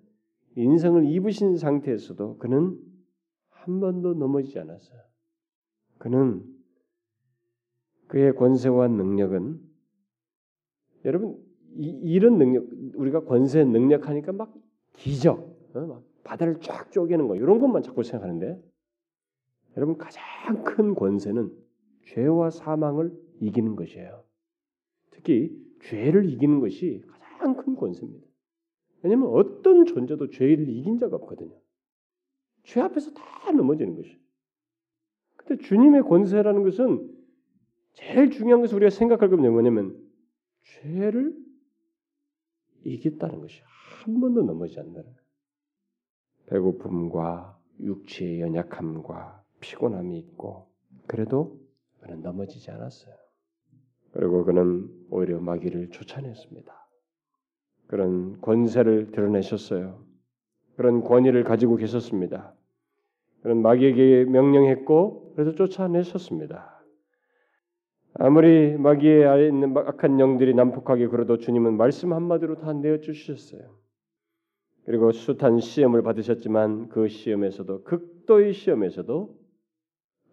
인성을 0.57 1.05
입으신 1.07 1.57
상태에서도 1.57 2.39
그는 2.39 2.79
한 3.49 3.81
번도 3.81 4.15
넘어지지 4.15 4.59
않았어요. 4.59 5.01
그는 5.99 6.45
그의 8.07 8.35
권세와 8.35 8.89
능력은 8.89 9.61
여러분 11.05 11.43
이, 11.77 12.19
런 12.21 12.39
능력 12.39 12.67
우리가 12.95 13.25
권세 13.25 13.65
능력하니까 13.65 14.33
막 14.33 14.55
기적, 14.93 15.41
어? 15.75 15.81
막 15.81 16.05
바다를 16.23 16.61
쫙 16.61 16.93
쪼개는 16.93 17.27
거 17.27 17.35
이런 17.35 17.59
것만 17.59 17.83
자꾸 17.83 18.05
생각하는데 18.05 18.63
여러분 19.77 19.99
가장 19.99 20.63
큰 20.63 20.95
권세는 20.95 21.53
죄와 22.05 22.51
사망을 22.51 23.13
이기는 23.41 23.75
것이에요. 23.75 24.23
특히 25.11 25.51
죄를 25.83 26.31
이기는 26.31 26.61
것이 26.61 27.03
가장 27.09 27.57
큰 27.57 27.75
권세입니다. 27.75 28.34
왜냐하면 29.05 29.29
어떤 29.35 29.85
존재도 29.85 30.31
죄를 30.31 30.67
이긴 30.67 30.99
자가 30.99 31.17
없거든요. 31.17 31.55
죄 32.63 32.81
앞에서 32.81 33.13
다 33.13 33.53
넘어지는 33.53 33.97
것이. 33.97 34.19
근데 35.37 35.63
주님의 35.63 36.05
권세라는 36.05 36.63
것은 36.63 37.15
제일 37.93 38.31
중요한 38.31 38.63
것을 38.63 38.77
우리가 38.77 38.89
생각할 38.89 39.29
겁니다. 39.29 39.51
뭐냐면 39.51 40.03
죄를 40.63 41.37
이겼다는 42.85 43.43
것이 43.43 43.61
한 43.63 44.21
번도 44.21 44.43
넘어지지 44.43 44.81
거예요. 44.81 45.15
배고픔과 46.47 47.61
육체의 47.81 48.41
연약함과 48.41 49.45
피곤함이 49.61 50.19
있고 50.19 50.71
그래도 51.07 51.61
그는 52.01 52.23
넘어지지 52.23 52.71
않았어요. 52.71 53.15
그리고 54.13 54.45
그는 54.47 54.89
오히려 55.11 55.41
마귀를 55.41 55.91
쫓아냈습니다. 55.91 56.84
그런 57.95 58.41
권세를 58.41 59.13
드러내셨어요. 59.13 60.01
그런 60.75 61.05
권위를 61.05 61.45
가지고 61.45 61.77
계셨습니다. 61.77 62.53
그런 63.41 63.63
마귀에게 63.63 64.25
명령했고 64.25 65.35
그래서 65.37 65.55
쫓아내셨습니다. 65.55 66.85
아무리 68.15 68.77
마귀의 68.77 69.27
아래 69.27 69.47
있는 69.47 69.77
악한 69.77 70.19
영들이 70.19 70.55
난폭하게 70.55 71.07
그래도 71.07 71.39
주님은 71.39 71.77
말씀 71.77 72.13
한마디로 72.13 72.59
다 72.59 72.73
내어 72.73 72.99
주셨어요. 72.99 73.61
그리고 74.87 75.13
숱한 75.13 75.61
시험을 75.61 76.03
받으셨지만 76.03 76.89
그 76.89 77.07
시험에서도 77.07 77.85
극도의 77.85 78.55
시험에서도 78.55 79.39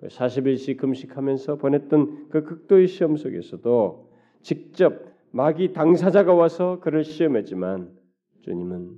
40일씩 0.01 0.77
그 0.77 0.87
금식하면서 0.87 1.57
보냈던 1.57 2.29
그 2.29 2.43
극도의 2.43 2.87
시험 2.87 3.17
속에서도 3.17 4.09
직접 4.41 5.10
마귀 5.31 5.73
당사자가 5.73 6.33
와서 6.33 6.79
그를 6.79 7.03
시험했지만 7.03 7.97
주님은 8.41 8.97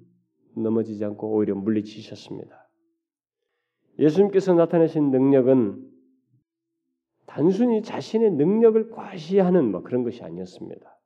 넘어지지 0.58 1.04
않고 1.06 1.36
오히려 1.36 1.56
물리치셨습니다. 1.56 2.70
예수님께서 4.00 4.54
나타내신 4.54 5.12
능력은 5.12 5.92
단순히 7.26 7.84
자신의 7.84 8.32
능력을 8.32 8.90
과시하는 8.90 9.72
뭐 9.72 9.82
그런 9.84 10.04
것이 10.04 10.24
아니었습니다. 10.24 11.00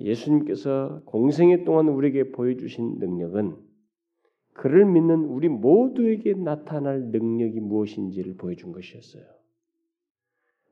예수님께서 0.00 1.02
공생애 1.06 1.64
동안 1.64 1.88
우리에게 1.88 2.32
보여주신 2.32 2.98
능력은 2.98 3.56
그를 4.52 4.86
믿는 4.86 5.24
우리 5.24 5.48
모두에게 5.48 6.32
나타날 6.34 7.10
능력이 7.10 7.60
무엇인지를 7.60 8.36
보여준 8.36 8.72
것이었어요. 8.72 9.35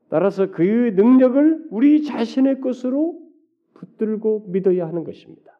따라서 0.09 0.51
그 0.51 0.61
능력을 0.95 1.67
우리 1.71 2.03
자신의 2.03 2.61
것으로 2.61 3.19
붙들고 3.73 4.45
믿어야 4.47 4.87
하는 4.87 5.03
것입니다. 5.03 5.59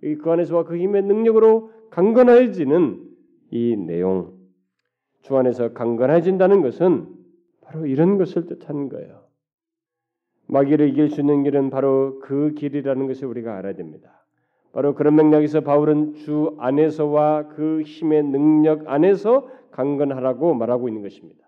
그 0.00 0.30
안에서와 0.30 0.64
그 0.64 0.76
힘의 0.76 1.02
능력으로 1.02 1.70
강건해지는 1.90 3.02
이 3.50 3.76
내용, 3.76 4.34
주 5.22 5.36
안에서 5.36 5.72
강건해진다는 5.72 6.62
것은 6.62 7.08
바로 7.62 7.86
이런 7.86 8.18
것을 8.18 8.46
뜻하는 8.46 8.88
거예요. 8.88 9.26
마귀를 10.48 10.88
이길 10.90 11.10
수 11.10 11.20
있는 11.20 11.42
길은 11.42 11.70
바로 11.70 12.20
그 12.20 12.52
길이라는 12.54 13.06
것을 13.08 13.26
우리가 13.26 13.56
알아야 13.56 13.74
됩니다. 13.74 14.24
바로 14.72 14.94
그런 14.94 15.16
맥락에서 15.16 15.62
바울은 15.62 16.14
주 16.14 16.54
안에서와 16.58 17.48
그 17.48 17.82
힘의 17.82 18.24
능력 18.24 18.88
안에서 18.88 19.48
강건하라고 19.70 20.54
말하고 20.54 20.88
있는 20.88 21.02
것입니다. 21.02 21.45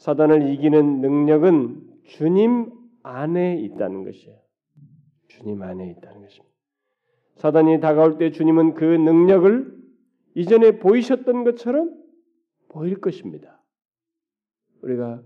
사단을 0.00 0.48
이기는 0.50 1.02
능력은 1.02 1.88
주님 2.04 2.72
안에 3.02 3.60
있다는 3.60 4.04
것이에요. 4.04 4.38
주님 5.28 5.62
안에 5.62 5.90
있다는 5.90 6.22
것입니다. 6.22 6.54
사단이 7.36 7.80
다가올 7.80 8.16
때 8.16 8.30
주님은 8.30 8.74
그 8.74 8.84
능력을 8.84 9.78
이전에 10.36 10.78
보이셨던 10.78 11.44
것처럼 11.44 11.94
보일 12.68 12.98
것입니다. 12.98 13.62
우리가 14.80 15.22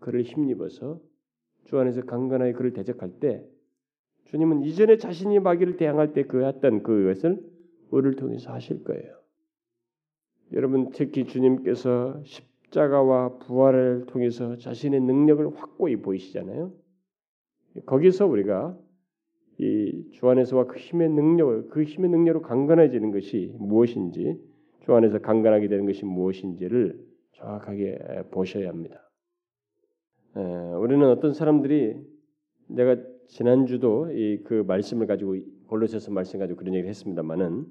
그를 0.00 0.22
힘입어서 0.22 1.00
주 1.64 1.78
안에서 1.78 2.02
강건하게 2.02 2.52
그를 2.52 2.74
대적할 2.74 3.20
때 3.20 3.42
주님은 4.26 4.64
이전에 4.64 4.98
자신이 4.98 5.38
마귀를 5.40 5.78
대항할 5.78 6.12
때 6.12 6.24
그 6.24 6.44
했던 6.44 6.82
그것을 6.82 7.42
우리를 7.90 8.16
통해서 8.16 8.52
하실 8.52 8.84
거예요. 8.84 9.16
여러분 10.52 10.90
특히 10.90 11.24
주님께서 11.24 12.22
십 12.24 12.55
자가와 12.70 13.38
부활을 13.38 14.06
통해서 14.06 14.56
자신의 14.56 15.00
능력을 15.00 15.46
확고히 15.56 15.96
보이시잖아요. 15.96 16.72
거기서 17.86 18.26
우리가 18.26 18.78
이 19.58 20.10
주 20.12 20.28
안에서와 20.28 20.66
그 20.66 20.78
힘의 20.78 21.10
능력을 21.10 21.68
그 21.68 21.82
힘의 21.82 22.10
능력으로 22.10 22.42
강건해지는 22.42 23.10
것이 23.10 23.54
무엇인지 23.58 24.38
주 24.80 24.94
안에서 24.94 25.18
강건하게 25.18 25.68
되는 25.68 25.84
것이 25.86 26.04
무엇인지를 26.04 26.98
정확하게 27.32 27.98
보셔야 28.30 28.68
합니다. 28.68 29.10
에, 30.36 30.40
우리는 30.74 31.06
어떤 31.08 31.32
사람들이 31.34 31.96
내가 32.68 32.96
지난주도 33.28 34.10
이 34.12 34.42
그 34.44 34.64
말씀을 34.66 35.06
가지고 35.06 35.36
골로새서 35.68 36.12
말씀 36.12 36.38
가지고 36.38 36.58
그런 36.58 36.74
얘기를 36.74 36.88
했습니다만은 36.88 37.66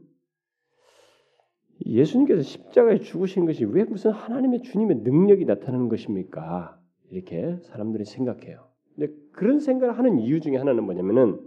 예수님께서 1.83 2.41
십자가에 2.41 2.99
죽으신 2.99 3.45
것이 3.45 3.65
왜 3.65 3.83
무슨 3.83 4.11
하나님의 4.11 4.61
주님의 4.61 4.97
능력이 4.97 5.45
나타나는 5.45 5.89
것입니까? 5.89 6.79
이렇게 7.09 7.57
사람들이 7.63 8.05
생각해요. 8.05 8.69
근데 8.95 9.13
그런 9.31 9.59
생각을 9.59 9.97
하는 9.97 10.19
이유 10.19 10.39
중에 10.39 10.57
하나는 10.57 10.83
뭐냐면은 10.83 11.39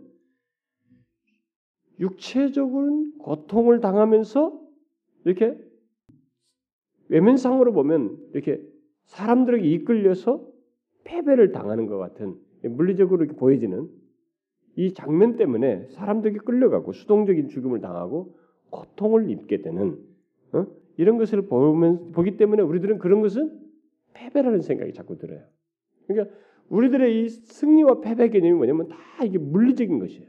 육체적으로 1.98 3.04
고통을 3.18 3.80
당하면서 3.80 4.60
이렇게 5.24 5.58
외면상으로 7.08 7.72
보면 7.72 8.18
이렇게 8.34 8.62
사람들에게 9.06 9.66
이끌려서 9.66 10.46
패배를 11.04 11.52
당하는 11.52 11.86
것 11.86 11.96
같은 11.96 12.36
물리적으로 12.62 13.24
이렇게 13.24 13.38
보여지는 13.38 13.88
이 14.76 14.92
장면 14.92 15.36
때문에 15.36 15.86
사람들에게 15.88 16.38
끌려가고 16.40 16.92
수동적인 16.92 17.48
죽음을 17.48 17.80
당하고 17.80 18.36
고통을 18.70 19.30
입게 19.30 19.62
되는 19.62 19.98
어? 20.53 20.66
이런 20.96 21.18
것을 21.18 21.42
보면 21.42 22.12
보기 22.12 22.36
때문에 22.36 22.62
우리들은 22.62 22.99
그런 22.99 23.20
것은 23.20 23.61
패배라는 24.14 24.61
생각이 24.62 24.92
자꾸 24.92 25.18
들어요. 25.18 25.44
그러니까 26.07 26.34
우리들의 26.68 27.24
이 27.24 27.28
승리와 27.28 28.01
패배 28.01 28.28
개념이 28.28 28.55
뭐냐면 28.55 28.88
다 28.88 28.96
이게 29.24 29.38
물리적인 29.38 29.99
것이에요. 29.99 30.28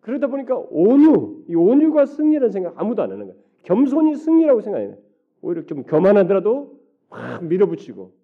그러다 0.00 0.26
보니까 0.26 0.58
온유, 0.70 1.44
이 1.48 1.54
온유가 1.54 2.06
승리라는 2.06 2.50
생각 2.50 2.78
아무도 2.80 3.02
안 3.02 3.10
하는 3.12 3.26
거예요. 3.26 3.40
겸손이 3.62 4.16
승리라고 4.16 4.60
생각해요. 4.60 4.98
오히려 5.40 5.64
좀 5.66 5.82
교만하더라도 5.84 6.78
막 7.08 7.44
밀어붙이고 7.44 8.14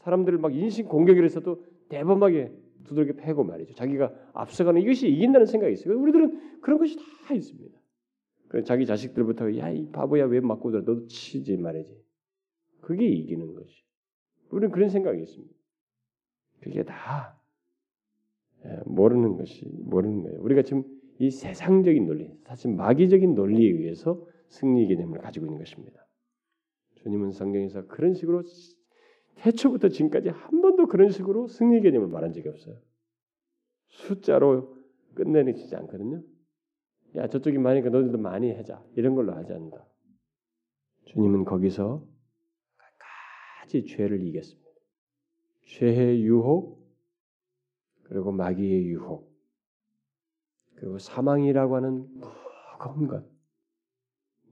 사람들을 0.00 0.38
막 0.38 0.54
인신 0.54 0.86
공격을 0.86 1.24
해서도 1.24 1.64
대범하게 1.88 2.52
두들겨 2.84 3.14
패고 3.14 3.44
말이죠. 3.44 3.74
자기가 3.74 4.12
앞서가는 4.32 4.80
이것이 4.80 5.08
이긴다는 5.08 5.46
생각이 5.46 5.72
있어요. 5.72 5.98
우리들은 5.98 6.60
그런 6.60 6.78
것이 6.78 6.96
다 7.26 7.34
있습니다. 7.34 7.78
자기 8.64 8.86
자식들부터 8.86 9.56
야 9.58 9.70
이 9.70 9.90
바보야 9.90 10.24
왜 10.24 10.40
맞고 10.40 10.70
들어 10.70 10.82
너도 10.82 11.06
치지 11.06 11.56
말이지. 11.58 12.02
그게 12.80 13.06
이기는 13.06 13.54
것이. 13.54 13.84
우리는 14.50 14.70
그런 14.72 14.88
생각이 14.88 15.20
있습니다. 15.20 15.54
그게 16.60 16.82
다 16.84 17.38
예, 18.64 18.80
모르는 18.86 19.36
것이 19.36 19.66
모르는 19.84 20.22
거예요. 20.22 20.40
우리가 20.40 20.62
지금 20.62 20.84
이 21.18 21.30
세상적인 21.30 22.06
논리, 22.06 22.32
사실 22.44 22.72
마귀적인 22.74 23.34
논리에 23.34 23.70
의해서 23.70 24.24
승리 24.48 24.86
개념을 24.86 25.18
가지고 25.20 25.46
있는 25.46 25.58
것입니다. 25.58 26.06
주님은 26.96 27.32
성경에서 27.32 27.86
그런 27.86 28.14
식으로 28.14 28.42
태초부터 29.36 29.88
지금까지 29.88 30.30
한 30.30 30.60
번도 30.60 30.86
그런 30.86 31.10
식으로 31.10 31.46
승리 31.48 31.80
개념을 31.80 32.08
말한 32.08 32.32
적이 32.32 32.48
없어요. 32.48 32.76
숫자로 33.88 34.76
끝내리지 35.14 35.74
않거든요. 35.76 36.22
야 37.16 37.26
저쪽이 37.26 37.58
많으니까 37.58 37.90
너희들도 37.90 38.18
많이 38.18 38.52
하자 38.52 38.84
이런 38.96 39.14
걸로 39.14 39.34
하지 39.34 39.52
않는다. 39.52 39.86
주님은 41.06 41.44
거기서 41.44 42.06
끝까지 42.76 43.86
죄를 43.86 44.20
이겼습니다. 44.26 44.68
죄의 45.66 46.22
유혹 46.22 46.86
그리고 48.04 48.32
마귀의 48.32 48.86
유혹 48.86 49.28
그리고 50.74 50.98
사망이라고 50.98 51.76
하는 51.76 52.08
무거운 52.20 53.06
것 53.08 53.24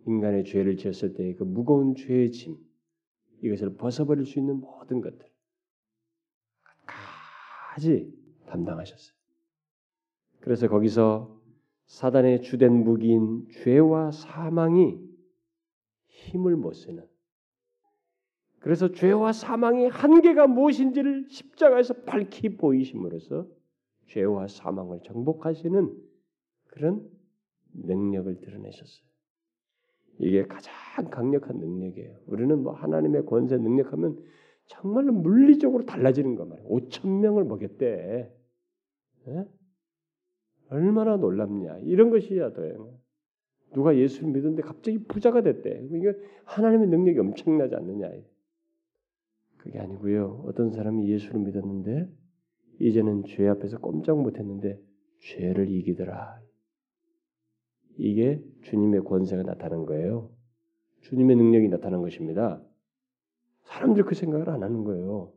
인간의 0.06 0.44
죄를 0.44 0.76
지었을 0.76 1.14
때그 1.14 1.44
무거운 1.44 1.94
죄의 1.94 2.32
짐 2.32 2.56
이것을 3.42 3.76
벗어버릴 3.76 4.24
수 4.24 4.38
있는 4.38 4.60
모든 4.60 5.00
것들 5.00 5.26
끝까지 6.62 8.12
담당하셨어요. 8.46 9.16
그래서 10.40 10.68
거기서 10.68 11.35
사단의 11.86 12.42
주된 12.42 12.84
무기인 12.84 13.46
죄와 13.50 14.10
사망이 14.10 14.98
힘을 16.08 16.56
못 16.56 16.72
쓰는 16.74 17.04
그래서 18.60 18.90
죄와 18.90 19.32
사망의 19.32 19.88
한계가 19.90 20.48
무엇인지를 20.48 21.26
십자가에서 21.28 21.94
밝히 22.02 22.56
보이심으로써 22.56 23.46
죄와 24.06 24.48
사망을 24.48 25.00
정복하시는 25.04 25.94
그런 26.66 27.08
능력을 27.74 28.40
드러내셨어요. 28.40 29.06
이게 30.18 30.46
가장 30.46 30.74
강력한 31.10 31.58
능력이에요. 31.58 32.18
우리는 32.26 32.62
뭐 32.62 32.72
하나님의 32.72 33.26
권세 33.26 33.56
능력하면 33.56 34.18
정말로 34.66 35.12
물리적으로 35.12 35.84
달라지는 35.84 36.34
거 36.34 36.44
말이에요. 36.44 36.68
5천 36.68 37.20
명을 37.20 37.44
먹였대. 37.44 38.32
예? 39.28 39.44
얼마나 40.68 41.16
놀랍냐. 41.16 41.78
이런 41.78 42.10
것이야 42.10 42.52
돼요. 42.52 42.98
누가 43.74 43.96
예수를 43.96 44.30
믿었는데 44.30 44.62
갑자기 44.62 44.98
부자가 45.04 45.42
됐대. 45.42 45.86
이게 45.90 46.12
하나님의 46.44 46.88
능력이 46.88 47.18
엄청나지 47.18 47.74
않느냐. 47.74 48.10
그게 49.58 49.78
아니고요. 49.78 50.44
어떤 50.46 50.70
사람이 50.70 51.08
예수를 51.08 51.40
믿었는데 51.40 52.08
이제는 52.80 53.24
죄 53.24 53.46
앞에서 53.48 53.78
꼼짝 53.78 54.20
못했는데 54.20 54.80
죄를 55.20 55.68
이기더라. 55.70 56.40
이게 57.98 58.42
주님의 58.62 59.04
권세가 59.04 59.42
나타난 59.42 59.86
거예요. 59.86 60.30
주님의 61.02 61.36
능력이 61.36 61.68
나타난 61.68 62.02
것입니다. 62.02 62.62
사람들 63.62 64.04
그 64.04 64.14
생각을 64.14 64.50
안 64.50 64.62
하는 64.62 64.84
거예요. 64.84 65.32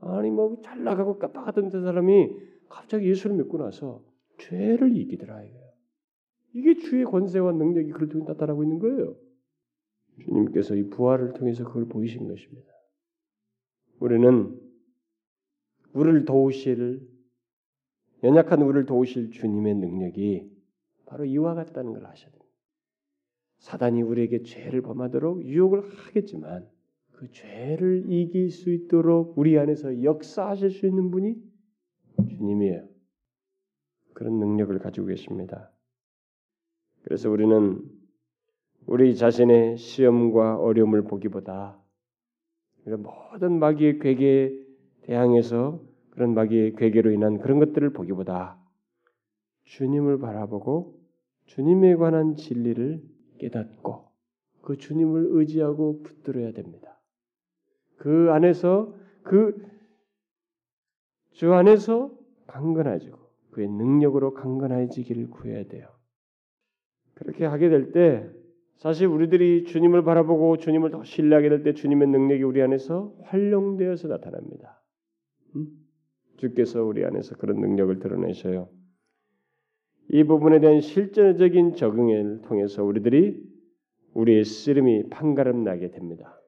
아니 0.00 0.30
뭐 0.30 0.60
잘 0.62 0.82
나가고 0.82 1.18
깜빡하던 1.18 1.70
그 1.70 1.82
사람이 1.82 2.30
갑자기 2.70 3.10
예수를 3.10 3.36
믿고 3.36 3.58
나서 3.58 4.02
죄를 4.38 4.96
이기더라 4.96 5.42
이거예요. 5.42 5.70
이게 6.54 6.78
주의 6.78 7.04
권세와 7.04 7.52
능력이 7.52 7.90
그를 7.92 8.08
통해 8.08 8.24
나타나고 8.26 8.62
있는 8.62 8.78
거예요. 8.78 9.16
주님께서 10.22 10.76
이 10.76 10.88
부활을 10.88 11.34
통해서 11.34 11.64
그걸 11.64 11.86
보이신 11.86 12.26
것입니다. 12.26 12.72
우리는 13.98 14.58
우리를 15.92 16.24
도우실 16.24 17.06
연약한 18.22 18.62
우리를 18.62 18.86
도우실 18.86 19.30
주님의 19.30 19.74
능력이 19.74 20.50
바로 21.06 21.24
이와 21.24 21.54
같다는 21.54 21.92
걸 21.92 22.06
아셔야 22.06 22.30
됩니다. 22.30 22.50
사단이 23.58 24.02
우리에게 24.02 24.42
죄를 24.42 24.82
범하도록 24.82 25.44
유혹을 25.44 25.90
하겠지만 25.90 26.68
그 27.12 27.30
죄를 27.30 28.04
이길 28.10 28.50
수 28.50 28.72
있도록 28.72 29.36
우리 29.36 29.58
안에서 29.58 30.02
역사하실 30.02 30.70
수 30.70 30.86
있는 30.86 31.10
분이 31.10 31.49
주님이에요. 32.36 32.88
그런 34.14 34.38
능력을 34.38 34.78
가지고 34.78 35.06
계십니다. 35.06 35.70
그래서 37.02 37.30
우리는 37.30 37.82
우리 38.86 39.16
자신의 39.16 39.76
시험과 39.76 40.58
어려움을 40.58 41.04
보기보다 41.04 41.78
모든 42.84 43.58
마귀의 43.58 43.98
괴계에 43.98 44.52
대항해서 45.02 45.82
그런 46.10 46.34
마귀의 46.34 46.74
괴계로 46.76 47.12
인한 47.12 47.38
그런 47.38 47.58
것들을 47.58 47.92
보기보다 47.92 48.58
주님을 49.64 50.18
바라보고 50.18 50.98
주님에 51.46 51.96
관한 51.96 52.36
진리를 52.36 53.02
깨닫고 53.38 54.10
그 54.62 54.76
주님을 54.76 55.28
의지하고 55.30 56.02
붙들어야 56.02 56.52
됩니다. 56.52 57.00
그 57.96 58.28
안에서 58.30 58.94
그 59.22 59.70
주 61.40 61.54
안에서 61.54 62.10
강건해지고 62.50 63.18
그의 63.52 63.68
능력으로 63.68 64.34
강건해지기를 64.34 65.30
구해야 65.30 65.64
돼요. 65.64 65.88
그렇게 67.14 67.44
하게 67.44 67.68
될 67.68 67.92
때 67.92 68.28
사실 68.78 69.06
우리들이 69.06 69.64
주님을 69.64 70.04
바라보고 70.04 70.56
주님을 70.56 70.90
더 70.90 71.04
신뢰하게 71.04 71.48
될 71.50 71.62
때 71.62 71.74
주님의 71.74 72.08
능력이 72.08 72.42
우리 72.42 72.62
안에서 72.62 73.14
활용되어서 73.24 74.08
나타납니다. 74.08 74.82
음? 75.54 75.66
주께서 76.38 76.82
우리 76.82 77.04
안에서 77.04 77.36
그런 77.36 77.60
능력을 77.60 77.98
드러내셔요. 77.98 78.70
이 80.08 80.24
부분에 80.24 80.60
대한 80.60 80.80
실제적인 80.80 81.74
적응을 81.74 82.40
통해서 82.42 82.82
우리들이 82.82 83.40
우리의 84.14 84.44
씨름이 84.44 85.10
판가름 85.10 85.62
나게 85.62 85.90
됩니다. 85.90 86.40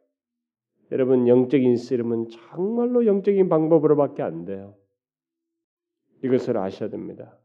여러분 0.91 1.29
영적인 1.29 1.77
씨름은 1.77 2.29
정말로 2.29 3.07
영적인 3.07 3.49
방법으로밖에 3.51 4.23
안 4.23 4.47
돼요. 4.47 4.75
이것을 6.23 6.57
아셔야 6.57 6.89
됩니다. 6.89 7.39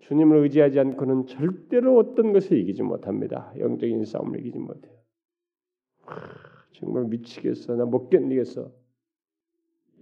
주님을 0.00 0.38
의지하지 0.38 0.78
않고는 0.80 1.26
절대로 1.26 1.96
어떤 1.98 2.32
것을 2.32 2.58
이기지 2.58 2.82
못합니다. 2.82 3.52
영적인 3.58 4.04
싸움을 4.04 4.40
이기지 4.40 4.58
못해요. 4.58 4.94
하, 6.02 6.16
정말 6.72 7.04
미치겠어. 7.04 7.76
나 7.76 7.86
못 7.86 8.10
견디겠어. 8.10 8.70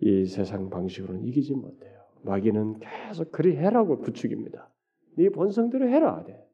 이 0.00 0.26
세상 0.26 0.70
방식으로는 0.70 1.24
이기지 1.24 1.54
못해요. 1.54 2.02
마귀는 2.22 2.80
계속 2.80 3.30
그리 3.30 3.56
해라고 3.56 4.00
부축입니다. 4.00 4.68
네 5.16 5.28
본성대로 5.28 5.88
해라. 5.88 6.24
돼. 6.24 6.44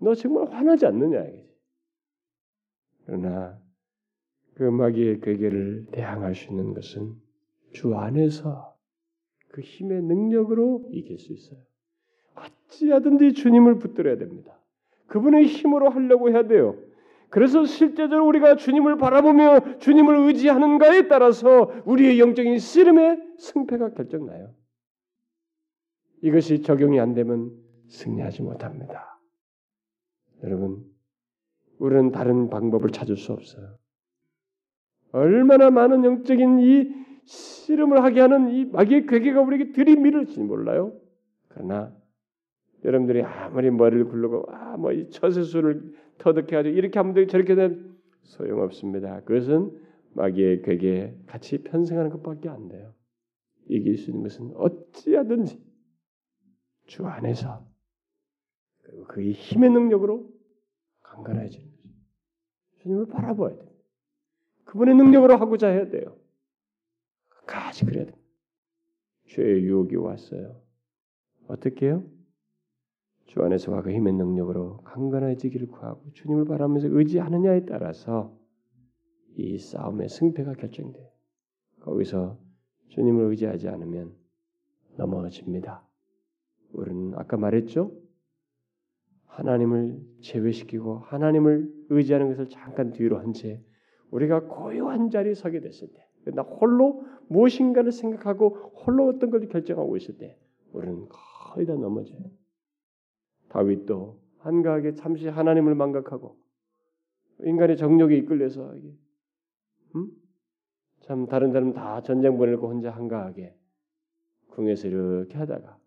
너 0.00 0.14
정말 0.14 0.50
화나지 0.52 0.84
않느냐. 0.84 1.24
그러나 3.06 3.58
그 4.54 4.64
마귀의 4.64 5.20
괴계를 5.20 5.86
대항할 5.92 6.34
수 6.34 6.50
있는 6.50 6.74
것은 6.74 7.14
주 7.72 7.94
안에서 7.94 8.67
그 9.48 9.60
힘의 9.60 10.02
능력으로 10.02 10.88
이길 10.92 11.18
수 11.18 11.32
있어요. 11.32 11.58
어찌하든지 12.34 13.32
주님을 13.32 13.78
붙들어야 13.78 14.16
됩니다. 14.16 14.58
그분의 15.06 15.46
힘으로 15.46 15.90
하려고 15.90 16.30
해야 16.30 16.46
돼요. 16.46 16.76
그래서 17.30 17.64
실제적으로 17.64 18.26
우리가 18.26 18.56
주님을 18.56 18.96
바라보며 18.96 19.78
주님을 19.78 20.16
의지하는가에 20.28 21.08
따라서 21.08 21.72
우리의 21.84 22.20
영적인 22.20 22.58
씨름의 22.58 23.20
승패가 23.38 23.90
결정나요. 23.90 24.54
이것이 26.22 26.62
적용이 26.62 26.98
안 27.00 27.14
되면 27.14 27.52
승리하지 27.88 28.42
못합니다. 28.42 29.20
여러분, 30.42 30.84
우리는 31.78 32.10
다른 32.12 32.48
방법을 32.50 32.90
찾을 32.90 33.16
수 33.16 33.32
없어요. 33.32 33.76
얼마나 35.12 35.70
많은 35.70 36.04
영적인 36.04 36.60
이 36.60 37.07
씨름을 37.28 38.02
하게 38.02 38.20
하는 38.20 38.48
이 38.50 38.64
마귀의 38.64 39.06
괴계가 39.06 39.42
우리에게 39.42 39.72
들이밀을지 39.72 40.40
몰라요. 40.40 40.98
그러나 41.48 41.94
여러분들이 42.84 43.22
아무리 43.22 43.70
머리를 43.70 44.06
굴르고 44.06 44.46
아뭐 44.50 44.92
이 44.92 45.10
처세술을 45.10 45.92
터득해 46.16 46.46
가지고 46.46 46.74
이렇게 46.74 46.98
하면 46.98 47.12
되고 47.12 47.26
저렇게 47.26 47.54
되면 47.54 47.98
소용없습니다. 48.22 49.20
그것은 49.24 49.78
마귀의 50.14 50.62
괴계에 50.62 51.18
같이 51.26 51.62
편승하는 51.62 52.10
것밖에 52.10 52.48
안 52.48 52.68
돼요. 52.68 52.94
이길 53.66 53.98
수 53.98 54.10
있는 54.10 54.22
것은 54.22 54.52
어찌하든지 54.54 55.62
주 56.86 57.06
안에서 57.06 57.68
그리고 58.84 59.04
그의 59.04 59.32
힘의 59.32 59.68
능력으로 59.70 60.30
강건해지는 61.02 61.66
거죠. 61.66 61.88
주님을 62.78 63.06
바라봐야 63.08 63.54
돼요. 63.54 63.68
그분의 64.64 64.94
능력으로 64.94 65.36
하고자 65.36 65.68
해야 65.68 65.90
돼요. 65.90 66.16
끝까지 67.48 67.86
그래야 67.86 68.04
돼요. 68.04 68.16
죄의 69.28 69.64
유혹이 69.64 69.96
왔어요. 69.96 70.60
어떻게 71.48 71.86
해요? 71.86 72.04
주 73.26 73.42
안에서와 73.42 73.82
그 73.82 73.90
힘의 73.92 74.14
능력으로 74.14 74.78
강건해지기를 74.84 75.66
구하고 75.68 76.10
주님을 76.12 76.44
바라면서 76.46 76.88
의지하느냐에 76.90 77.64
따라서 77.66 78.38
이 79.36 79.58
싸움의 79.58 80.08
승패가 80.08 80.54
결정돼요. 80.54 81.08
거기서 81.80 82.38
주님을 82.88 83.24
의지하지 83.26 83.68
않으면 83.68 84.14
넘어집니다. 84.96 85.86
우리는 86.72 87.14
아까 87.16 87.36
말했죠? 87.36 87.92
하나님을 89.26 90.00
제외시키고 90.22 90.98
하나님을 91.00 91.70
의지하는 91.90 92.28
것을 92.28 92.48
잠깐 92.48 92.92
뒤로 92.92 93.18
한 93.18 93.32
채 93.32 93.62
우리가 94.10 94.46
고요한 94.46 95.10
자리에 95.10 95.34
서게 95.34 95.60
됐을 95.60 95.88
때, 95.92 96.07
나 96.32 96.42
홀로 96.42 97.04
무엇인가를 97.28 97.92
생각하고 97.92 98.56
홀로 98.84 99.08
어떤 99.08 99.30
걸 99.30 99.48
결정하고 99.48 99.96
있을 99.96 100.18
때, 100.18 100.38
우리는 100.72 101.08
거의 101.08 101.66
다 101.66 101.74
넘어져요. 101.74 102.20
다윗도 103.48 104.20
한가하게 104.38 104.94
잠시 104.94 105.28
하나님을 105.28 105.74
망각하고 105.74 106.36
인간의 107.40 107.76
정욕에 107.76 108.16
이끌려서 108.16 108.74
음? 109.94 110.10
참 111.00 111.26
다른 111.26 111.52
사람 111.52 111.72
다 111.72 112.02
전쟁 112.02 112.36
보내고 112.36 112.68
혼자 112.68 112.90
한가하게 112.90 113.56
궁에서 114.50 114.88
이렇게 114.88 115.38
하다가 115.38 115.78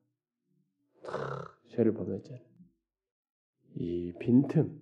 탁 1.04 1.60
죄를 1.70 1.94
범했잖아요. 1.94 2.44
이 3.76 4.14
빈틈 4.20 4.82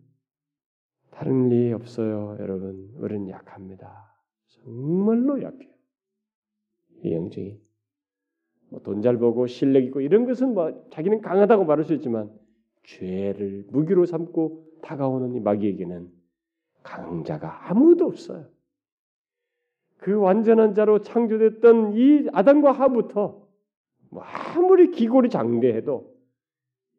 다른 1.12 1.50
리 1.50 1.74
없어요, 1.74 2.38
여러분. 2.40 2.94
우리는 2.96 3.30
약합니다. 3.30 4.09
정말로 4.64 5.42
약해요. 5.42 5.70
이 7.04 7.14
영적이 7.14 7.60
뭐돈 8.70 9.02
잘 9.02 9.18
벌고 9.18 9.48
실력 9.48 9.84
있고 9.86 10.02
이런 10.02 10.26
것은 10.26 10.54
뭐 10.54 10.86
자기는 10.92 11.22
강하다고 11.22 11.66
말할 11.66 11.86
수 11.86 11.94
있지만 11.94 12.32
죄를 12.84 13.66
무기로 13.70 14.06
삼고 14.06 14.80
다가오는 14.82 15.36
이 15.36 15.40
마귀에게는 15.40 16.10
강자가 16.84 17.70
아무도 17.70 18.06
없어요. 18.06 18.46
그 19.98 20.16
완전한 20.16 20.74
자로 20.74 21.02
창조됐던 21.02 21.94
이 21.96 22.28
아담과 22.32 22.72
하부터 22.72 23.48
뭐 24.10 24.24
아무리 24.24 24.92
기골이 24.92 25.30
장대해도 25.30 26.16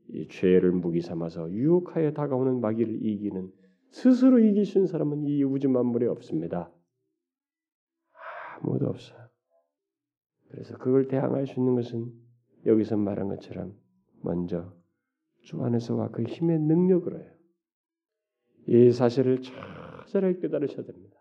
이 0.08 0.28
죄를 0.28 0.72
무기 0.72 1.00
삼아서 1.00 1.50
유혹하여 1.50 2.12
다가오는 2.12 2.60
마귀를 2.60 3.04
이기는 3.04 3.50
스스로 3.90 4.38
있는 4.38 4.86
사람은 4.86 5.26
이 5.26 5.42
우주 5.42 5.68
만물에 5.68 6.06
없습니다. 6.06 6.70
아무도 8.62 8.86
없어요. 8.86 9.18
그래서 10.50 10.76
그걸 10.78 11.08
대항할 11.08 11.46
수 11.46 11.60
있는 11.60 11.74
것은 11.74 12.12
여기서 12.66 12.96
말한 12.96 13.28
것처럼 13.28 13.74
먼저 14.22 14.72
주 15.42 15.62
안에서와 15.62 16.10
그 16.10 16.22
힘의 16.22 16.58
능력으로 16.58 17.18
해요. 17.18 17.30
이 18.66 18.92
사실을 18.92 19.40
자잘하게 19.42 20.40
깨달으셔야 20.40 20.84
됩니다. 20.84 21.16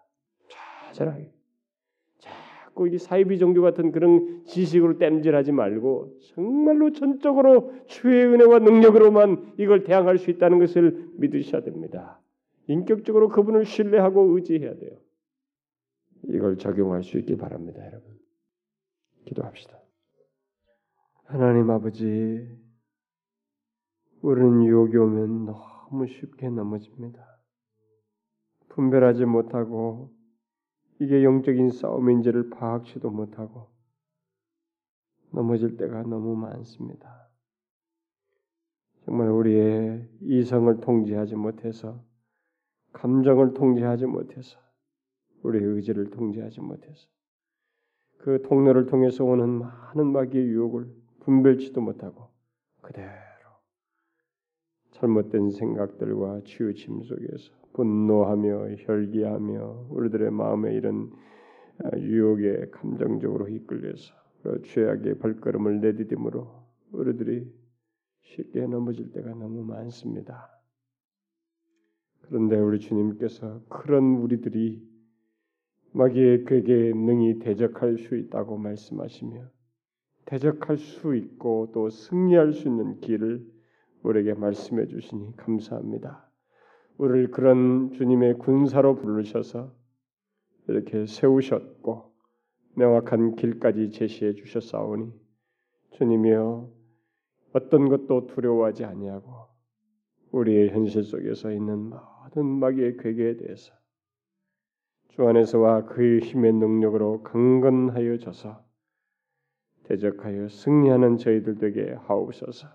자잘하게. 0.87 1.31
자꾸 2.17 2.87
이 2.89 2.97
사이비 2.97 3.39
종교 3.39 3.61
같은 3.61 3.91
그런 3.91 4.43
지식으로 4.45 4.97
땜질하지 4.97 5.51
말고 5.51 6.19
정말로 6.35 6.91
전적으로 6.91 7.73
주의 7.87 8.25
은혜와 8.25 8.59
능력으로만 8.59 9.53
이걸 9.57 9.83
대항할 9.83 10.17
수 10.17 10.31
있다는 10.31 10.59
것을 10.59 11.11
믿으셔야 11.17 11.61
됩니다. 11.61 12.19
인격적으로 12.67 13.29
그분을 13.29 13.65
신뢰하고 13.65 14.35
의지해야 14.35 14.75
돼요. 14.75 14.97
이걸 16.23 16.57
적용할 16.57 17.03
수 17.03 17.17
있길 17.17 17.37
바랍니다, 17.37 17.85
여러분. 17.85 18.19
기도합시다. 19.25 19.77
하나님 21.25 21.69
아버지, 21.69 22.57
우리는 24.21 24.63
유혹이 24.63 24.97
오면 24.97 25.45
너무 25.45 26.07
쉽게 26.07 26.49
넘어집니다. 26.49 27.25
분별하지 28.69 29.25
못하고 29.25 30.11
이게 30.99 31.23
영적인 31.23 31.69
싸움인지를 31.69 32.49
파악치도 32.49 33.09
못하고 33.09 33.69
넘어질 35.31 35.77
때가 35.77 36.03
너무 36.03 36.35
많습니다. 36.35 37.29
정말 39.05 39.29
우리의 39.29 40.09
이성을 40.21 40.81
통제하지 40.81 41.35
못해서 41.35 42.03
감정을 42.93 43.53
통제하지 43.53 44.05
못해서 44.05 44.59
우리의 45.43 45.63
의지를 45.63 46.09
통제하지 46.09 46.61
못해서 46.61 47.07
그 48.17 48.41
통로를 48.41 48.85
통해서 48.85 49.23
오는 49.23 49.47
많은 49.49 50.07
마귀의 50.11 50.47
유혹을 50.47 50.87
분별치도 51.21 51.81
못하고 51.81 52.29
그대로 52.81 53.09
잘못된 54.91 55.51
생각들과 55.51 56.41
치우침 56.43 57.03
속에서 57.03 57.53
분노하며 57.73 58.75
혈기하며 58.79 59.87
우리들의 59.89 60.31
마음에 60.31 60.73
이런 60.73 61.11
아, 61.81 61.97
유혹에 61.97 62.69
감정적으로 62.71 63.47
이끌려서 63.47 64.13
죄악의 64.65 65.19
발걸음을 65.19 65.79
내디딤으로 65.79 66.47
우리들이 66.91 67.49
쉽게 68.21 68.67
넘어질 68.67 69.11
때가 69.11 69.29
너무 69.29 69.63
많습니다. 69.63 70.49
그런데 72.21 72.57
우리 72.57 72.79
주님께서 72.79 73.61
그런 73.69 74.17
우리들이 74.17 74.88
마귀의 75.91 76.45
괴계에 76.45 76.93
능히 76.93 77.39
대적할 77.39 77.97
수 77.97 78.15
있다고 78.15 78.57
말씀하시며 78.57 79.49
대적할 80.25 80.77
수 80.77 81.15
있고 81.15 81.71
또 81.73 81.89
승리할 81.89 82.53
수 82.53 82.67
있는 82.67 82.99
길을 82.99 83.45
우리에게 84.03 84.33
말씀해 84.35 84.87
주시니 84.87 85.35
감사합니다. 85.35 86.29
우리를 86.97 87.31
그런 87.31 87.91
주님의 87.91 88.37
군사로 88.37 88.95
부르셔서 88.95 89.73
이렇게 90.67 91.05
세우셨고 91.05 92.13
명확한 92.75 93.35
길까지 93.35 93.89
제시해 93.89 94.33
주셨사오니 94.33 95.11
주님이여 95.91 96.69
어떤 97.53 97.89
것도 97.89 98.27
두려워하지 98.27 98.85
아니하고 98.85 99.47
우리의 100.31 100.69
현실 100.69 101.03
속에서 101.03 101.51
있는 101.51 101.89
모든 101.89 102.45
마귀의 102.45 102.97
괴계에 102.97 103.37
대해서 103.37 103.78
주 105.19 105.27
안에서와 105.27 105.83
그의 105.83 106.21
힘의 106.21 106.53
능력으로 106.53 107.23
강건하여 107.23 108.19
져서 108.19 108.63
대적하여 109.83 110.47
승리하는 110.47 111.17
저희들 111.17 111.57
되게 111.57 111.91
하옵소서. 111.91 112.69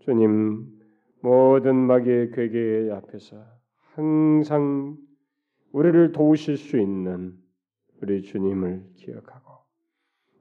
주님 0.00 0.66
모든 1.22 1.76
마귀의 1.76 2.32
괴계 2.32 2.90
앞에서 2.92 3.42
항상 3.94 4.98
우리를 5.72 6.12
도우실 6.12 6.58
수 6.58 6.78
있는 6.78 7.38
우리 8.02 8.20
주님을 8.20 8.90
기억하고 8.96 9.50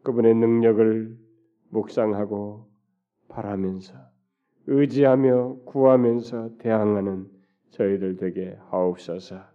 그분의 0.04 0.36
능력을 0.36 1.18
묵상하고 1.70 2.68
바라면서 3.30 3.94
의지하며 4.68 5.60
구하면서 5.64 6.58
대항하는 6.58 7.30
저희들 7.70 8.18
되게 8.18 8.58
하옵소서. 8.70 9.55